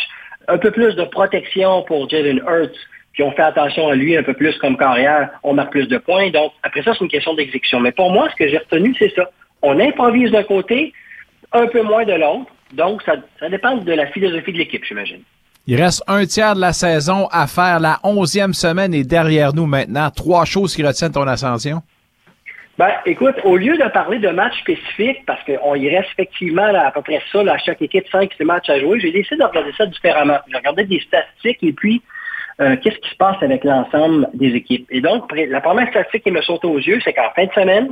[0.48, 2.78] Un peu plus de protection pour Jalen Hurts,
[3.14, 5.98] puis on fait attention à lui un peu plus comme carrière, on marque plus de
[5.98, 6.30] points.
[6.30, 7.80] Donc, après ça, c'est une question d'exécution.
[7.80, 9.30] Mais pour moi, ce que j'ai retenu, c'est ça.
[9.62, 10.94] On improvise d'un côté,
[11.52, 12.52] un peu moins de l'autre.
[12.74, 15.22] Donc, ça, ça dépend de la philosophie de l'équipe, j'imagine.
[15.70, 17.80] Il reste un tiers de la saison à faire.
[17.82, 20.10] La onzième semaine est derrière nous maintenant.
[20.10, 21.82] Trois choses qui retiennent ton ascension?
[22.78, 26.88] Ben, écoute, au lieu de parler de matchs spécifiques, parce qu'on y reste effectivement là,
[26.88, 29.38] à peu près ça, là, à chaque équipe, 5 6 matchs à jouer, j'ai décidé
[29.38, 30.38] de regarder ça différemment.
[30.48, 32.04] J'ai regardé des statistiques et puis
[32.62, 34.88] euh, qu'est-ce qui se passe avec l'ensemble des équipes.
[34.92, 37.90] Et donc, la première statistique qui me saute aux yeux, c'est qu'en fin de semaine,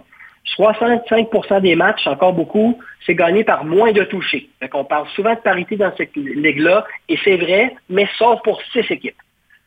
[0.57, 4.49] 65% des matchs, encore beaucoup, c'est gagné par moins de touchés.
[4.59, 8.61] Fait qu'on parle souvent de parité dans cette ligue-là, et c'est vrai, mais sauf pour
[8.71, 9.15] six équipes.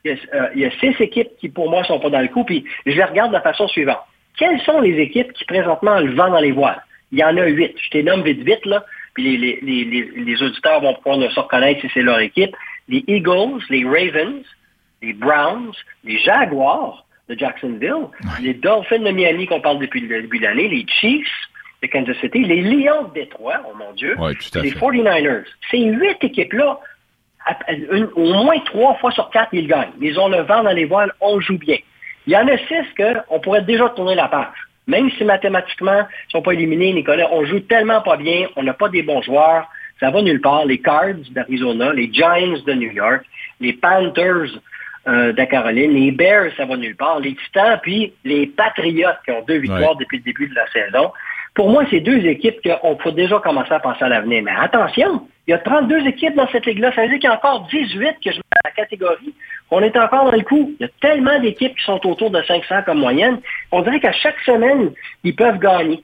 [0.05, 2.21] Il y, a, euh, il y a six équipes qui, pour moi, sont pas dans
[2.21, 4.01] le coup, puis je les regarde de la façon suivante.
[4.39, 6.83] Quelles sont les équipes qui, présentement, le vent dans les voiles?
[7.11, 7.75] Il y en a huit.
[7.83, 11.41] Je t'ai nomme vite, vite, là, puis les, les, les, les, auditeurs vont pouvoir se
[11.41, 12.55] reconnaître si c'est leur équipe.
[12.89, 14.45] Les Eagles, les Ravens,
[15.03, 15.73] les Browns,
[16.05, 18.07] les Jaguars de Jacksonville,
[18.41, 21.29] les Dolphins de Miami qu'on parle depuis le début de l'année, les Chiefs
[21.83, 24.79] de Kansas City, les Lions de Détroit, oh mon Dieu, Ouais, les fait.
[24.79, 25.45] 49ers.
[25.71, 26.81] Ces huit équipes-là,
[28.17, 29.93] au moins trois fois sur quatre, ils gagnent.
[30.01, 31.79] Ils ont le vent dans les voiles, on joue bien.
[32.27, 34.53] Il y en a six qu'on pourrait déjà tourner la page.
[34.87, 38.63] Même si mathématiquement, ils ne sont pas éliminés, Nicolas, on joue tellement pas bien, on
[38.63, 39.69] n'a pas des bons joueurs,
[40.01, 40.65] ça va nulle part.
[40.65, 43.23] Les Cards d'Arizona, les Giants de New York,
[43.61, 44.49] les Panthers
[45.09, 49.09] euh, de la Caroline, les Bears, ça va nulle part, les Titans, puis les Patriots
[49.25, 51.13] qui ont deux victoires depuis le début de la saison.
[51.55, 54.43] Pour moi, c'est deux équipes qu'on peut déjà commencer à penser à l'avenir.
[54.45, 56.93] Mais attention, il y a 32 équipes dans cette ligue-là.
[56.95, 59.35] Ça veut dire qu'il y a encore 18 que je mets à la catégorie.
[59.71, 60.75] On est encore dans le coup.
[60.79, 63.41] Il y a tellement d'équipes qui sont autour de 500 comme moyenne.
[63.73, 64.93] On dirait qu'à chaque semaine,
[65.25, 66.03] ils peuvent gagner.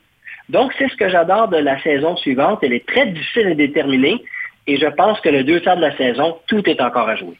[0.48, 2.60] Donc, c'est ce que j'adore de la saison suivante.
[2.62, 4.24] Elle est très difficile à déterminer.
[4.66, 7.36] Et je pense que le deux tiers de la saison, tout est encore à jouer.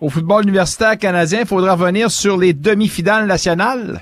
[0.00, 4.00] Au football universitaire canadien, il faudra revenir sur les demi-finales nationales.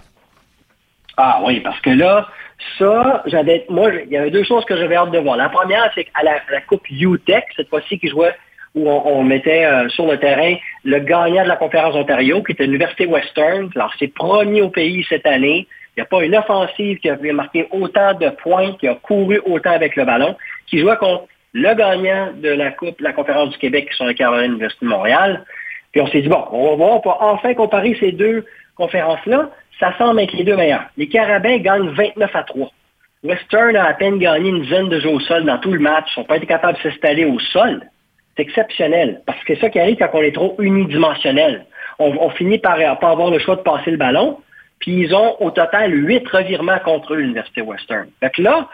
[1.16, 2.28] Ah oui, parce que là,
[2.78, 5.36] ça, j'avais, moi, il y avait deux choses que j'avais hâte de voir.
[5.36, 8.34] La première, c'est qu'à la, la Coupe UTEC, cette fois-ci, qui jouait
[8.74, 12.66] où on, mettait euh, sur le terrain le gagnant de la conférence Ontario, qui était
[12.66, 13.70] l'Université Western.
[13.74, 15.66] Alors, c'est premier au pays cette année.
[15.96, 19.40] Il n'y a pas une offensive qui a marqué autant de points, qui a couru
[19.46, 20.36] autant avec le ballon,
[20.68, 21.24] qui jouait contre
[21.54, 25.44] le gagnant de la Coupe, la conférence du Québec, qui sont les Caroline de Montréal.
[25.92, 28.44] Puis on s'est dit, bon, on va voir, on va enfin comparer ces deux
[28.76, 29.50] conférences-là.
[29.80, 30.86] Ça semble être les deux meilleurs.
[30.96, 32.70] Les Carabins gagnent 29 à 3.
[33.24, 36.06] Western a à peine gagné une dizaine de jeux au sol dans tout le match.
[36.16, 37.82] Ils n'ont pas été capables de s'installer au sol.
[38.36, 39.22] C'est exceptionnel.
[39.26, 41.66] Parce que c'est ça qui arrive quand on est trop unidimensionnel.
[42.00, 44.38] On, finit par ne pas avoir le choix de passer le ballon.
[44.78, 48.06] Puis ils ont au total huit revirements contre eux, l'Université Western.
[48.20, 48.68] Fait que là,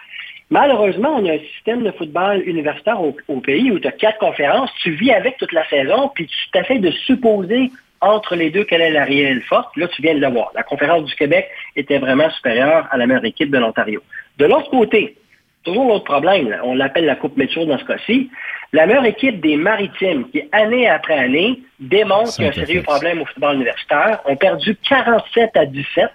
[0.54, 4.18] malheureusement, on a un système de football universitaire au, au pays où tu as quatre
[4.18, 8.62] conférences, tu vis avec toute la saison, puis tu t'essaies de supposer entre les deux
[8.62, 9.66] quelle est la réelle force.
[9.76, 10.52] Là, tu viens de le voir.
[10.54, 14.00] La conférence du Québec était vraiment supérieure à la meilleure équipe de l'Ontario.
[14.38, 15.16] De l'autre côté,
[15.64, 18.30] toujours l'autre problème, là, on l'appelle la Coupe Métro dans ce cas-ci,
[18.72, 22.82] la meilleure équipe des Maritimes, qui année après année démontre qu'il y a un sérieux
[22.82, 26.10] problème au football universitaire, ont perdu 47 à 17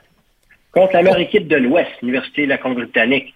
[0.71, 3.33] contre la meilleure équipe de l'Ouest, l'Université de la Colombie-Britannique.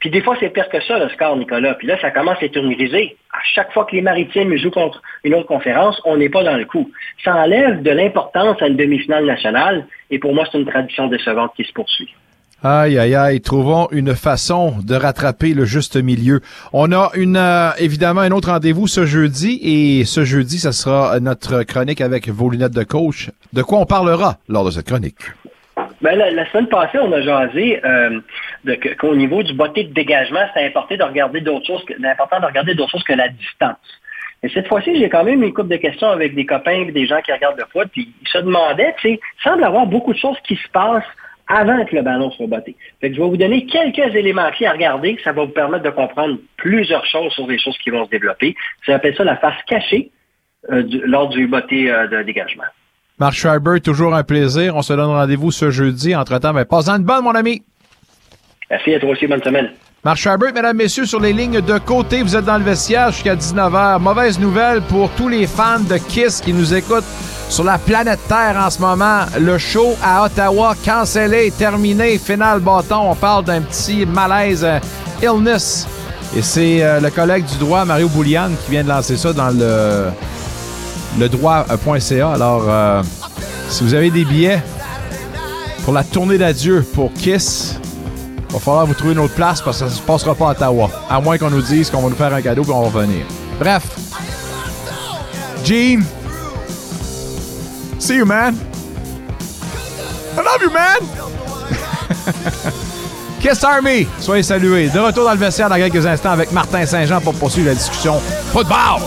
[0.00, 1.74] Puis des fois, c'est pire que ça, le score, Nicolas.
[1.74, 3.16] Puis là, ça commence à grisé.
[3.32, 6.56] À chaque fois que les Maritimes jouent contre une autre conférence, on n'est pas dans
[6.56, 6.90] le coup.
[7.24, 9.86] Ça enlève de l'importance à une demi-finale nationale.
[10.10, 12.14] Et pour moi, c'est une tradition décevante qui se poursuit.
[12.62, 13.40] Aïe, aïe, aïe.
[13.40, 16.40] Trouvons une façon de rattraper le juste milieu.
[16.72, 21.20] On a une, euh, évidemment un autre rendez-vous ce jeudi et ce jeudi, ça sera
[21.20, 23.30] notre chronique avec vos lunettes de coach.
[23.52, 25.16] De quoi on parlera lors de cette chronique?
[26.02, 28.20] Ben, la, semaine passée, on a jasé euh,
[28.98, 33.04] qu'au niveau du botté de dégagement, c'est important de regarder d'autres choses, que- de choses
[33.04, 33.76] que la distance.
[34.42, 37.20] Et cette fois-ci, j'ai quand même une couple de questions avec des copains des gens
[37.22, 40.36] qui regardent le foot, puis ils se demandaient, tu sais, semble avoir beaucoup de choses
[40.46, 41.02] qui se passent
[41.48, 42.76] avant que le ballon soit botté.
[43.00, 45.84] Fait que je vais vous donner quelques éléments clés à regarder, ça va vous permettre
[45.84, 48.54] de comprendre plusieurs choses sur des choses qui vont se développer.
[48.84, 50.10] Ça appelle ça la face cachée
[50.70, 52.64] euh, lors du botté euh, de dégagement.
[53.18, 54.76] Marc Schreiber, toujours un plaisir.
[54.76, 56.14] On se donne rendez-vous ce jeudi.
[56.14, 57.62] Entre-temps, ben, passe-en une bonne, mon ami.
[58.70, 59.70] Merci à toi aussi, bonne semaine.
[60.04, 63.34] Marc Schreiber, mesdames, messieurs, sur les lignes de côté, vous êtes dans le vestiaire jusqu'à
[63.34, 64.00] 19h.
[64.00, 67.04] Mauvaise nouvelle pour tous les fans de Kiss qui nous écoutent
[67.48, 69.24] sur la planète Terre en ce moment.
[69.40, 73.10] Le show à Ottawa, cancellé, terminé, final bâton.
[73.10, 74.78] On parle d'un petit malaise, euh,
[75.22, 75.88] illness.
[76.36, 79.50] Et c'est euh, le collègue du droit, Mario Boulian, qui vient de lancer ça dans
[79.50, 80.10] le,
[81.18, 82.30] le droit.ca.
[82.30, 83.02] Alors, euh,
[83.68, 84.62] si vous avez des billets
[85.84, 87.78] pour la tournée d'adieu pour Kiss,
[88.50, 90.90] va falloir vous trouver une autre place parce que ça se passera pas à Ottawa.
[91.08, 93.24] À moins qu'on nous dise qu'on va nous faire un cadeau et va revenir.
[93.58, 93.82] Bref.
[95.64, 96.04] Gene.
[97.98, 98.54] See you, man.
[100.36, 100.98] I love you, man.
[103.40, 104.06] Kiss Army.
[104.20, 104.88] Soyez salués.
[104.88, 108.20] De retour dans le vestiaire dans quelques instants avec Martin Saint-Jean pour poursuivre la discussion
[108.52, 109.00] football.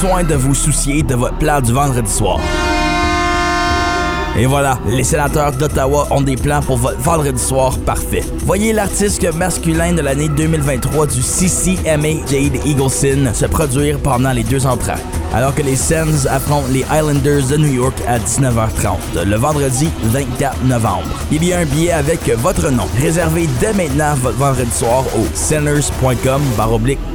[0.00, 2.40] Besoin de vous soucier de votre plat du vendredi soir.
[4.38, 8.24] Et voilà, les sénateurs d'Ottawa ont des plans pour votre vendredi soir parfait.
[8.46, 14.66] Voyez l'artiste masculin de l'année 2023 du CCMA Jade Eagleson se produire pendant les deux
[14.66, 14.94] entrées,
[15.34, 20.64] alors que les Sens affrontent les Islanders de New York à 19h30, le vendredi 24
[20.64, 21.10] novembre.
[21.30, 22.86] Il y a un billet avec votre nom.
[23.02, 26.40] Réservez dès maintenant votre vendredi soir au centers.com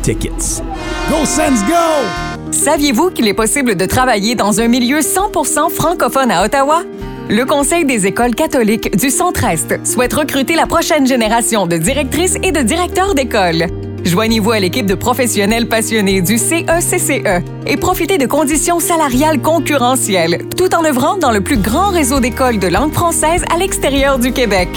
[0.04, 0.62] tickets.
[1.10, 2.25] Go Sens Go!
[2.56, 6.84] Saviez-vous qu'il est possible de travailler dans un milieu 100% francophone à Ottawa?
[7.30, 12.54] Le Conseil des écoles catholiques du Centre-Est souhaite recruter la prochaine génération de directrices et
[12.54, 13.66] de directeurs d'école.
[14.06, 20.48] Joignez-vous à l'équipe de professionnels passionnés du CECCE E et profitez de conditions salariales concurrentielles,
[20.58, 24.32] tout en œuvrant dans le plus grand réseau d'écoles de langue française à l'extérieur du
[24.32, 24.70] Québec.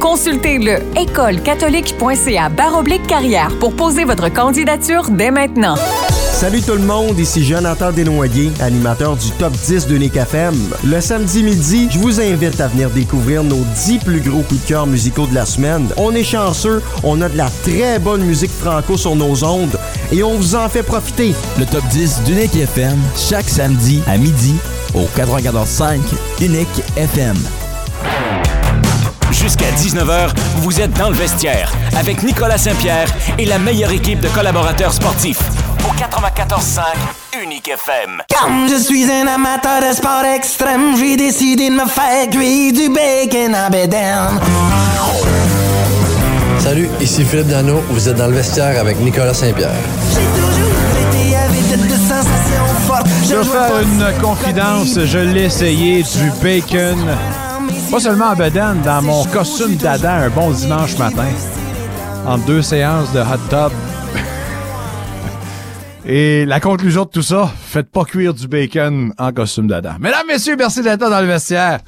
[0.00, 2.50] Consultez le écolecatholique.ca
[3.06, 5.76] carrière pour poser votre candidature dès maintenant.
[6.42, 10.56] Salut tout le monde, ici Jonathan Desnoyers, animateur du Top 10 de Nick FM.
[10.82, 14.66] Le samedi midi, je vous invite à venir découvrir nos 10 plus gros coups de
[14.66, 15.86] cœur musicaux de la semaine.
[15.96, 19.78] On est chanceux, on a de la très bonne musique franco sur nos ondes
[20.10, 21.32] et on vous en fait profiter.
[21.60, 24.56] Le top 10 d'Unique FM, chaque samedi à midi
[24.94, 26.00] au 94.5
[26.40, 27.36] Unique FM.
[29.30, 33.06] Jusqu'à 19h, vous êtes dans le vestiaire avec Nicolas Saint-Pierre
[33.38, 35.61] et la meilleure équipe de collaborateurs sportifs.
[35.84, 38.22] Au 94.5 Unique FM.
[38.40, 42.88] Comme je suis un amateur de sport extrême, j'ai décidé de me faire cuire du
[42.88, 44.38] bacon en bédaine.
[46.60, 49.70] Salut, ici Philippe Dano, vous êtes dans le vestiaire avec Nicolas Saint-Pierre.
[50.10, 53.06] J'ai toujours été avide de sensations fortes.
[53.28, 54.98] Je vais faire une confidence.
[55.04, 57.16] Je l'ai essayé, du bacon.
[57.90, 61.28] Pas seulement en bedaine, dans mon costume d'Adam un bon dimanche matin.
[62.24, 63.72] En deux séances de hot tub.
[66.04, 69.94] Et la conclusion de tout ça, faites pas cuire du bacon en costume d'Adam.
[70.00, 71.78] Mesdames, messieurs, merci d'être dans le vestiaire.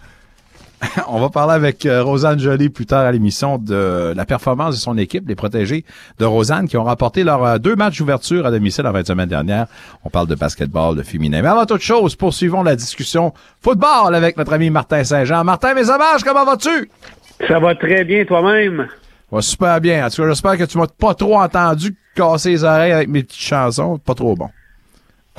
[1.09, 4.81] On va parler avec euh, Rosanne Joly plus tard à l'émission de la performance de
[4.81, 5.85] son équipe, les protégés
[6.21, 9.07] de Rosanne, qui ont remporté leurs euh, deux matchs d'ouverture à domicile en fin de
[9.07, 9.67] semaine dernière.
[10.05, 11.43] On parle de basketball, de féminin.
[11.43, 15.43] Mais avant toute chose, poursuivons la discussion football avec notre ami Martin Saint-Jean.
[15.43, 16.89] Martin, mes hommages, comment vas-tu?
[17.49, 18.87] Ça va très bien, toi-même?
[19.33, 20.07] Va super bien.
[20.07, 23.23] En tout cas, j'espère que tu m'as pas trop entendu casser les oreilles avec mes
[23.23, 23.99] petites chansons.
[23.99, 24.49] Pas trop bon.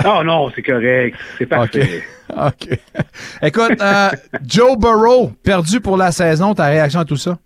[0.04, 1.18] Oh non, c'est correct.
[1.38, 2.04] C'est parfait.
[2.30, 2.80] OK.
[3.42, 4.10] Écoute, euh,
[4.46, 7.38] Joe Burrow, perdu pour la saison, ta réaction à tout ça?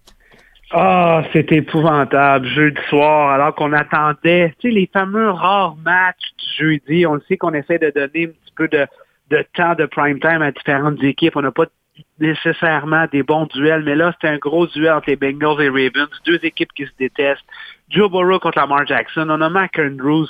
[0.72, 2.48] Ah, c'est épouvantable.
[2.48, 7.06] Jeudi soir, alors qu'on attendait, tu sais, les fameux rares matchs du jeudi.
[7.06, 8.86] On le sait qu'on essaie de donner un petit peu de,
[9.32, 11.36] de temps de prime time à différentes équipes.
[11.36, 11.66] On n'a pas
[12.20, 16.10] nécessairement des bons duels, mais là, c'était un gros duel entre les Bengals et Ravens.
[16.26, 17.46] Deux équipes qui se détestent.
[17.90, 19.28] Joe Burrow contre Lamar Jackson.
[19.30, 20.28] On a Mac Andrews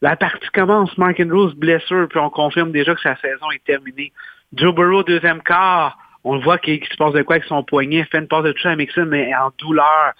[0.00, 4.12] la partie commence, Mark Andrews blessure, puis on confirme déjà que sa saison est terminée.
[4.52, 8.18] Joe Burrow, deuxième quart, on voit qu'il se passe de quoi avec son poignet, fait
[8.18, 10.12] une passe de touche à Mixon, mais en douleur.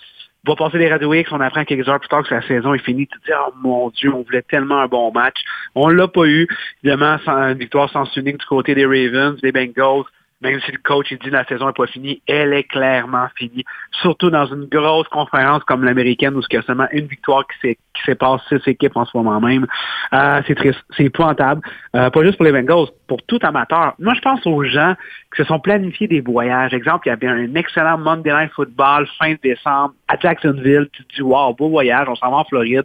[0.46, 2.78] Va passer les Radio X, on apprend quelques heures plus tard que sa saison est
[2.78, 3.07] finie.
[3.07, 5.36] Tu te dis, oh mon Dieu, on voulait tellement un bon match.
[5.74, 6.49] On l'a pas eu.
[6.82, 10.05] Évidemment, sans, victoire sans unique du côté des Ravens, des Bengals
[10.41, 13.64] même si le coach il dit la saison n'est pas finie, elle est clairement finie.
[14.01, 17.76] Surtout dans une grosse conférence comme l'américaine où il y a seulement une victoire qui
[18.05, 19.66] s'est passée six équipes en ce moment même.
[20.12, 21.62] Euh, c'est triste, c'est épouvantable.
[21.97, 23.95] Euh, pas juste pour les Bengals, pour tout amateur.
[23.99, 24.95] Moi, je pense aux gens
[25.34, 26.72] qui se sont planifiés des voyages.
[26.72, 30.89] Exemple, il y avait un excellent Monday Night Football fin décembre à Jacksonville.
[30.93, 32.84] Tu te dis, wow, beau voyage, on s'en va en Floride.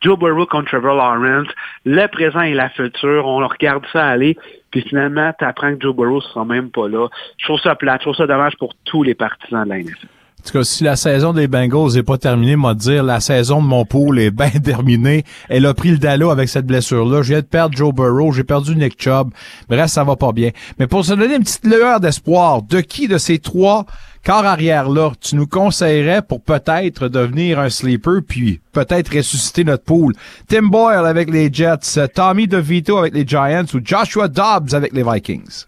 [0.00, 1.48] Joe Burrow contre Trevor Lawrence,
[1.84, 4.36] le présent et la future, on regarde ça aller,
[4.70, 7.08] puis finalement, tu apprends que Joe Burrow sera même pas là.
[7.36, 10.08] Je trouve ça plate, je trouve ça dommage pour tous les partisans de la NFL.
[10.40, 13.60] En tout cas, si la saison des Bengals n'est pas terminée, moi dire la saison
[13.60, 15.24] de mon pool est bien terminée.
[15.50, 17.20] Elle a pris le dallo avec cette blessure-là.
[17.20, 19.32] Je viens de perdre Joe Burrow, j'ai perdu Nick Chubb.
[19.68, 20.50] Bref, ça va pas bien.
[20.78, 23.84] Mais pour se donner une petite lueur d'espoir, de qui de ces trois
[24.24, 30.12] corps arrière-là, tu nous conseillerais pour peut-être devenir un sleeper, puis peut-être ressusciter notre pool?
[30.48, 35.02] Tim Boyle avec les Jets, Tommy DeVito avec les Giants ou Joshua Dobbs avec les
[35.02, 35.66] Vikings?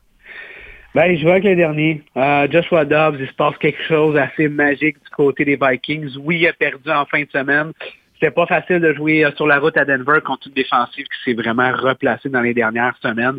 [0.95, 2.03] Ben, je vois que les derniers.
[2.19, 6.19] Euh, Joshua Dobbs, il se passe quelque chose assez magique du côté des Vikings.
[6.21, 7.73] Oui, il a perdu en fin de semaine.
[8.15, 11.25] C'était pas facile de jouer euh, sur la route à Denver contre une défensive qui
[11.25, 13.39] s'est vraiment replacée dans les dernières semaines.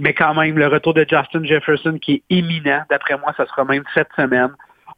[0.00, 2.82] Mais quand même, le retour de Justin Jefferson qui est imminent.
[2.88, 4.50] D'après moi, ça sera même cette semaine.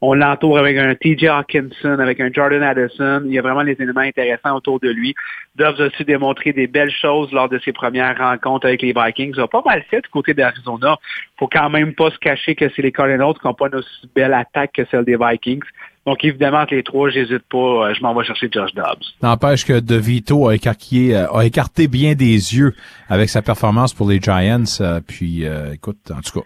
[0.05, 3.21] On l'entoure avec un TJ Hawkinson, avec un Jordan Addison.
[3.25, 5.13] Il y a vraiment des éléments intéressants autour de lui.
[5.55, 9.33] Dobbs a aussi démontré des belles choses lors de ses premières rencontres avec les Vikings.
[9.35, 10.97] Il a pas mal fait du côté d'Arizona.
[11.37, 14.09] faut quand même pas se cacher que c'est les Cardinals qui n'ont pas une aussi
[14.15, 15.63] belle attaque que celle des Vikings.
[16.05, 17.57] Donc, évidemment, entre les trois, j'hésite pas.
[17.57, 19.03] Euh, je m'en vais chercher Josh Dobbs.
[19.21, 22.73] N'empêche que De Vito a écarté, euh, a écarté bien des yeux
[23.07, 24.63] avec sa performance pour les Giants.
[24.81, 26.45] Euh, puis, écoute, en tout cas,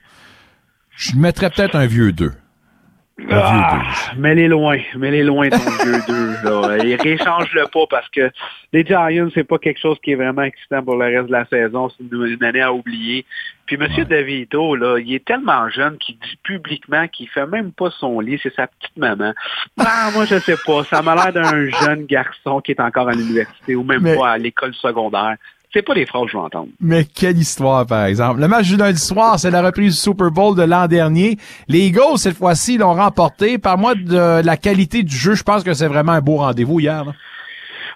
[0.95, 2.32] je mettrais peut-être un vieux 2.
[3.32, 3.82] Ah,
[4.16, 6.34] mets-les loin, mets-les loin ton vieux 2.
[6.43, 6.78] Là.
[6.86, 8.30] Et réchange-le pas parce que
[8.74, 11.45] les Giants, c'est pas quelque chose qui est vraiment excitant pour le reste de la
[11.45, 11.89] saison.
[11.89, 13.26] C'est une, année à oublier.
[13.68, 13.82] Puis M.
[13.82, 14.47] Ouais.
[14.78, 18.53] Là, il est tellement jeune qu'il dit publiquement qu'il fait même pas son lit, c'est
[18.55, 19.34] sa petite maman.
[19.78, 20.84] Ah, moi, je sais pas.
[20.86, 24.38] Ça m'a l'air d'un jeune garçon qui est encore à l'université ou même pas à
[24.38, 25.36] l'école secondaire.
[25.74, 26.70] C'est pas des phrases que je veux entendre.
[26.80, 28.39] Mais quelle histoire, par exemple.
[28.39, 31.38] Le match du lundi soir, c'est la reprise du Super Bowl de l'an dernier.
[31.68, 33.57] Les Eagles, cette fois-ci, l'ont remporté.
[33.57, 36.80] Par moi, de la qualité du jeu, je pense que c'est vraiment un beau rendez-vous
[36.80, 37.03] hier.
[37.03, 37.11] Là.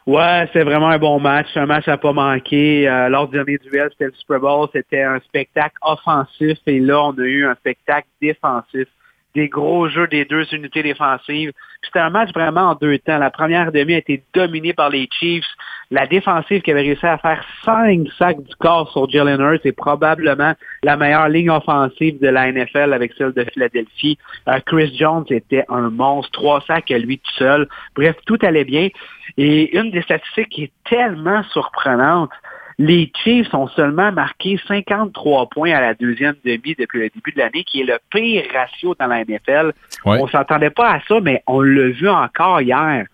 [0.08, 1.48] Ouais, c'est vraiment un bon match.
[1.56, 2.90] Un match à pas manquer.
[2.90, 4.68] Euh, lors du dernier duel, c'était le Super Bowl.
[4.74, 6.58] C'était un spectacle offensif.
[6.66, 8.88] Et là, on a eu un spectacle défensif
[9.36, 11.52] des gros jeux des deux unités défensives.
[11.84, 13.18] C'était un match vraiment en deux temps.
[13.18, 15.46] La première demi a été dominée par les Chiefs.
[15.90, 19.72] La défensive qui avait réussi à faire cinq sacs du corps sur Jalen Hurts est
[19.72, 24.18] probablement la meilleure ligne offensive de la NFL avec celle de Philadelphie.
[24.48, 27.68] Euh, Chris Jones était un monstre, trois sacs à lui tout seul.
[27.96, 28.90] Bref, tout allait bien.
[29.38, 32.32] Et une des statistiques qui est tellement surprenante,
[32.78, 37.38] les Chiefs ont seulement marqué 53 points à la deuxième demi depuis le début de
[37.38, 39.74] l'année, qui est le pire ratio dans la NFL.
[40.06, 40.18] Ouais.
[40.20, 43.06] On s'attendait pas à ça, mais on l'a vu encore hier.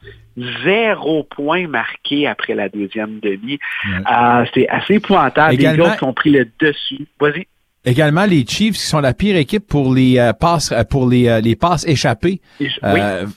[0.63, 3.59] Zéro point marqué après la deuxième demi.
[3.85, 4.03] Ouais.
[4.09, 5.55] Euh, c'est assez épouvantable.
[5.55, 7.07] Également, les gars qui ont pris le dessus.
[7.19, 7.47] Vas-y.
[7.87, 11.29] Également les Chiefs qui sont la pire équipe pour les euh, passes euh, pour les,
[11.29, 12.41] euh, les passes échappées.
[12.59, 12.67] Oui,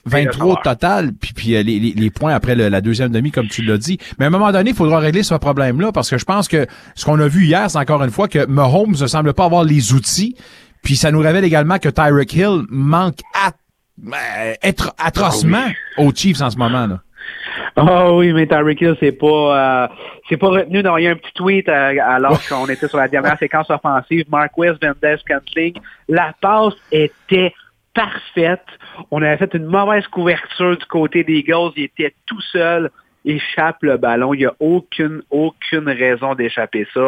[0.06, 3.46] 23 au total, puis, puis les, les, les, points après le, la deuxième demi, comme
[3.46, 3.98] tu l'as dit.
[4.18, 6.66] Mais à un moment donné, il faudra régler ce problème-là parce que je pense que
[6.96, 9.62] ce qu'on a vu hier, c'est encore une fois que Mahomes ne semble pas avoir
[9.62, 10.34] les outils.
[10.82, 13.52] Puis ça nous révèle également que Tyreek Hill manque à,
[14.64, 16.88] être atrocement aux Chiefs en ce moment.
[16.88, 17.02] là.
[17.76, 19.26] Oh oui, mais Tyreek Hill, c'est pas
[19.84, 19.88] euh,
[20.28, 20.82] c'est pas retenu.
[20.82, 23.70] Non, il y a un petit tweet euh, alors qu'on était sur la dernière séquence
[23.70, 24.24] offensive.
[24.30, 25.74] Mark West, Vendez, Cantling.
[26.08, 27.52] La passe était
[27.94, 28.66] parfaite.
[29.10, 31.72] On avait fait une mauvaise couverture du côté des Eagles.
[31.76, 32.90] Il était tout seul
[33.24, 34.34] échappe le ballon.
[34.34, 37.00] Il n'y a aucune, aucune raison d'échapper ça.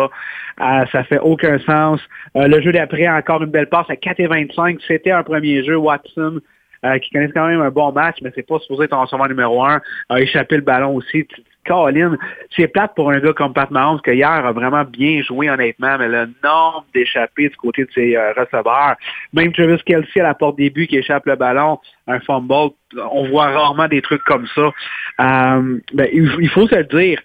[0.60, 2.00] Euh, ça fait aucun sens.
[2.36, 4.78] Euh, le jeu d'après, encore une belle passe à 4 et 25.
[4.86, 5.76] C'était un premier jeu.
[5.76, 6.40] Watson
[6.84, 9.28] euh, qui connaissent quand même un bon match, mais c'est pas supposé être en receveur
[9.28, 11.26] numéro un, a échappé le ballon aussi.
[11.64, 12.16] Colin,
[12.56, 15.96] c'est plate pour un gars comme Pat Mahomes que hier a vraiment bien joué honnêtement,
[15.96, 18.96] mais le nombre d'échappées du côté de ses euh, receveurs,
[19.32, 21.78] même Travis Kelsey à la porte début qui échappe le ballon,
[22.08, 24.72] un fumble, on voit rarement des trucs comme ça.
[25.20, 27.20] Euh, ben, il faut se le dire,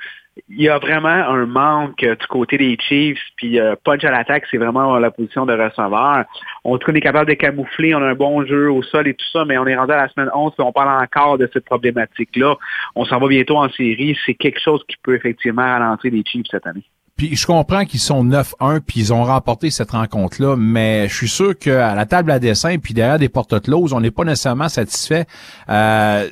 [0.50, 4.46] il y a vraiment un manque du côté des Chiefs, puis euh, punch à l'attaque,
[4.50, 6.26] c'est vraiment la position de receveur.
[6.64, 9.26] On, on est capable de camoufler, on a un bon jeu au sol et tout
[9.32, 11.66] ça, mais on est rendu à la semaine 11 et on parle encore de cette
[11.66, 12.56] problématique-là.
[12.96, 14.18] On s'en va bientôt en série.
[14.26, 16.84] C'est quelque chose qui peut effectivement ralentir les Chiefs cette année.
[17.18, 21.28] Puis je comprends qu'ils sont 9-1 puis ils ont remporté cette rencontre-là, mais je suis
[21.28, 24.70] sûr qu'à la table à dessin puis derrière des portes closes, on n'est pas nécessairement
[24.70, 25.26] satisfait.
[25.68, 26.28] Euh,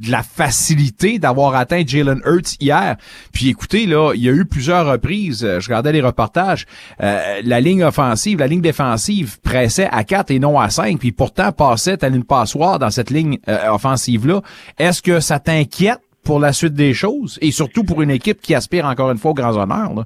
[0.00, 2.96] de la facilité d'avoir atteint Jalen Hurts hier.
[3.32, 6.66] Puis écoutez, là, il y a eu plusieurs reprises, euh, je regardais les reportages,
[7.02, 11.12] euh, la ligne offensive, la ligne défensive pressait à 4 et non à 5, puis
[11.12, 14.42] pourtant passait à une passoire dans cette ligne euh, offensive-là.
[14.78, 18.54] Est-ce que ça t'inquiète pour la suite des choses, et surtout pour une équipe qui
[18.54, 20.04] aspire encore une fois aux grands honneurs?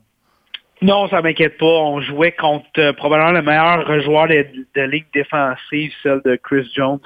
[0.81, 1.67] Non, ça m'inquiète pas.
[1.67, 6.99] On jouait contre probablement le meilleur joueur de, de ligne défensive, celle de Chris Jones.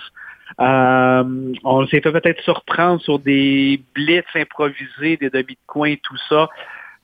[0.61, 6.17] Euh, on s'est fait peut-être surprendre sur des blitz improvisés, des demi de coin, tout
[6.29, 6.49] ça.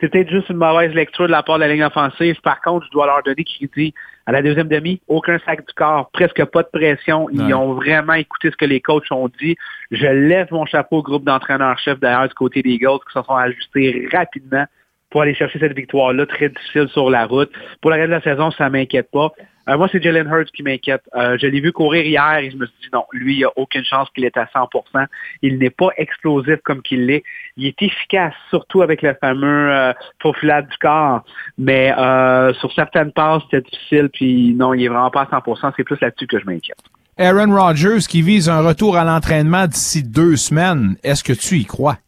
[0.00, 2.40] C'est peut-être juste une mauvaise lecture de la part de la ligne offensive.
[2.42, 3.94] Par contre, je dois leur donner crédit
[4.26, 7.28] à la deuxième demi, aucun sac du corps, presque pas de pression.
[7.30, 9.56] Ils ont vraiment écouté ce que les coachs ont dit.
[9.92, 13.36] Je lève mon chapeau au groupe d'entraîneurs-chefs d'ailleurs du côté des Goats qui se sont
[13.36, 14.64] ajustés rapidement
[15.10, 17.52] pour aller chercher cette victoire-là, très difficile sur la route.
[17.80, 19.32] Pour la reste de la saison, ça m'inquiète pas.
[19.68, 21.02] Euh, moi, c'est Jalen Hurts qui m'inquiète.
[21.14, 23.44] Euh, je l'ai vu courir hier et je me suis dit non, lui, il n'y
[23.44, 25.06] a aucune chance qu'il est à 100%.
[25.42, 27.22] Il n'est pas explosif comme qu'il l'est.
[27.56, 29.92] Il est efficace, surtout avec le fameux euh,
[30.24, 31.22] du corps.
[31.58, 34.10] Mais euh, sur certaines passes, c'était difficile.
[34.12, 35.72] Puis non, il est vraiment pas à 100%.
[35.76, 36.78] C'est plus là-dessus que je m'inquiète.
[37.18, 40.96] Aaron Rodgers qui vise un retour à l'entraînement d'ici deux semaines.
[41.04, 41.98] Est-ce que tu y crois?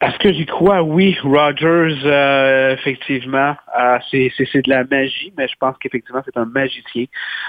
[0.00, 0.82] Est-ce que j'y crois?
[0.82, 6.44] Oui, Rogers, euh, effectivement, euh, c'est, de la magie, mais je pense qu'effectivement, c'est un
[6.44, 7.06] magicien.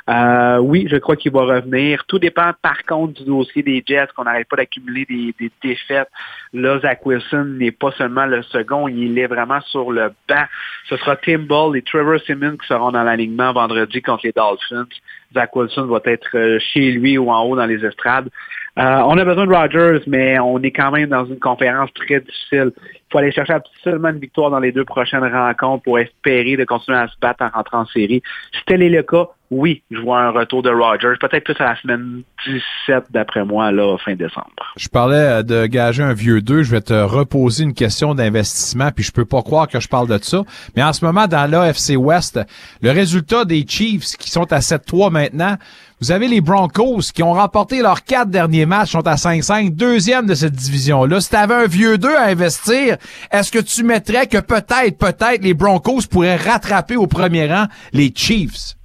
[0.09, 2.05] Euh, oui, je crois qu'il va revenir.
[2.05, 6.09] Tout dépend, par contre, du dossier des Jets, qu'on n'arrête pas d'accumuler des, des, défaites?
[6.53, 10.45] Là, Zach Wilson n'est pas seulement le second, il est vraiment sur le banc.
[10.87, 14.87] Ce sera Tim Ball et Trevor Simmons qui seront dans l'alignement vendredi contre les Dolphins.
[15.33, 18.29] Zach Wilson va être chez lui ou en haut dans les estrades.
[18.77, 22.19] Euh, on a besoin de Rodgers, mais on est quand même dans une conférence très
[22.19, 22.71] difficile.
[22.75, 26.63] Il faut aller chercher absolument une victoire dans les deux prochaines rencontres pour espérer de
[26.63, 28.21] continuer à se battre en rentrant en série.
[28.53, 31.69] Si tel est le cas, oui, je vois un retour de Rodgers, peut-être plus à
[31.69, 34.51] la semaine 17 d'après moi, là, fin décembre.
[34.75, 38.91] Je parlais euh, de gager un vieux 2, je vais te reposer une question d'investissement,
[38.91, 40.43] puis je peux pas croire que je parle de ça.
[40.75, 42.39] Mais en ce moment, dans l'AFC West,
[42.81, 45.55] le résultat des Chiefs, qui sont à 7-3 maintenant,
[45.99, 50.27] vous avez les Broncos qui ont remporté leurs quatre derniers matchs, sont à 5-5, deuxième
[50.27, 51.19] de cette division-là.
[51.21, 52.97] Si tu avais un vieux 2 à investir,
[53.31, 58.13] est-ce que tu mettrais que peut-être, peut-être les Broncos pourraient rattraper au premier rang les
[58.15, 58.75] Chiefs?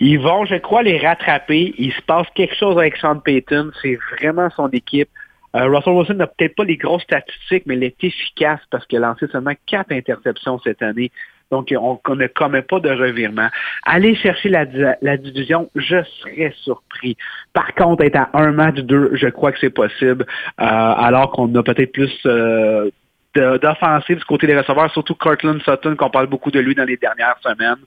[0.00, 1.74] Ils vont, je crois, les rattraper.
[1.76, 3.70] Il se passe quelque chose avec Sean Payton.
[3.82, 5.08] C'est vraiment son équipe.
[5.54, 9.02] Euh, Russell Wilson n'a peut-être pas les grosses statistiques, mais il est efficace parce qu'il
[9.04, 11.10] a lancé seulement quatre interceptions cette année.
[11.50, 13.48] Donc, on, ne commet pas de revirement.
[13.84, 17.16] Aller chercher la, division, je serais surpris.
[17.52, 20.26] Par contre, être à un match, deux, je crois que c'est possible,
[20.60, 22.90] euh, alors qu'on a peut-être plus euh,
[23.36, 26.96] d'offensive du côté des receveurs, surtout Cortland Sutton, qu'on parle beaucoup de lui dans les
[26.96, 27.84] dernières semaines.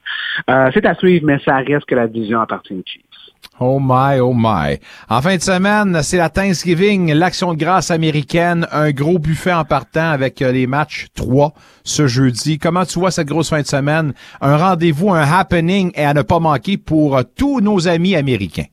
[0.50, 3.04] Euh, c'est à suivre, mais ça reste que la division appartient aux Chiefs.
[3.62, 4.80] Oh my, oh my.
[5.10, 9.66] En fin de semaine, c'est la Thanksgiving, l'action de grâce américaine, un gros buffet en
[9.66, 12.58] partant avec euh, les matchs 3 ce jeudi.
[12.58, 14.14] Comment tu vois cette grosse fin de semaine?
[14.40, 18.66] Un rendez-vous, un happening et à ne pas manquer pour euh, tous nos amis américains.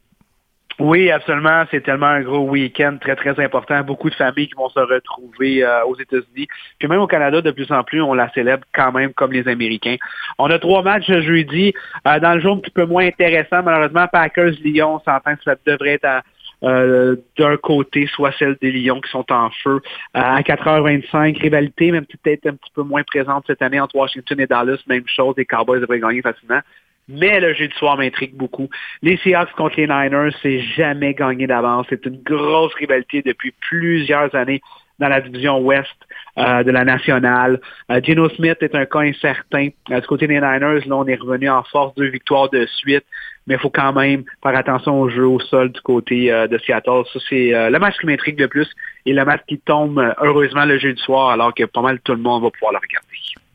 [0.78, 1.64] Oui, absolument.
[1.70, 3.82] C'est tellement un gros week-end très, très important.
[3.82, 6.48] Beaucoup de familles qui vont se retrouver euh, aux États-Unis.
[6.78, 9.48] Puis même au Canada, de plus en plus, on la célèbre quand même comme les
[9.48, 9.96] Américains.
[10.38, 11.72] On a trois matchs jeudi.
[12.06, 15.98] Euh, dans le jour un petit peu moins intéressant, malheureusement, Packers-Lyon, s'entend que ça devrait
[16.02, 16.22] être
[16.62, 19.80] euh, d'un côté, soit celle des Lions qui sont en feu
[20.12, 21.40] à 4h25.
[21.40, 24.78] Rivalité, même peut-être un petit peu moins présente cette année entre Washington et Dallas.
[24.86, 26.60] Même chose, les Cowboys devraient gagner facilement.
[27.08, 28.68] Mais le jeu du soir m'intrigue beaucoup.
[29.02, 31.86] Les Seahawks contre les Niners, c'est jamais gagné d'avance.
[31.88, 34.60] C'est une grosse rivalité depuis plusieurs années
[34.98, 35.94] dans la division ouest
[36.38, 37.60] euh, de la nationale.
[37.90, 39.68] Euh, Geno Smith est un cas incertain.
[39.90, 43.04] Euh, du côté des Niners, là, on est revenu en force deux victoires de suite,
[43.46, 47.02] mais il faut quand même faire attention au jeu au sol du côté de Seattle.
[47.12, 48.68] Ça, c'est le match qui m'intrigue le plus
[49.04, 52.12] et le match qui tombe heureusement le jeu du soir, alors que pas mal tout
[52.12, 53.06] le monde va pouvoir le regarder.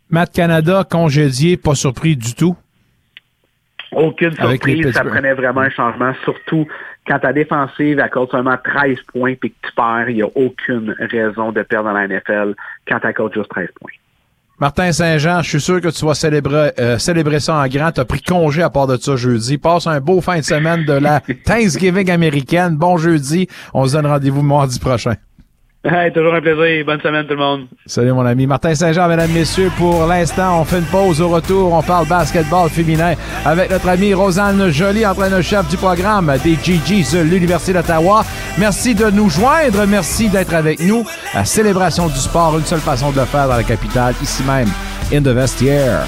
[0.09, 2.55] Matt Canada, congédié, pas surpris du tout?
[3.91, 6.65] Aucune surprise, ça prenait vraiment un changement, surtout
[7.07, 10.95] quand ta défensive accorde seulement 13 points et que tu perds, il n'y a aucune
[10.99, 12.53] raison de perdre dans la NFL
[12.87, 13.91] quand tu accordes juste 13 points.
[14.59, 17.91] Martin Saint-Jean, je suis sûr que tu vas célébrer, euh, célébrer ça en grand.
[17.91, 19.57] Tu as pris congé à part de ça jeudi.
[19.57, 22.75] Passe un beau fin de semaine de la Thanksgiving américaine.
[22.75, 23.47] Bon jeudi.
[23.73, 25.15] On se donne rendez-vous mardi prochain.
[25.83, 26.85] Hey, toujours un plaisir.
[26.85, 27.67] Bonne semaine tout le monde.
[27.87, 28.45] Salut mon ami.
[28.45, 31.73] Martin Saint-Jean, mesdames, messieurs, pour l'instant, on fait une pause au retour.
[31.73, 37.23] On parle basketball féminin avec notre amie Rosanne Joly, entraîneur-chef du programme des GGs de
[37.23, 38.23] l'Université d'Ottawa.
[38.59, 39.87] Merci de nous joindre.
[39.87, 41.03] Merci d'être avec nous.
[41.33, 44.69] La célébration du sport, une seule façon de le faire dans la capitale, ici même,
[45.11, 46.05] in the vestiaire.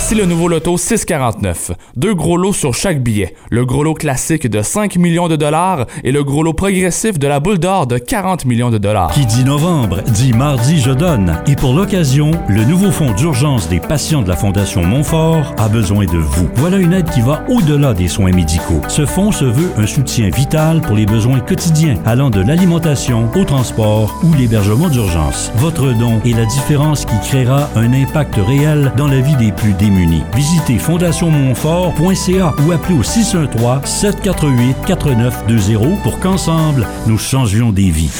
[0.00, 1.72] Voici le nouveau loto 649.
[1.94, 3.34] Deux gros lots sur chaque billet.
[3.50, 7.26] Le gros lot classique de 5 millions de dollars et le gros lot progressif de
[7.28, 9.12] la boule d'or de 40 millions de dollars.
[9.12, 11.36] Qui dit novembre, dit mardi je donne.
[11.46, 16.06] Et pour l'occasion, le nouveau fonds d'urgence des patients de la Fondation Montfort a besoin
[16.06, 16.48] de vous.
[16.54, 18.80] Voilà une aide qui va au-delà des soins médicaux.
[18.88, 23.44] Ce fonds se veut un soutien vital pour les besoins quotidiens, allant de l'alimentation au
[23.44, 25.52] transport ou l'hébergement d'urgence.
[25.56, 29.74] Votre don est la différence qui créera un impact réel dans la vie des plus
[29.74, 29.89] démunis.
[30.34, 38.10] Visitez fondationmontfort.ca ou appelez au 613-748-4920 pour qu'ensemble, nous changions des vies.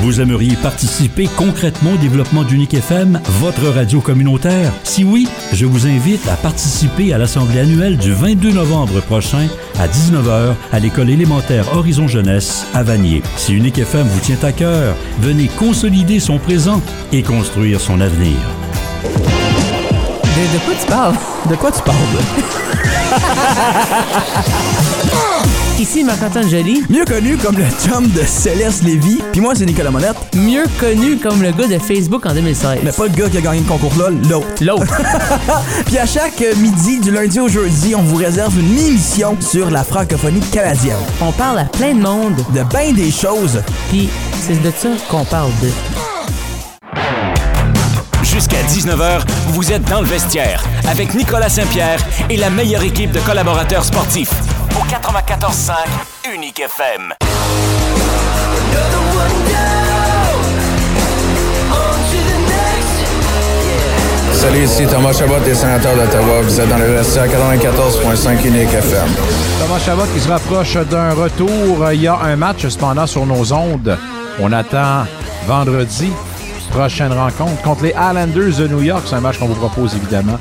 [0.00, 4.72] Vous aimeriez participer concrètement au développement d'Unique FM, votre radio communautaire?
[4.82, 9.46] Si oui, je vous invite à participer à l'Assemblée annuelle du 22 novembre prochain
[9.78, 13.22] à 19h à l'école élémentaire Horizon Jeunesse à Vanier.
[13.36, 16.80] Si Unique FM vous tient à cœur, venez consolider son présent
[17.12, 18.38] et construire son avenir.
[20.40, 21.14] De, de quoi tu parles?
[21.50, 21.98] De quoi tu parles?
[25.78, 26.82] Ici Marc-Antoine Joly.
[26.88, 29.20] Mieux connu comme le chum de Céleste Lévy.
[29.32, 30.16] Puis moi, c'est Nicolas Monette.
[30.34, 32.78] Mieux connu comme le gars de Facebook en 2016.
[32.82, 34.46] Mais pas le gars qui a gagné le concours là, l'autre.
[34.62, 34.86] L'autre.
[35.84, 39.84] Puis à chaque midi, du lundi au jeudi, on vous réserve une émission sur la
[39.84, 40.96] francophonie canadienne.
[41.20, 42.36] On parle à plein de monde.
[42.54, 43.60] De bien des choses.
[43.90, 44.08] Puis
[44.40, 45.68] c'est de ça qu'on parle de.
[48.40, 53.20] Jusqu'à 19h, vous êtes dans le vestiaire avec Nicolas Saint-Pierre et la meilleure équipe de
[53.20, 54.32] collaborateurs sportifs.
[54.70, 55.74] Au 94.5
[56.34, 57.12] Unique FM.
[64.32, 66.40] Salut, ici Thomas Chabot des sénateurs d'Ottawa.
[66.40, 69.08] Vous êtes dans le vestiaire 94.5 Unique FM.
[69.60, 71.92] Thomas Chabot qui se rapproche d'un retour.
[71.92, 73.98] Il y a un match cependant sur nos ondes.
[74.40, 75.04] On attend
[75.46, 76.10] vendredi
[76.70, 79.02] prochaine rencontre contre les Islanders de New York.
[79.06, 80.38] C'est un match qu'on vous propose évidemment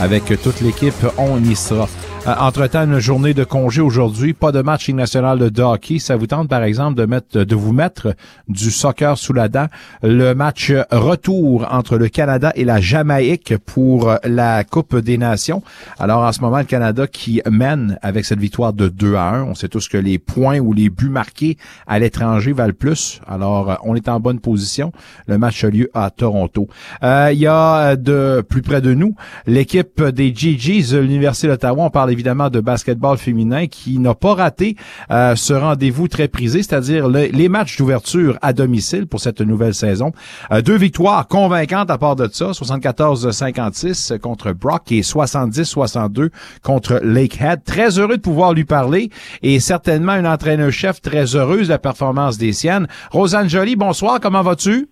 [0.00, 0.94] avec toute l'équipe.
[1.18, 1.88] On y sera.
[2.26, 5.98] Euh, entre-temps, une journée de congé aujourd'hui, pas de match national de hockey.
[5.98, 8.14] Ça vous tente, par exemple, de mettre, de vous mettre
[8.46, 9.68] du soccer sous la dent.
[10.02, 15.62] Le match retour entre le Canada et la Jamaïque pour la Coupe des Nations.
[15.98, 19.44] Alors, en ce moment, le Canada qui mène avec cette victoire de 2 à 1.
[19.44, 21.56] On sait tous que les points ou les buts marqués
[21.86, 23.22] à l'étranger valent plus.
[23.26, 24.92] Alors, on est en bonne position.
[25.26, 26.68] Le match a lieu à Toronto.
[27.02, 29.14] Euh, il y a de plus près de nous
[29.46, 31.84] l'équipe des GGs de l'Université d'Ottawa.
[31.84, 34.76] On parle évidemment de basketball féminin qui n'a pas raté
[35.10, 39.74] euh, ce rendez-vous très prisé, c'est-à-dire le- les matchs d'ouverture à domicile pour cette nouvelle
[39.74, 40.12] saison.
[40.52, 46.30] Euh, deux victoires convaincantes à part de ça, 74-56 contre Brock et 70-62
[46.62, 47.64] contre Lakehead.
[47.64, 49.10] Très heureux de pouvoir lui parler
[49.42, 52.86] et certainement une entraîneur-chef très heureuse de la performance des siennes.
[53.10, 54.88] Rosanne Joly, bonsoir, comment vas-tu?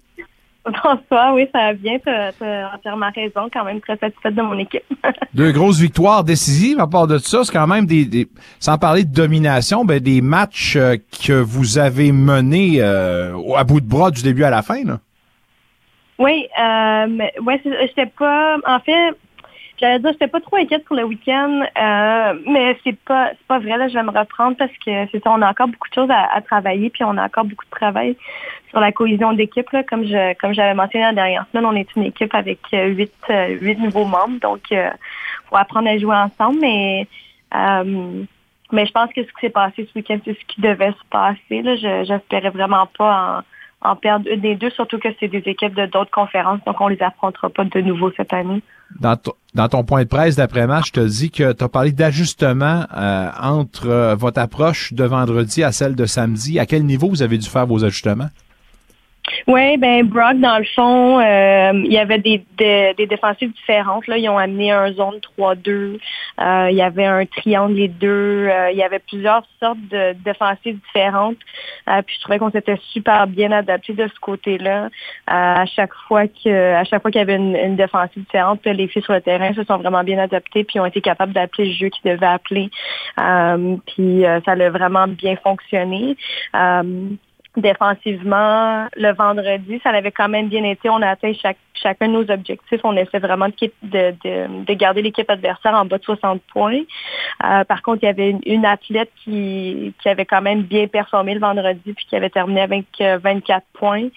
[0.85, 1.99] Bonsoir, oui, ça va bien.
[1.99, 3.49] Tu as entièrement raison.
[3.53, 4.85] Quand même très satisfaite de mon équipe.
[5.35, 6.81] Deux grosses victoires décisives.
[6.81, 8.29] À part de ça, c'est quand même des,
[8.61, 13.81] sans parler de domination, ben, des matchs euh, que vous avez menés euh, à bout
[13.81, 14.85] de bras du début à la fin.
[14.85, 14.99] Là.
[16.19, 17.07] Oui, euh,
[17.45, 18.57] ouais, j'étais pas.
[18.67, 19.11] En fait,
[19.81, 23.61] J'allais dire, j'étais pas trop inquiète pour le week-end, euh, mais c'est pas c'est pas
[23.61, 23.77] vrai.
[23.77, 26.11] Là, je vais me reprendre parce que c'est ça, on a encore beaucoup de choses
[26.11, 28.17] à, travailler, puis on a encore beaucoup de travail
[28.71, 29.71] sur la cohésion d'équipe.
[29.71, 32.87] Là, comme je comme j'avais mentionné la dernière semaine, on est une équipe avec euh,
[32.89, 34.91] huit euh, huit nouveaux membres, donc euh,
[35.49, 36.59] faut apprendre à jouer ensemble.
[36.61, 37.07] Mais
[38.71, 41.05] mais je pense que ce qui s'est passé ce week-end, c'est ce qui devait se
[41.09, 41.63] passer.
[41.63, 43.43] Là, je j'espérais vraiment pas en,
[43.81, 46.89] en perdre une des deux, surtout que c'est des équipes de d'autres conférences, donc on
[46.89, 48.63] les affrontera pas de nouveau cette année.
[48.99, 49.17] Dans,
[49.55, 53.31] dans ton point de presse d'après-match, je te dis que tu as parlé d'ajustement euh,
[53.41, 56.59] entre euh, votre approche de vendredi à celle de samedi.
[56.59, 58.31] À quel niveau vous avez dû faire vos ajustements?
[59.47, 64.07] Oui, ben Brock, dans le fond, euh, il y avait des, des, des, défensives différentes.
[64.07, 64.19] Là.
[64.19, 65.99] Ils ont amené un zone 3-2.
[66.41, 68.49] Euh, il y avait un triangle les deux.
[68.49, 71.37] Euh, il y avait plusieurs sortes de défensives différentes.
[72.07, 74.89] puis je trouvais qu'on s'était super bien adapté de ce côté-là.
[75.27, 78.89] à chaque fois que à chaque fois qu'il y avait une, une, défensive différente, les
[78.89, 81.73] filles sur le terrain se sont vraiment bien adaptées puis ont été capables d'appeler le
[81.73, 82.71] jeu qu'ils devaient appeler.
[83.87, 86.17] puis ça a vraiment bien fonctionné
[87.57, 90.89] défensivement, le vendredi, ça avait quand même bien été.
[90.89, 91.33] On a atteint
[91.75, 92.81] chacun de nos objectifs.
[92.85, 96.83] On essaie vraiment de, de, garder l'équipe adversaire en bas de 60 points.
[97.45, 101.35] Euh, par contre, il y avait une, athlète qui, qui, avait quand même bien performé
[101.35, 104.09] le vendredi puis qui avait terminé avec 24 euh, points.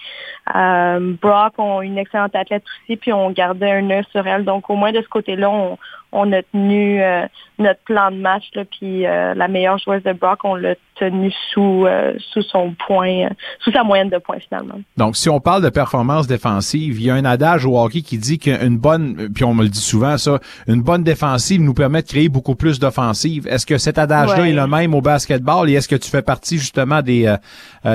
[0.54, 4.44] Euh, Brock ont une excellente athlète aussi, puis on gardait un œil sur elle.
[4.44, 5.78] Donc, au moins de ce côté-là, on,
[6.12, 7.26] on a tenu euh,
[7.58, 11.32] notre plan de match, là, puis euh, la meilleure joueuse de Brock, on l'a tenu
[11.50, 13.28] sous, euh, sous son point,
[13.60, 14.80] sous sa moyenne de points finalement.
[14.96, 18.18] Donc, si on parle de performance défensive, il y a un adage au hockey qui
[18.18, 22.02] dit qu'une bonne, puis on me le dit souvent ça, une bonne défensive nous permet
[22.02, 23.46] de créer beaucoup plus d'offensives.
[23.48, 26.58] Est-ce que cet adage-là est le même au basketball et est-ce que tu fais partie
[26.58, 27.34] justement des,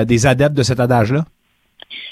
[0.04, 1.24] des adeptes de cet adage-là?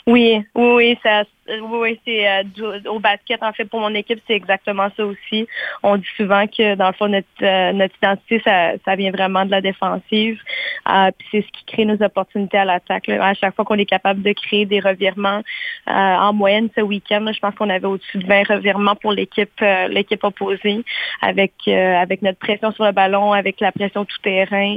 [0.06, 3.42] Oui, oui, oui, ça, oui, c'est euh, au basket.
[3.42, 5.46] En fait, pour mon équipe, c'est exactement ça aussi.
[5.82, 9.44] On dit souvent que dans le fond, notre, euh, notre identité, ça, ça vient vraiment
[9.44, 10.40] de la défensive.
[10.88, 13.08] Euh, puis c'est ce qui crée nos opportunités à l'attaque.
[13.08, 15.42] À chaque fois qu'on est capable de créer des revirements,
[15.86, 20.22] en moyenne ce week-end, je pense qu'on avait au-dessus de 20 revirements pour l'équipe l'équipe
[20.24, 20.84] opposée,
[21.22, 24.76] avec avec notre pression sur le ballon, avec la pression tout terrain.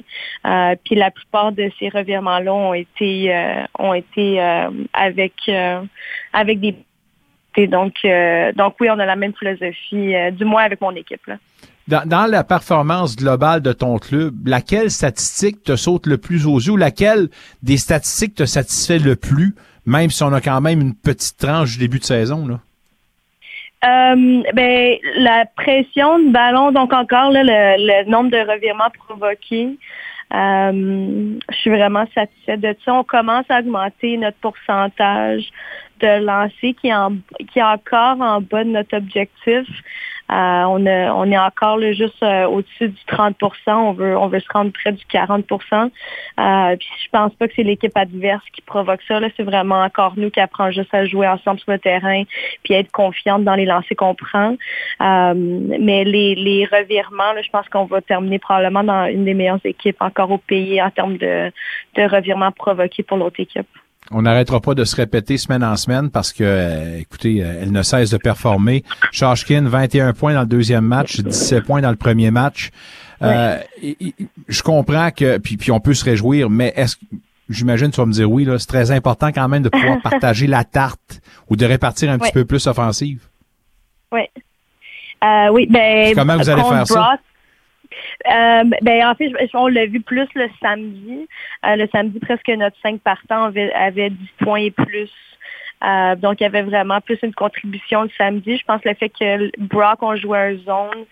[0.86, 3.34] puis la plupart de ces revirements-là ont été
[3.80, 4.40] ont été
[4.94, 5.34] avec
[6.34, 6.60] avec
[7.68, 11.22] donc, euh, donc oui, on a la même philosophie, euh, du moins avec mon équipe.
[11.88, 16.73] Dans, la performance globale de ton club, laquelle statistique te saute le plus aux yeux
[16.73, 17.30] ou laquelle
[17.64, 19.56] des statistiques te satisfait le plus,
[19.88, 22.47] même si on a quand même une petite tranche du début de saison?
[22.47, 22.60] Là?
[23.85, 29.76] Euh, ben, la pression de ballon, donc encore le, le, nombre de revirements provoqués.
[30.31, 32.93] je suis vraiment satisfaite de ça.
[32.93, 35.49] On commence à augmenter notre pourcentage
[35.99, 37.17] de lancer qui est, en,
[37.51, 39.67] qui est encore en bas de notre objectif.
[40.31, 43.35] Euh, on, on est encore là, juste euh, au-dessus du 30
[43.67, 47.53] On veut, on veut se rendre près du 40 euh, puis Je pense pas que
[47.55, 49.19] c'est l'équipe adverse qui provoque ça.
[49.35, 52.23] C'est vraiment encore nous qui apprend juste à jouer ensemble sur le terrain
[52.63, 54.55] puis être confiante dans les lancers qu'on prend.
[55.01, 59.65] Euh, mais les, les revirements, je pense qu'on va terminer probablement dans une des meilleures
[59.65, 61.51] équipes encore au pays en termes de,
[61.95, 63.67] de revirements provoqués pour l'autre équipe.
[64.11, 67.71] On n'arrêtera pas de se répéter semaine en semaine parce que, euh, écoutez, euh, elle
[67.71, 68.84] ne cesse de performer.
[69.11, 72.71] Shashkin, 21 points dans le deuxième match, 17 points dans le premier match.
[73.21, 73.59] Euh,
[74.47, 76.95] je comprends que, puis, puis on peut se réjouir, mais est-ce
[77.49, 80.47] j'imagine tu vas me dire oui, là, c'est très important quand même de pouvoir partager
[80.47, 81.19] la tarte
[81.49, 83.21] ou de répartir un petit peu plus offensive.
[84.11, 84.21] Oui.
[85.51, 86.15] oui, ben.
[86.15, 87.17] comment vous allez faire ça?
[88.28, 91.28] Euh, ben, en fait, on l'a vu plus le samedi.
[91.66, 95.12] Euh, le samedi, presque notre 5 partants avait, avait 10 points et plus.
[95.84, 98.58] Euh, donc, il y avait vraiment plus une contribution le samedi.
[98.58, 101.06] Je pense le fait que Brock, on jouait un zone,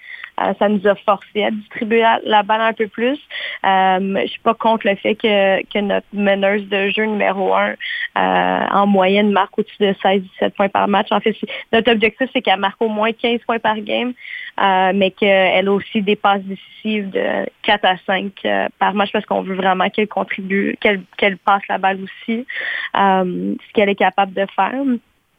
[0.60, 3.20] ça nous a forcé à distribuer la, balle un peu plus.
[3.66, 7.70] Euh, je suis pas contre le fait que, que notre meneuse de jeu numéro 1
[7.70, 7.76] euh,
[8.16, 11.08] en moyenne marque au-dessus de 16-17 points par match.
[11.12, 11.36] En fait,
[11.72, 14.14] notre objectif, c'est qu'elle marque au moins 15 points par game,
[14.60, 18.34] euh, mais qu'elle a aussi des passes décisives de 4 à 5
[18.80, 22.46] par match parce qu'on veut vraiment qu'elle contribue, qu'elle qu'elle passe la balle aussi,
[22.94, 24.74] ce qu'elle est capable de faire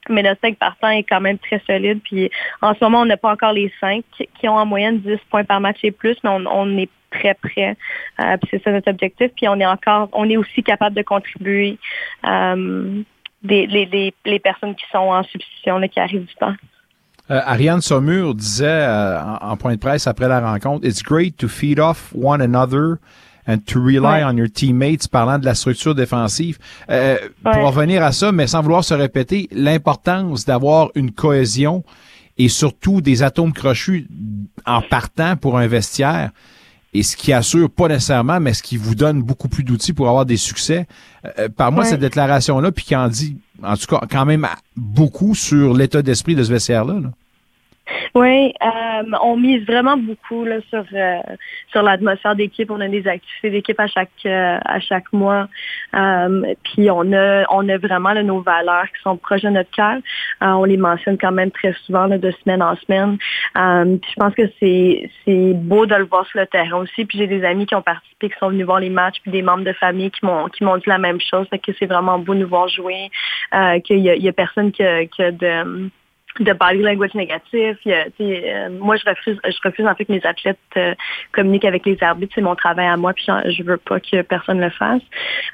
[0.09, 2.01] mais le 5 partant est quand même très solide.
[2.03, 2.31] Puis
[2.63, 4.05] en ce moment, on n'a pas encore les 5
[4.41, 7.77] qui ont en moyenne 10 points par match et plus, mais on, est très près.
[8.21, 9.31] Euh, c'est ça notre objectif.
[9.37, 11.79] Puis on est encore, on est aussi capable de contribuer.
[12.27, 13.03] Euh,
[13.45, 13.67] des
[14.25, 16.55] les, personnes qui sont en substitution, là, qui arrivent du temps.
[17.31, 18.85] Euh, Ariane Saumur disait
[19.41, 22.97] en, point de presse après la rencontre, It's great to feed off one another
[23.49, 26.59] and to rely on your teammates, parlant de la structure défensive.
[26.91, 31.83] Euh, pour revenir à ça, mais sans vouloir se répéter, l'importance d'avoir une cohésion
[32.37, 34.07] et surtout des atomes crochus
[34.67, 36.31] en partant pour un vestiaire
[36.95, 40.09] et ce qui assure pas nécessairement, mais ce qui vous donne beaucoup plus d'outils pour
[40.09, 40.87] avoir des succès.
[41.39, 44.47] Euh, par moi, cette déclaration-là, puis qui en dit, en tout cas, quand même
[44.77, 47.01] beaucoup sur l'état d'esprit de ce vestiaire-là.
[47.01, 47.11] là
[48.15, 51.19] oui, euh, on mise vraiment beaucoup là, sur euh,
[51.71, 52.71] sur l'atmosphère d'équipe.
[52.71, 55.49] On a des activités d'équipe à chaque euh, à chaque mois.
[55.93, 59.99] puis on a on a vraiment nos valeurs qui sont proches de notre cœur.
[60.41, 63.19] on les mentionne quand même très souvent de semaine en semaine.
[64.01, 67.05] puis je pense que c'est c'est beau de le voir sur le terrain aussi.
[67.05, 69.43] Puis j'ai des amis qui ont participé, qui sont venus voir les matchs, puis des
[69.43, 71.47] membres de famille qui m'ont qui m'ont dit la même chose.
[71.51, 73.11] que c'est vraiment beau de nous voir jouer.
[73.85, 75.91] qu'il y a, personne qui a de
[76.45, 77.77] de body language négatif.
[77.87, 80.95] Euh, moi, je refuse, je refuse en fait que mes athlètes euh,
[81.33, 82.33] communiquent avec les arbitres.
[82.35, 85.03] C'est mon travail à moi, puis je veux pas que personne le fasse.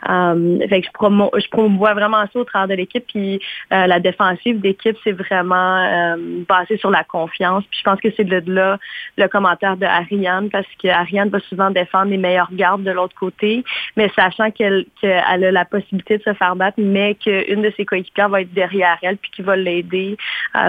[0.08, 3.04] Euh, fait que je, je promouvois vraiment ça au travers de l'équipe.
[3.06, 3.40] Puis
[3.70, 6.16] la défensive d'équipe, c'est vraiment
[6.48, 7.64] basé sur la confiance.
[7.70, 8.78] Puis je pense que c'est de là
[9.16, 13.14] le commentaire de Ariane, parce que Ariane va souvent défendre les meilleures gardes de l'autre
[13.14, 13.64] côté,
[13.96, 18.28] mais sachant qu'elle a la possibilité de se faire battre, mais qu'une de ses coéquipières
[18.28, 20.16] va être derrière elle, puis qui va l'aider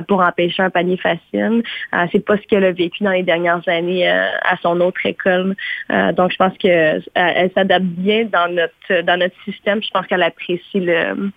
[0.08, 1.64] pour empêcher un panier facile.
[1.94, 5.06] Euh, c'est pas ce qu'elle a vécu dans les dernières années euh, à son autre
[5.06, 5.56] école.
[5.92, 9.82] Euh, donc, je pense qu'elle elle, s'adapte bien dans notre dans notre système.
[9.84, 11.32] Je pense qu'elle apprécie le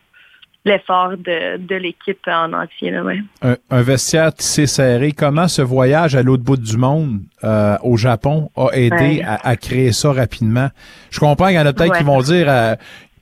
[0.64, 2.92] l'effort de, l'équipe en entier.
[3.40, 5.12] un, vestiaire tissé serré.
[5.12, 7.20] Comment ce voyage à l'autre bout du monde,
[7.82, 10.68] au Japon, a aidé à, créer ça rapidement?
[11.10, 12.76] Je comprends qu'il y en a peut-être qui vont dire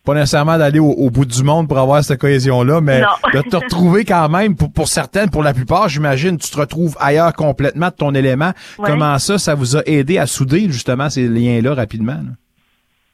[0.07, 3.03] pas nécessairement d'aller au, bout du monde pour avoir cette cohésion-là, mais
[3.35, 6.97] de te retrouver quand même, pour, pour certaines, pour la plupart, j'imagine, tu te retrouves
[7.01, 8.53] ailleurs complètement de ton élément.
[8.83, 12.21] Comment ça, ça vous a aidé à souder justement ces liens-là rapidement?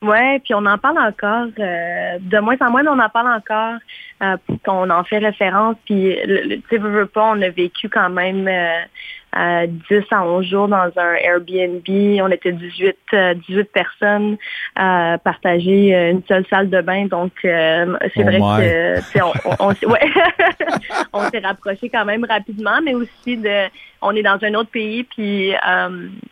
[0.02, 1.46] Oui, puis on en parle encore.
[1.58, 3.78] Euh, de moins en moins, on en parle encore.
[4.22, 5.76] Euh, qu'on en fait référence.
[5.84, 8.80] Puis, tu sais, veux pas, on a vécu quand même euh,
[9.34, 11.82] 10 à 11 jours dans un Airbnb.
[12.22, 14.36] On était 18, 18 euh, personnes
[14.76, 17.06] à partager euh, une seule salle de bain.
[17.06, 20.10] Donc, euh, c'est oh vrai que on, on, ouais,
[21.12, 23.68] on s'est rapproché quand même rapidement, mais aussi de
[24.04, 25.54] on est dans un autre pays, puis,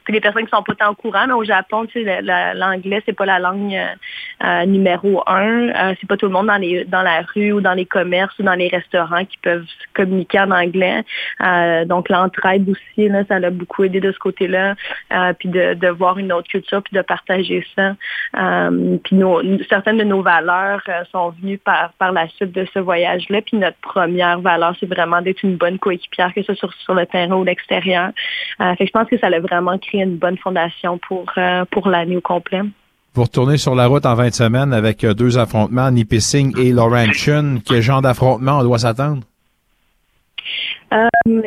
[0.03, 3.01] puis les personnes qui sont pas tant au courant, mais au Japon, tu sais, l'anglais,
[3.07, 3.79] c'est pas la langue
[4.67, 5.95] numéro un.
[6.01, 8.43] c'est pas tout le monde dans les dans la rue ou dans les commerces ou
[8.43, 11.05] dans les restaurants qui peuvent communiquer en anglais.
[11.87, 12.90] donc l'entraide aussi
[13.29, 14.75] ça l'a beaucoup aidé de ce côté-là,
[15.13, 17.95] euh, puis de, voir une autre culture, puis de partager ça.
[18.39, 19.17] Euh, puis
[19.69, 23.41] certaines de nos valeurs euh, sont venues par, la suite de ce voyage-là.
[23.43, 27.07] Puis notre première valeur, c'est vraiment d'être une bonne coéquipière, que ce soit sur, le
[27.07, 28.11] terrain ou l'extérieur.
[28.59, 31.33] fait je pense que ça a vraiment créé une bonne fondation pour,
[31.71, 32.63] pour l'année au complet.
[33.15, 37.57] Vous retournez sur la route en 20 semaines avec deux affrontements, Nipissing et Laurentian.
[37.65, 39.23] Quel genre d'affrontement on doit s'attendre?
[40.93, 41.09] Euh,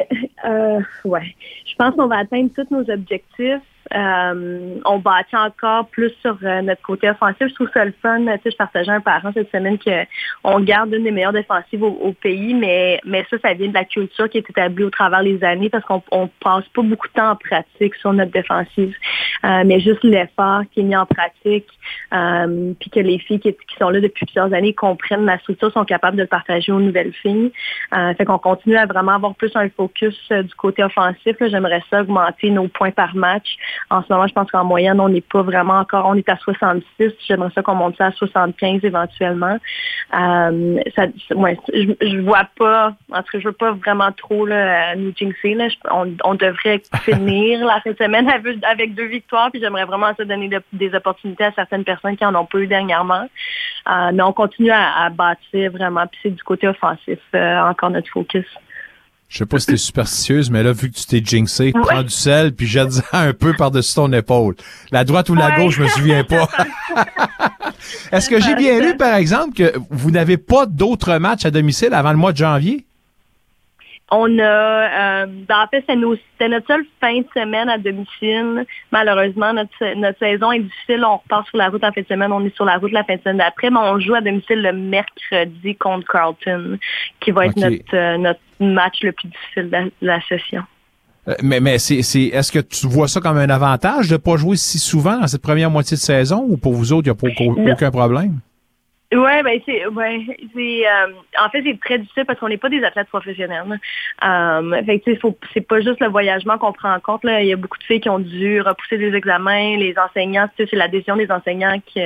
[0.46, 1.36] euh, ouais.
[1.66, 3.62] Je pense qu'on va atteindre tous nos objectifs.
[3.94, 7.48] Euh, on bâtit encore plus sur notre côté offensif.
[7.50, 8.20] Je trouve ça le fun.
[8.20, 12.14] Tu sais, je partageais un parent cette semaine qu'on garde une des meilleures défensives au,
[12.14, 15.44] pays, mais, mais ça, ça vient de la culture qui est établie au travers des
[15.44, 18.96] années parce qu'on on passe pas beaucoup de temps en pratique sur notre défensive.
[19.44, 21.68] Mais juste l'effort qui est mis en pratique,
[22.12, 26.18] puis que les filles qui, sont là depuis plusieurs années comprennent la structure, sont capables
[26.18, 27.52] de le partager aux nouvelles filles.
[27.92, 31.36] fait qu'on continue à vraiment avoir plus un focus du côté offensif.
[31.40, 33.58] J'aimerais ça augmenter nos points par match.
[33.90, 36.38] En ce moment, je pense qu'en moyenne, on n'est pas vraiment encore, on est à
[36.38, 37.12] 66.
[37.28, 39.58] J'aimerais ça qu'on monte ça à 75 éventuellement.
[40.14, 41.06] Euh, ça,
[41.36, 45.14] ouais, je, je vois pas, en tout cas, je veux pas vraiment trop là, nous
[45.16, 45.54] jinxer.
[45.56, 45.68] Là.
[45.92, 48.30] On, devrait finir la fin de semaine
[48.64, 52.36] avec, deux victoires, puis j'aimerais vraiment ça donner des opportunités à certaines personnes qui en
[52.36, 53.28] ont pas eu dernièrement.
[53.90, 58.10] Euh, mais on continue à, bâtir vraiment, puis c'est du côté offensif euh, encore notre
[58.10, 58.46] focus.
[59.28, 62.10] Je sais pas si t'es superstitieuse, mais là, vu que tu t'es jinxé, prends du
[62.10, 64.56] sel puis jette ça un peu par-dessus ton épaule.
[64.92, 66.48] La droite ou la gauche, je me souviens pas.
[68.12, 71.94] Est-ce que j'ai bien lu, par exemple, que vous n'avez pas d'autres matchs à domicile
[71.94, 72.86] avant le mois de janvier?
[74.16, 78.66] On a, euh, ben, en fait, c'est notre seule fin de semaine à domicile.
[78.92, 81.04] Malheureusement, notre, notre saison est difficile.
[81.04, 82.32] On repart sur la route en fin de semaine.
[82.32, 84.62] On est sur la route la fin de semaine d'après, mais on joue à domicile
[84.62, 86.78] le mercredi contre Carlton,
[87.22, 90.62] qui va être notre, euh, notre match le plus difficile de la, session.
[91.28, 94.58] Euh, mais mais c'est est-ce que tu vois ça comme un avantage de pas jouer
[94.58, 97.66] si souvent dans cette première moitié de saison ou pour vous autres il n'y a
[97.66, 98.40] pas, aucun problème?
[99.14, 100.22] Ouais, ben c'est, ouais,
[100.56, 103.80] euh, en fait c'est très difficile parce qu'on n'est pas des athlètes professionnels.
[104.24, 105.04] Euh, fait
[105.54, 107.22] c'est pas juste le voyagement qu'on prend en compte.
[107.24, 109.78] Il y a beaucoup de filles qui ont dû repousser des examens.
[109.78, 112.02] Les enseignants, c'est la décision des enseignants qui,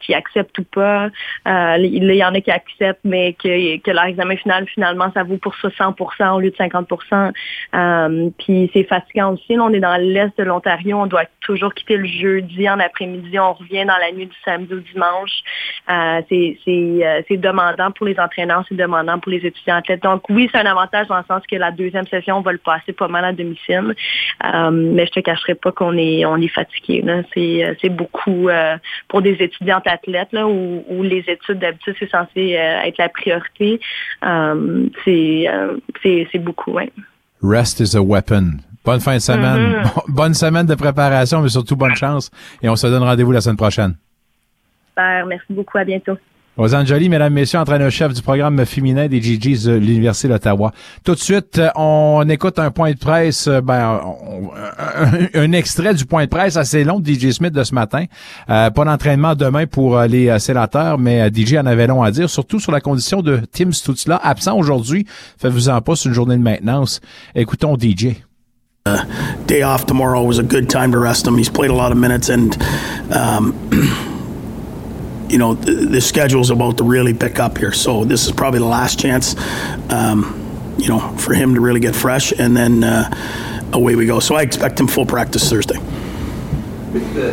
[0.00, 1.08] qui acceptent ou pas.
[1.48, 5.38] Euh, il y en a qui acceptent, mais que, leur examen final finalement ça vaut
[5.38, 7.32] pour ça 100% au lieu de 50%.
[7.74, 9.54] Euh, puis c'est fatigant aussi.
[9.54, 10.98] Là, on est dans l'est de l'Ontario.
[10.98, 13.38] On doit toujours quitter le jeudi en après-midi.
[13.38, 15.42] On revient dans la nuit du samedi au dimanche.
[15.90, 16.22] Euh,
[16.64, 20.02] c'est euh, c'est demandant pour les entraîneurs, c'est demandant pour les étudiants athlètes.
[20.02, 22.58] Donc oui, c'est un avantage dans le sens que la deuxième session, on va le
[22.58, 23.94] passer pas mal à domicile.
[24.44, 27.04] Euh, mais je te cacherai pas qu'on est on est fatigué.
[27.34, 28.48] C'est c'est beaucoup
[29.08, 33.80] pour des étudiantes athlètes là, où, où les études d'habitude c'est censé être la priorité.
[35.04, 36.78] c'est beaucoup.
[37.42, 38.60] Rest is a weapon.
[38.84, 39.82] Bonne fin de semaine.
[39.82, 40.04] Mm-hmm.
[40.08, 42.30] Bonne semaine de préparation, mais surtout bonne chance.
[42.62, 43.94] Et on se donne rendez-vous la semaine prochaine.
[44.88, 45.26] Super.
[45.26, 45.78] Merci beaucoup.
[45.78, 46.16] À bientôt.
[46.58, 50.70] Rosanne Jolie, mesdames, messieurs, entraîneur-chef du programme féminin des GGs de l'Université d'Ottawa.
[51.02, 54.02] Tout de suite, euh, on écoute un point de presse, euh, ben,
[55.34, 58.04] un, extrait du point de presse assez long de DJ Smith de ce matin.
[58.50, 62.60] Euh, pas d'entraînement demain pour les sénateurs, mais DJ en avait long à dire, surtout
[62.60, 65.06] sur la condition de Tim Stutzla, absent aujourd'hui.
[65.38, 67.00] Faites-vous en pas, une journée de maintenance.
[67.34, 68.08] Écoutons DJ.
[68.84, 68.98] Uh,
[75.32, 77.72] you know, the, the schedule's about to really pick up here.
[77.72, 79.34] So this is probably the last chance,
[79.90, 84.20] um, you know, for him to really get fresh, and then uh, away we go.
[84.20, 85.78] So I expect him full practice Thursday.
[86.92, 87.32] With the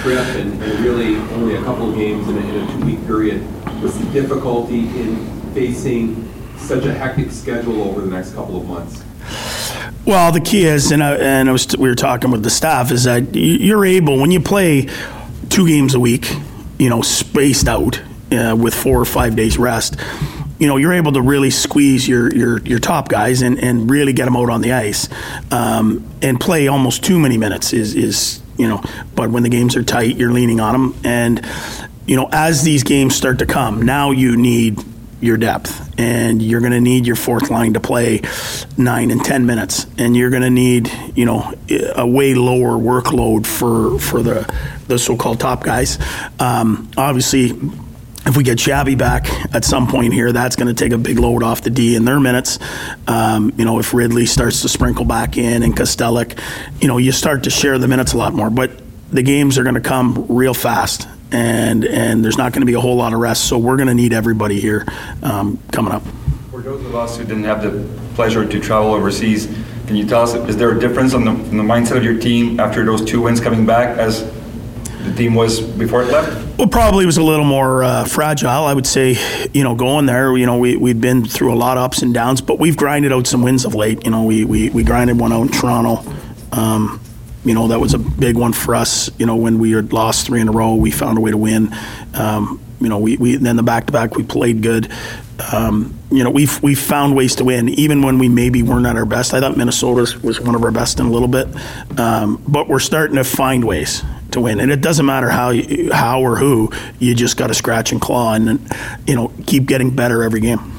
[0.00, 3.42] trip and, and really only a couple of games in a, in a two-week period,
[3.82, 9.04] what's the difficulty in facing such a hectic schedule over the next couple of months?
[10.06, 12.90] Well, the key is, and I, and I was, we were talking with the staff,
[12.90, 14.88] is that you're able when you play
[15.50, 16.30] two games a week
[16.78, 18.00] you know, spaced out
[18.32, 19.96] uh, with four or five days rest,
[20.58, 24.12] you know, you're able to really squeeze your your, your top guys and, and really
[24.12, 25.08] get them out on the ice
[25.50, 28.82] um, and play almost too many minutes is is you know.
[29.14, 31.44] But when the games are tight, you're leaning on them, and
[32.06, 34.78] you know, as these games start to come, now you need
[35.24, 38.20] your depth and you're going to need your fourth line to play
[38.76, 41.54] nine and ten minutes and you're going to need you know
[41.96, 44.52] a way lower workload for for the
[44.88, 45.98] the so-called top guys
[46.38, 47.52] um, obviously
[48.26, 51.18] if we get Shabby back at some point here, that's going to take a big
[51.18, 52.58] load off the D in their minutes.
[53.06, 56.40] Um, you know, if Ridley starts to sprinkle back in and Kostelik,
[56.80, 58.48] you know, you start to share the minutes a lot more.
[58.48, 58.80] But
[59.10, 62.74] the games are going to come real fast and and there's not going to be
[62.74, 63.48] a whole lot of rest.
[63.48, 64.86] So we're going to need everybody here
[65.22, 66.02] um, coming up.
[66.50, 69.46] For those of us who didn't have the pleasure to travel overseas,
[69.86, 72.60] can you tell us is there a difference on the, the mindset of your team
[72.60, 74.30] after those two wins coming back as
[75.02, 76.56] the team was before it left?
[76.56, 78.48] Well, probably was a little more uh, fragile.
[78.48, 79.16] I would say,
[79.52, 82.14] you know, going there, you know, we, we've been through a lot of ups and
[82.14, 84.04] downs, but we've grinded out some wins of late.
[84.04, 86.02] You know, we, we, we grinded one out in Toronto.
[86.52, 87.00] Um,
[87.44, 89.10] you know, that was a big one for us.
[89.18, 91.36] You know, when we had lost three in a row, we found a way to
[91.36, 91.74] win.
[92.14, 94.90] Um, you know, we, we then the back to back, we played good.
[95.52, 98.96] Um, you know, we've we found ways to win, even when we maybe weren't at
[98.96, 99.34] our best.
[99.34, 101.48] I thought Minnesota was one of our best in a little bit,
[101.98, 105.92] um, but we're starting to find ways to win, and it doesn't matter how you,
[105.92, 106.70] how or who.
[106.98, 108.60] You just got to scratch and claw, and
[109.06, 110.72] you know, keep getting better every game.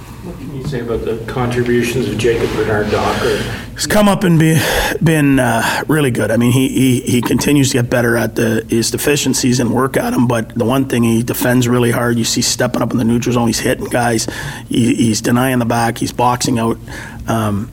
[0.65, 3.37] Say about the contributions of Jacob Bernard Docker
[3.73, 4.57] He's come up and be,
[5.03, 6.31] been uh, really good.
[6.31, 9.95] I mean, he, he he continues to get better at the his deficiencies and work
[9.95, 10.27] at them.
[10.27, 12.17] But the one thing he defends really hard.
[12.17, 13.47] You see stepping up in the neutral zone.
[13.47, 14.27] He's hitting guys.
[14.67, 15.97] He, he's denying the back.
[15.97, 16.77] He's boxing out.
[17.27, 17.69] Um,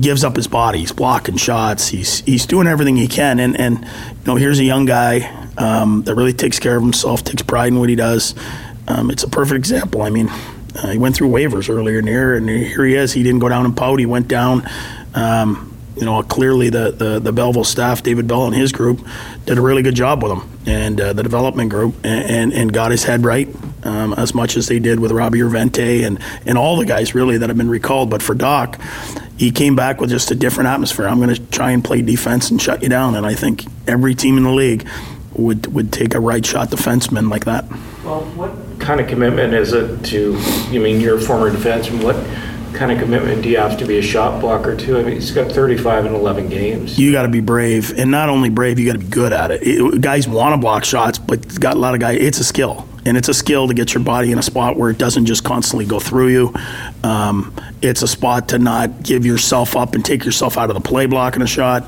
[0.00, 0.78] gives up his body.
[0.78, 1.88] He's blocking shots.
[1.88, 3.40] He's he's doing everything he can.
[3.40, 7.24] And and you know, here's a young guy um, that really takes care of himself,
[7.24, 8.34] takes pride in what he does.
[8.86, 10.02] Um, it's a perfect example.
[10.02, 10.30] I mean,
[10.74, 13.12] uh, he went through waivers earlier in the year, and here he is.
[13.12, 13.98] He didn't go down and pout.
[13.98, 14.68] He went down.
[15.14, 19.06] Um, you know, clearly the, the, the, Belleville staff, David Bell and his group,
[19.46, 22.72] did a really good job with him, and uh, the development group, and, and, and,
[22.72, 23.48] got his head right
[23.84, 27.38] um, as much as they did with Robbie Urvente and, and all the guys really
[27.38, 28.10] that have been recalled.
[28.10, 28.80] But for Doc,
[29.36, 31.06] he came back with just a different atmosphere.
[31.06, 34.16] I'm going to try and play defense and shut you down, and I think every
[34.16, 34.88] team in the league
[35.34, 37.64] would would take a right shot defenseman like that.
[38.04, 38.50] Well, what
[38.84, 40.38] kind of commitment is it to?
[40.70, 42.04] You mean you're a former defenseman?
[42.04, 42.16] What
[42.76, 44.98] kind of commitment do you have to be a shot blocker too?
[44.98, 46.98] I mean, he's got 35 and 11 games.
[46.98, 49.50] You got to be brave, and not only brave, you got to be good at
[49.50, 49.62] it.
[49.62, 52.18] it guys want to block shots, but got a lot of guys.
[52.20, 54.90] It's a skill, and it's a skill to get your body in a spot where
[54.90, 56.54] it doesn't just constantly go through you.
[57.02, 60.86] Um, it's a spot to not give yourself up and take yourself out of the
[60.86, 61.84] play blocking a shot.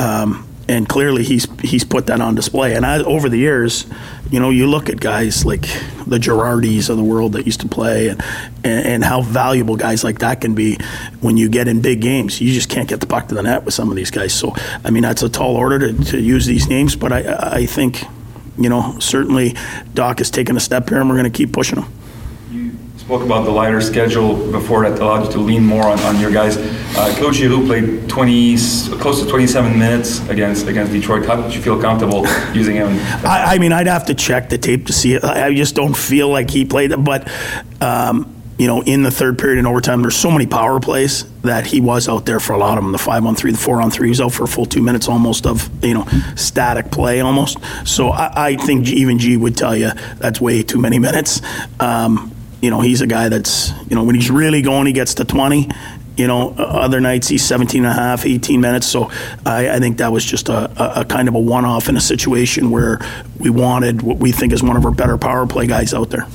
[0.00, 2.74] Um, and clearly he's he's put that on display.
[2.76, 3.86] And I, over the years,
[4.30, 5.62] you know, you look at guys like
[6.06, 8.22] the Girardis of the world that used to play, and,
[8.62, 10.78] and and how valuable guys like that can be
[11.20, 12.40] when you get in big games.
[12.40, 14.32] You just can't get the puck to the net with some of these guys.
[14.32, 17.66] So I mean, that's a tall order to, to use these names, but I I
[17.66, 18.04] think.
[18.58, 19.54] You know, certainly
[19.94, 21.90] Doc has taken a step here, and we're going to keep pushing him.
[23.10, 26.30] Spoke about the lighter schedule before that allowed you to lean more on, on your
[26.30, 26.56] guys.
[26.96, 28.56] Uh, Claude Giroux played 20,
[29.00, 31.26] close to 27 minutes against against Detroit.
[31.26, 32.24] How did you feel comfortable
[32.54, 32.90] using him?
[33.26, 35.24] I, I mean, I'd have to check the tape to see it.
[35.24, 37.02] I I just don't feel like he played it.
[37.02, 37.28] But,
[37.82, 41.66] um, you know, in the third period and overtime, there's so many power plays that
[41.66, 42.92] he was out there for a lot of them.
[42.92, 44.82] The five on three, the four on three, he was out for a full two
[44.82, 46.06] minutes almost of, you know,
[46.36, 47.58] static play almost.
[47.84, 51.42] So I, I think even G would tell you that's way too many minutes.
[51.80, 55.14] Um, you know, he's a guy that's, you know, when he's really going, he gets
[55.14, 55.68] to 20.
[56.16, 58.86] You know, other nights he's 17 and a half, 18 minutes.
[58.86, 59.10] So
[59.46, 61.96] I, I think that was just a, a, a kind of a one off in
[61.96, 62.98] a situation where
[63.38, 66.26] we wanted what we think is one of our better power play guys out there.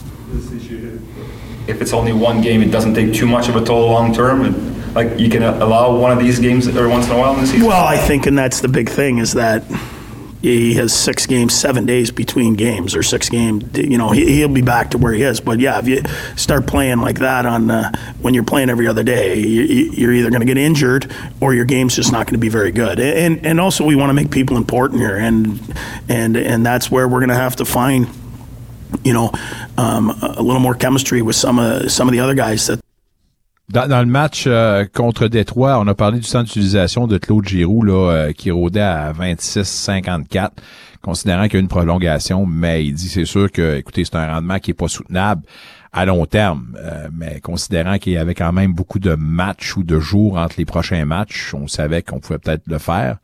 [1.68, 4.46] If it's only one game, it doesn't take too much of a toll long term.
[4.46, 7.34] And, like you can uh, allow one of these games every once in a while
[7.36, 7.68] in the season.
[7.68, 9.62] Well, I think, and that's the big thing, is that
[10.46, 13.78] he has six games, seven days between games, or six games.
[13.78, 15.40] You know, he, he'll be back to where he is.
[15.40, 16.04] But yeah, if you
[16.36, 17.92] start playing like that on uh,
[18.22, 21.12] when you're playing every other day, you, you're either going to get injured
[21.42, 23.00] or your game's just not going to be very good.
[23.00, 25.60] And and also we want to make people important here, and
[26.08, 28.08] and and that's where we're going to have to find,
[29.04, 29.32] you know,
[29.78, 32.80] um, a little more chemistry with some of some of the other guys that
[33.70, 37.48] Dans, dans le match euh, contre Détroit, on a parlé du temps d'utilisation de Claude
[37.48, 40.50] Giroux là, euh, qui rôdait à 26-54,
[41.02, 44.32] considérant qu'il y a une prolongation, mais il dit c'est sûr que, écoutez, c'est un
[44.36, 45.42] rendement qui est pas soutenable
[45.92, 49.84] à long terme, euh, mais considérant qu'il y avait quand même beaucoup de matchs ou
[49.84, 53.18] de jours entre les prochains matchs, on savait qu'on pouvait peut-être le faire.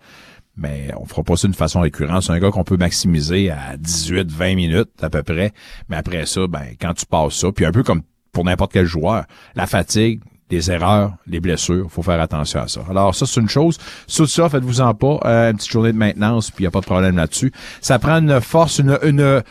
[0.57, 2.23] Mais on fera pas ça d'une façon récurrente.
[2.23, 5.53] C'est un gars qu'on peut maximiser à 18-20 minutes à peu près.
[5.87, 8.01] Mais après ça, ben quand tu passes ça, puis un peu comme
[8.31, 12.81] pour n'importe quel joueur, la fatigue, les erreurs, les blessures, faut faire attention à ça.
[12.89, 13.77] Alors ça, c'est une chose.
[14.05, 15.19] Sur ça, faites-vous-en pas.
[15.25, 17.51] Euh, une petite journée de maintenance, puis il n'y a pas de problème là-dessus.
[17.79, 19.41] Ça prend une force, une, une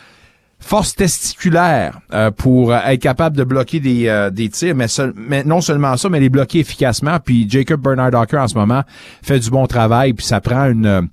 [0.62, 5.60] force testiculaire euh, pour être capable de bloquer des, euh, des tirs, mais, mais non
[5.62, 7.18] seulement ça, mais les bloquer efficacement.
[7.18, 8.82] Puis Jacob Bernard Docker en ce moment
[9.22, 11.08] fait du bon travail, puis ça prend une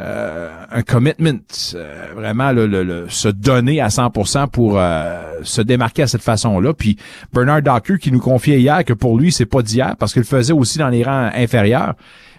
[0.00, 1.38] euh, un commitment,
[1.74, 6.22] euh, vraiment le, le- le- se donner à 100% pour euh, se démarquer à cette
[6.22, 6.74] façon-là.
[6.74, 6.98] Puis
[7.32, 10.52] Bernard Docker qui nous confiait hier que pour lui c'est pas d'hier parce qu'il faisait
[10.52, 11.94] aussi dans les rangs inférieurs,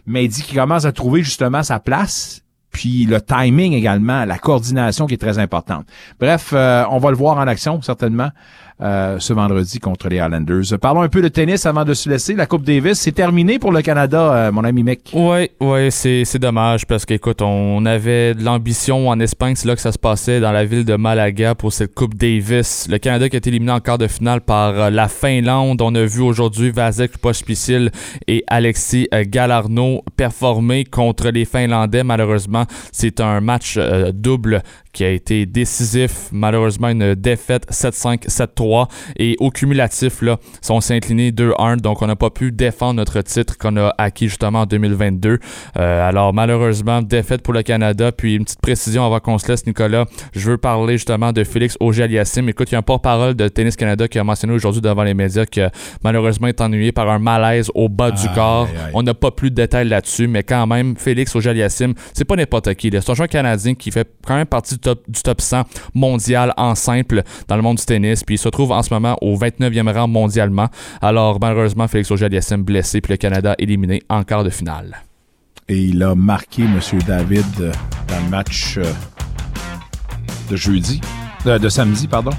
[0.05, 4.37] mais il dit qu'il commence à trouver justement sa place puis le timing également, la
[4.37, 5.85] coordination qui est très importante.
[6.19, 8.29] Bref, euh, on va le voir en action certainement
[8.81, 10.77] euh, ce vendredi contre les Highlanders.
[10.79, 12.33] Parlons un peu de tennis avant de se laisser.
[12.35, 15.11] La Coupe Davis, c'est terminé pour le Canada, euh, mon ami Mick.
[15.13, 19.81] Ouais, ouais, c'est, dommage parce qu'écoute, on avait de l'ambition en Espagne, c'est là que
[19.81, 22.87] ça se passait dans la ville de Malaga pour cette Coupe Davis.
[22.89, 25.81] Le Canada qui a été éliminé en quart de finale par euh, la Finlande.
[25.81, 27.91] On a vu aujourd'hui Vasek Pospisil
[28.27, 32.03] et Alexis euh, Galarno performer contre les Finlandais.
[32.03, 33.77] Malheureusement, c'est un match
[34.13, 34.61] double
[34.93, 36.29] qui a été décisif.
[36.31, 38.87] Malheureusement, une défaite 7-5, 7-3.
[39.17, 40.37] Et au cumulatif, là,
[40.69, 41.77] on s'est incliné 2-1.
[41.77, 45.39] Donc, on n'a pas pu défendre notre titre qu'on a acquis justement en 2022.
[45.77, 48.11] Euh, alors, malheureusement, défaite pour le Canada.
[48.11, 50.05] Puis, une petite précision avant qu'on se laisse, Nicolas.
[50.33, 52.49] Je veux parler justement de Félix Auger-Aliassime.
[52.49, 55.13] Écoute, il y a un porte-parole de Tennis Canada qui a mentionné aujourd'hui devant les
[55.13, 55.69] médias que
[56.03, 58.67] malheureusement est ennuyé par un malaise au bas du corps.
[58.67, 58.91] aïe.
[58.93, 62.73] On n'a pas plus de détails là-dessus, mais quand même, Félix Auger-Aliassime, c'est pas n'importe
[62.75, 62.89] qui.
[62.91, 66.53] C'est un joueur canadien qui fait quand même partie du top, du top 100 mondial
[66.57, 68.23] en simple dans le monde du tennis.
[68.23, 70.67] Puis il se trouve en ce moment au 29e rang mondialement.
[71.01, 75.03] Alors malheureusement, Félix Auger-Aliassime blessé, puis le Canada éliminé en quart de finale.
[75.67, 76.79] Et il a marqué M.
[77.05, 77.71] David euh,
[78.07, 78.91] dans le match euh,
[80.49, 80.99] de jeudi,
[81.45, 82.31] de, de samedi, pardon.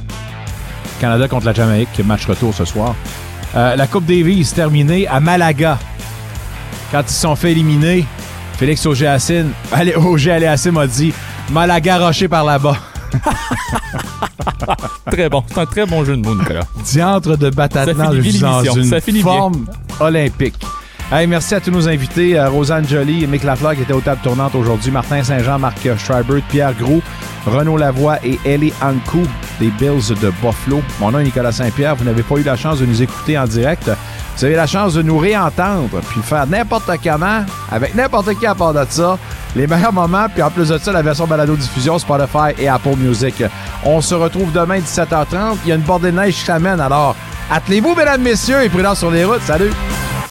[1.00, 2.94] Canada contre la Jamaïque, match retour ce soir.
[3.54, 5.78] Euh, la Coupe Davis terminée à Malaga.
[6.92, 8.04] Quand ils se sont fait éliminer,
[8.60, 11.14] Félix Auger-Aliassime allez, Auger-Aliassime a dit
[11.50, 12.76] Malaga roché par là-bas.
[15.10, 15.42] très bon.
[15.48, 16.64] C'est un très bon jeu de mots, Nicolas.
[16.84, 17.48] Diantre de
[18.30, 19.22] suis dans une Ça bien.
[19.22, 19.64] forme
[19.98, 20.62] olympique.
[21.12, 22.40] Hey, merci à tous nos invités.
[22.40, 26.72] Rosanne Joly, Mick Lafleur qui était aux tables tournantes aujourd'hui, Martin Saint-Jean, Marc Schreiber, Pierre
[26.72, 27.02] Gros,
[27.46, 29.26] Renaud Lavoie et Ellie Ankou
[29.58, 30.80] des Bills de Buffalo.
[31.00, 31.96] Mon nom est Nicolas Saint-Pierre.
[31.96, 33.90] Vous n'avez pas eu la chance de nous écouter en direct.
[34.36, 38.54] Vous avez la chance de nous réentendre puis faire n'importe comment avec n'importe qui à
[38.54, 39.18] part de ça.
[39.56, 43.42] Les meilleurs moments, puis en plus de ça, la version balado-diffusion Spotify et Apple Music.
[43.84, 45.56] On se retrouve demain 17h30.
[45.64, 47.16] Il y a une bordée de neige qui s'amène, alors
[47.50, 49.42] attelez-vous, mesdames, messieurs, et prudence sur les routes.
[49.42, 49.72] Salut!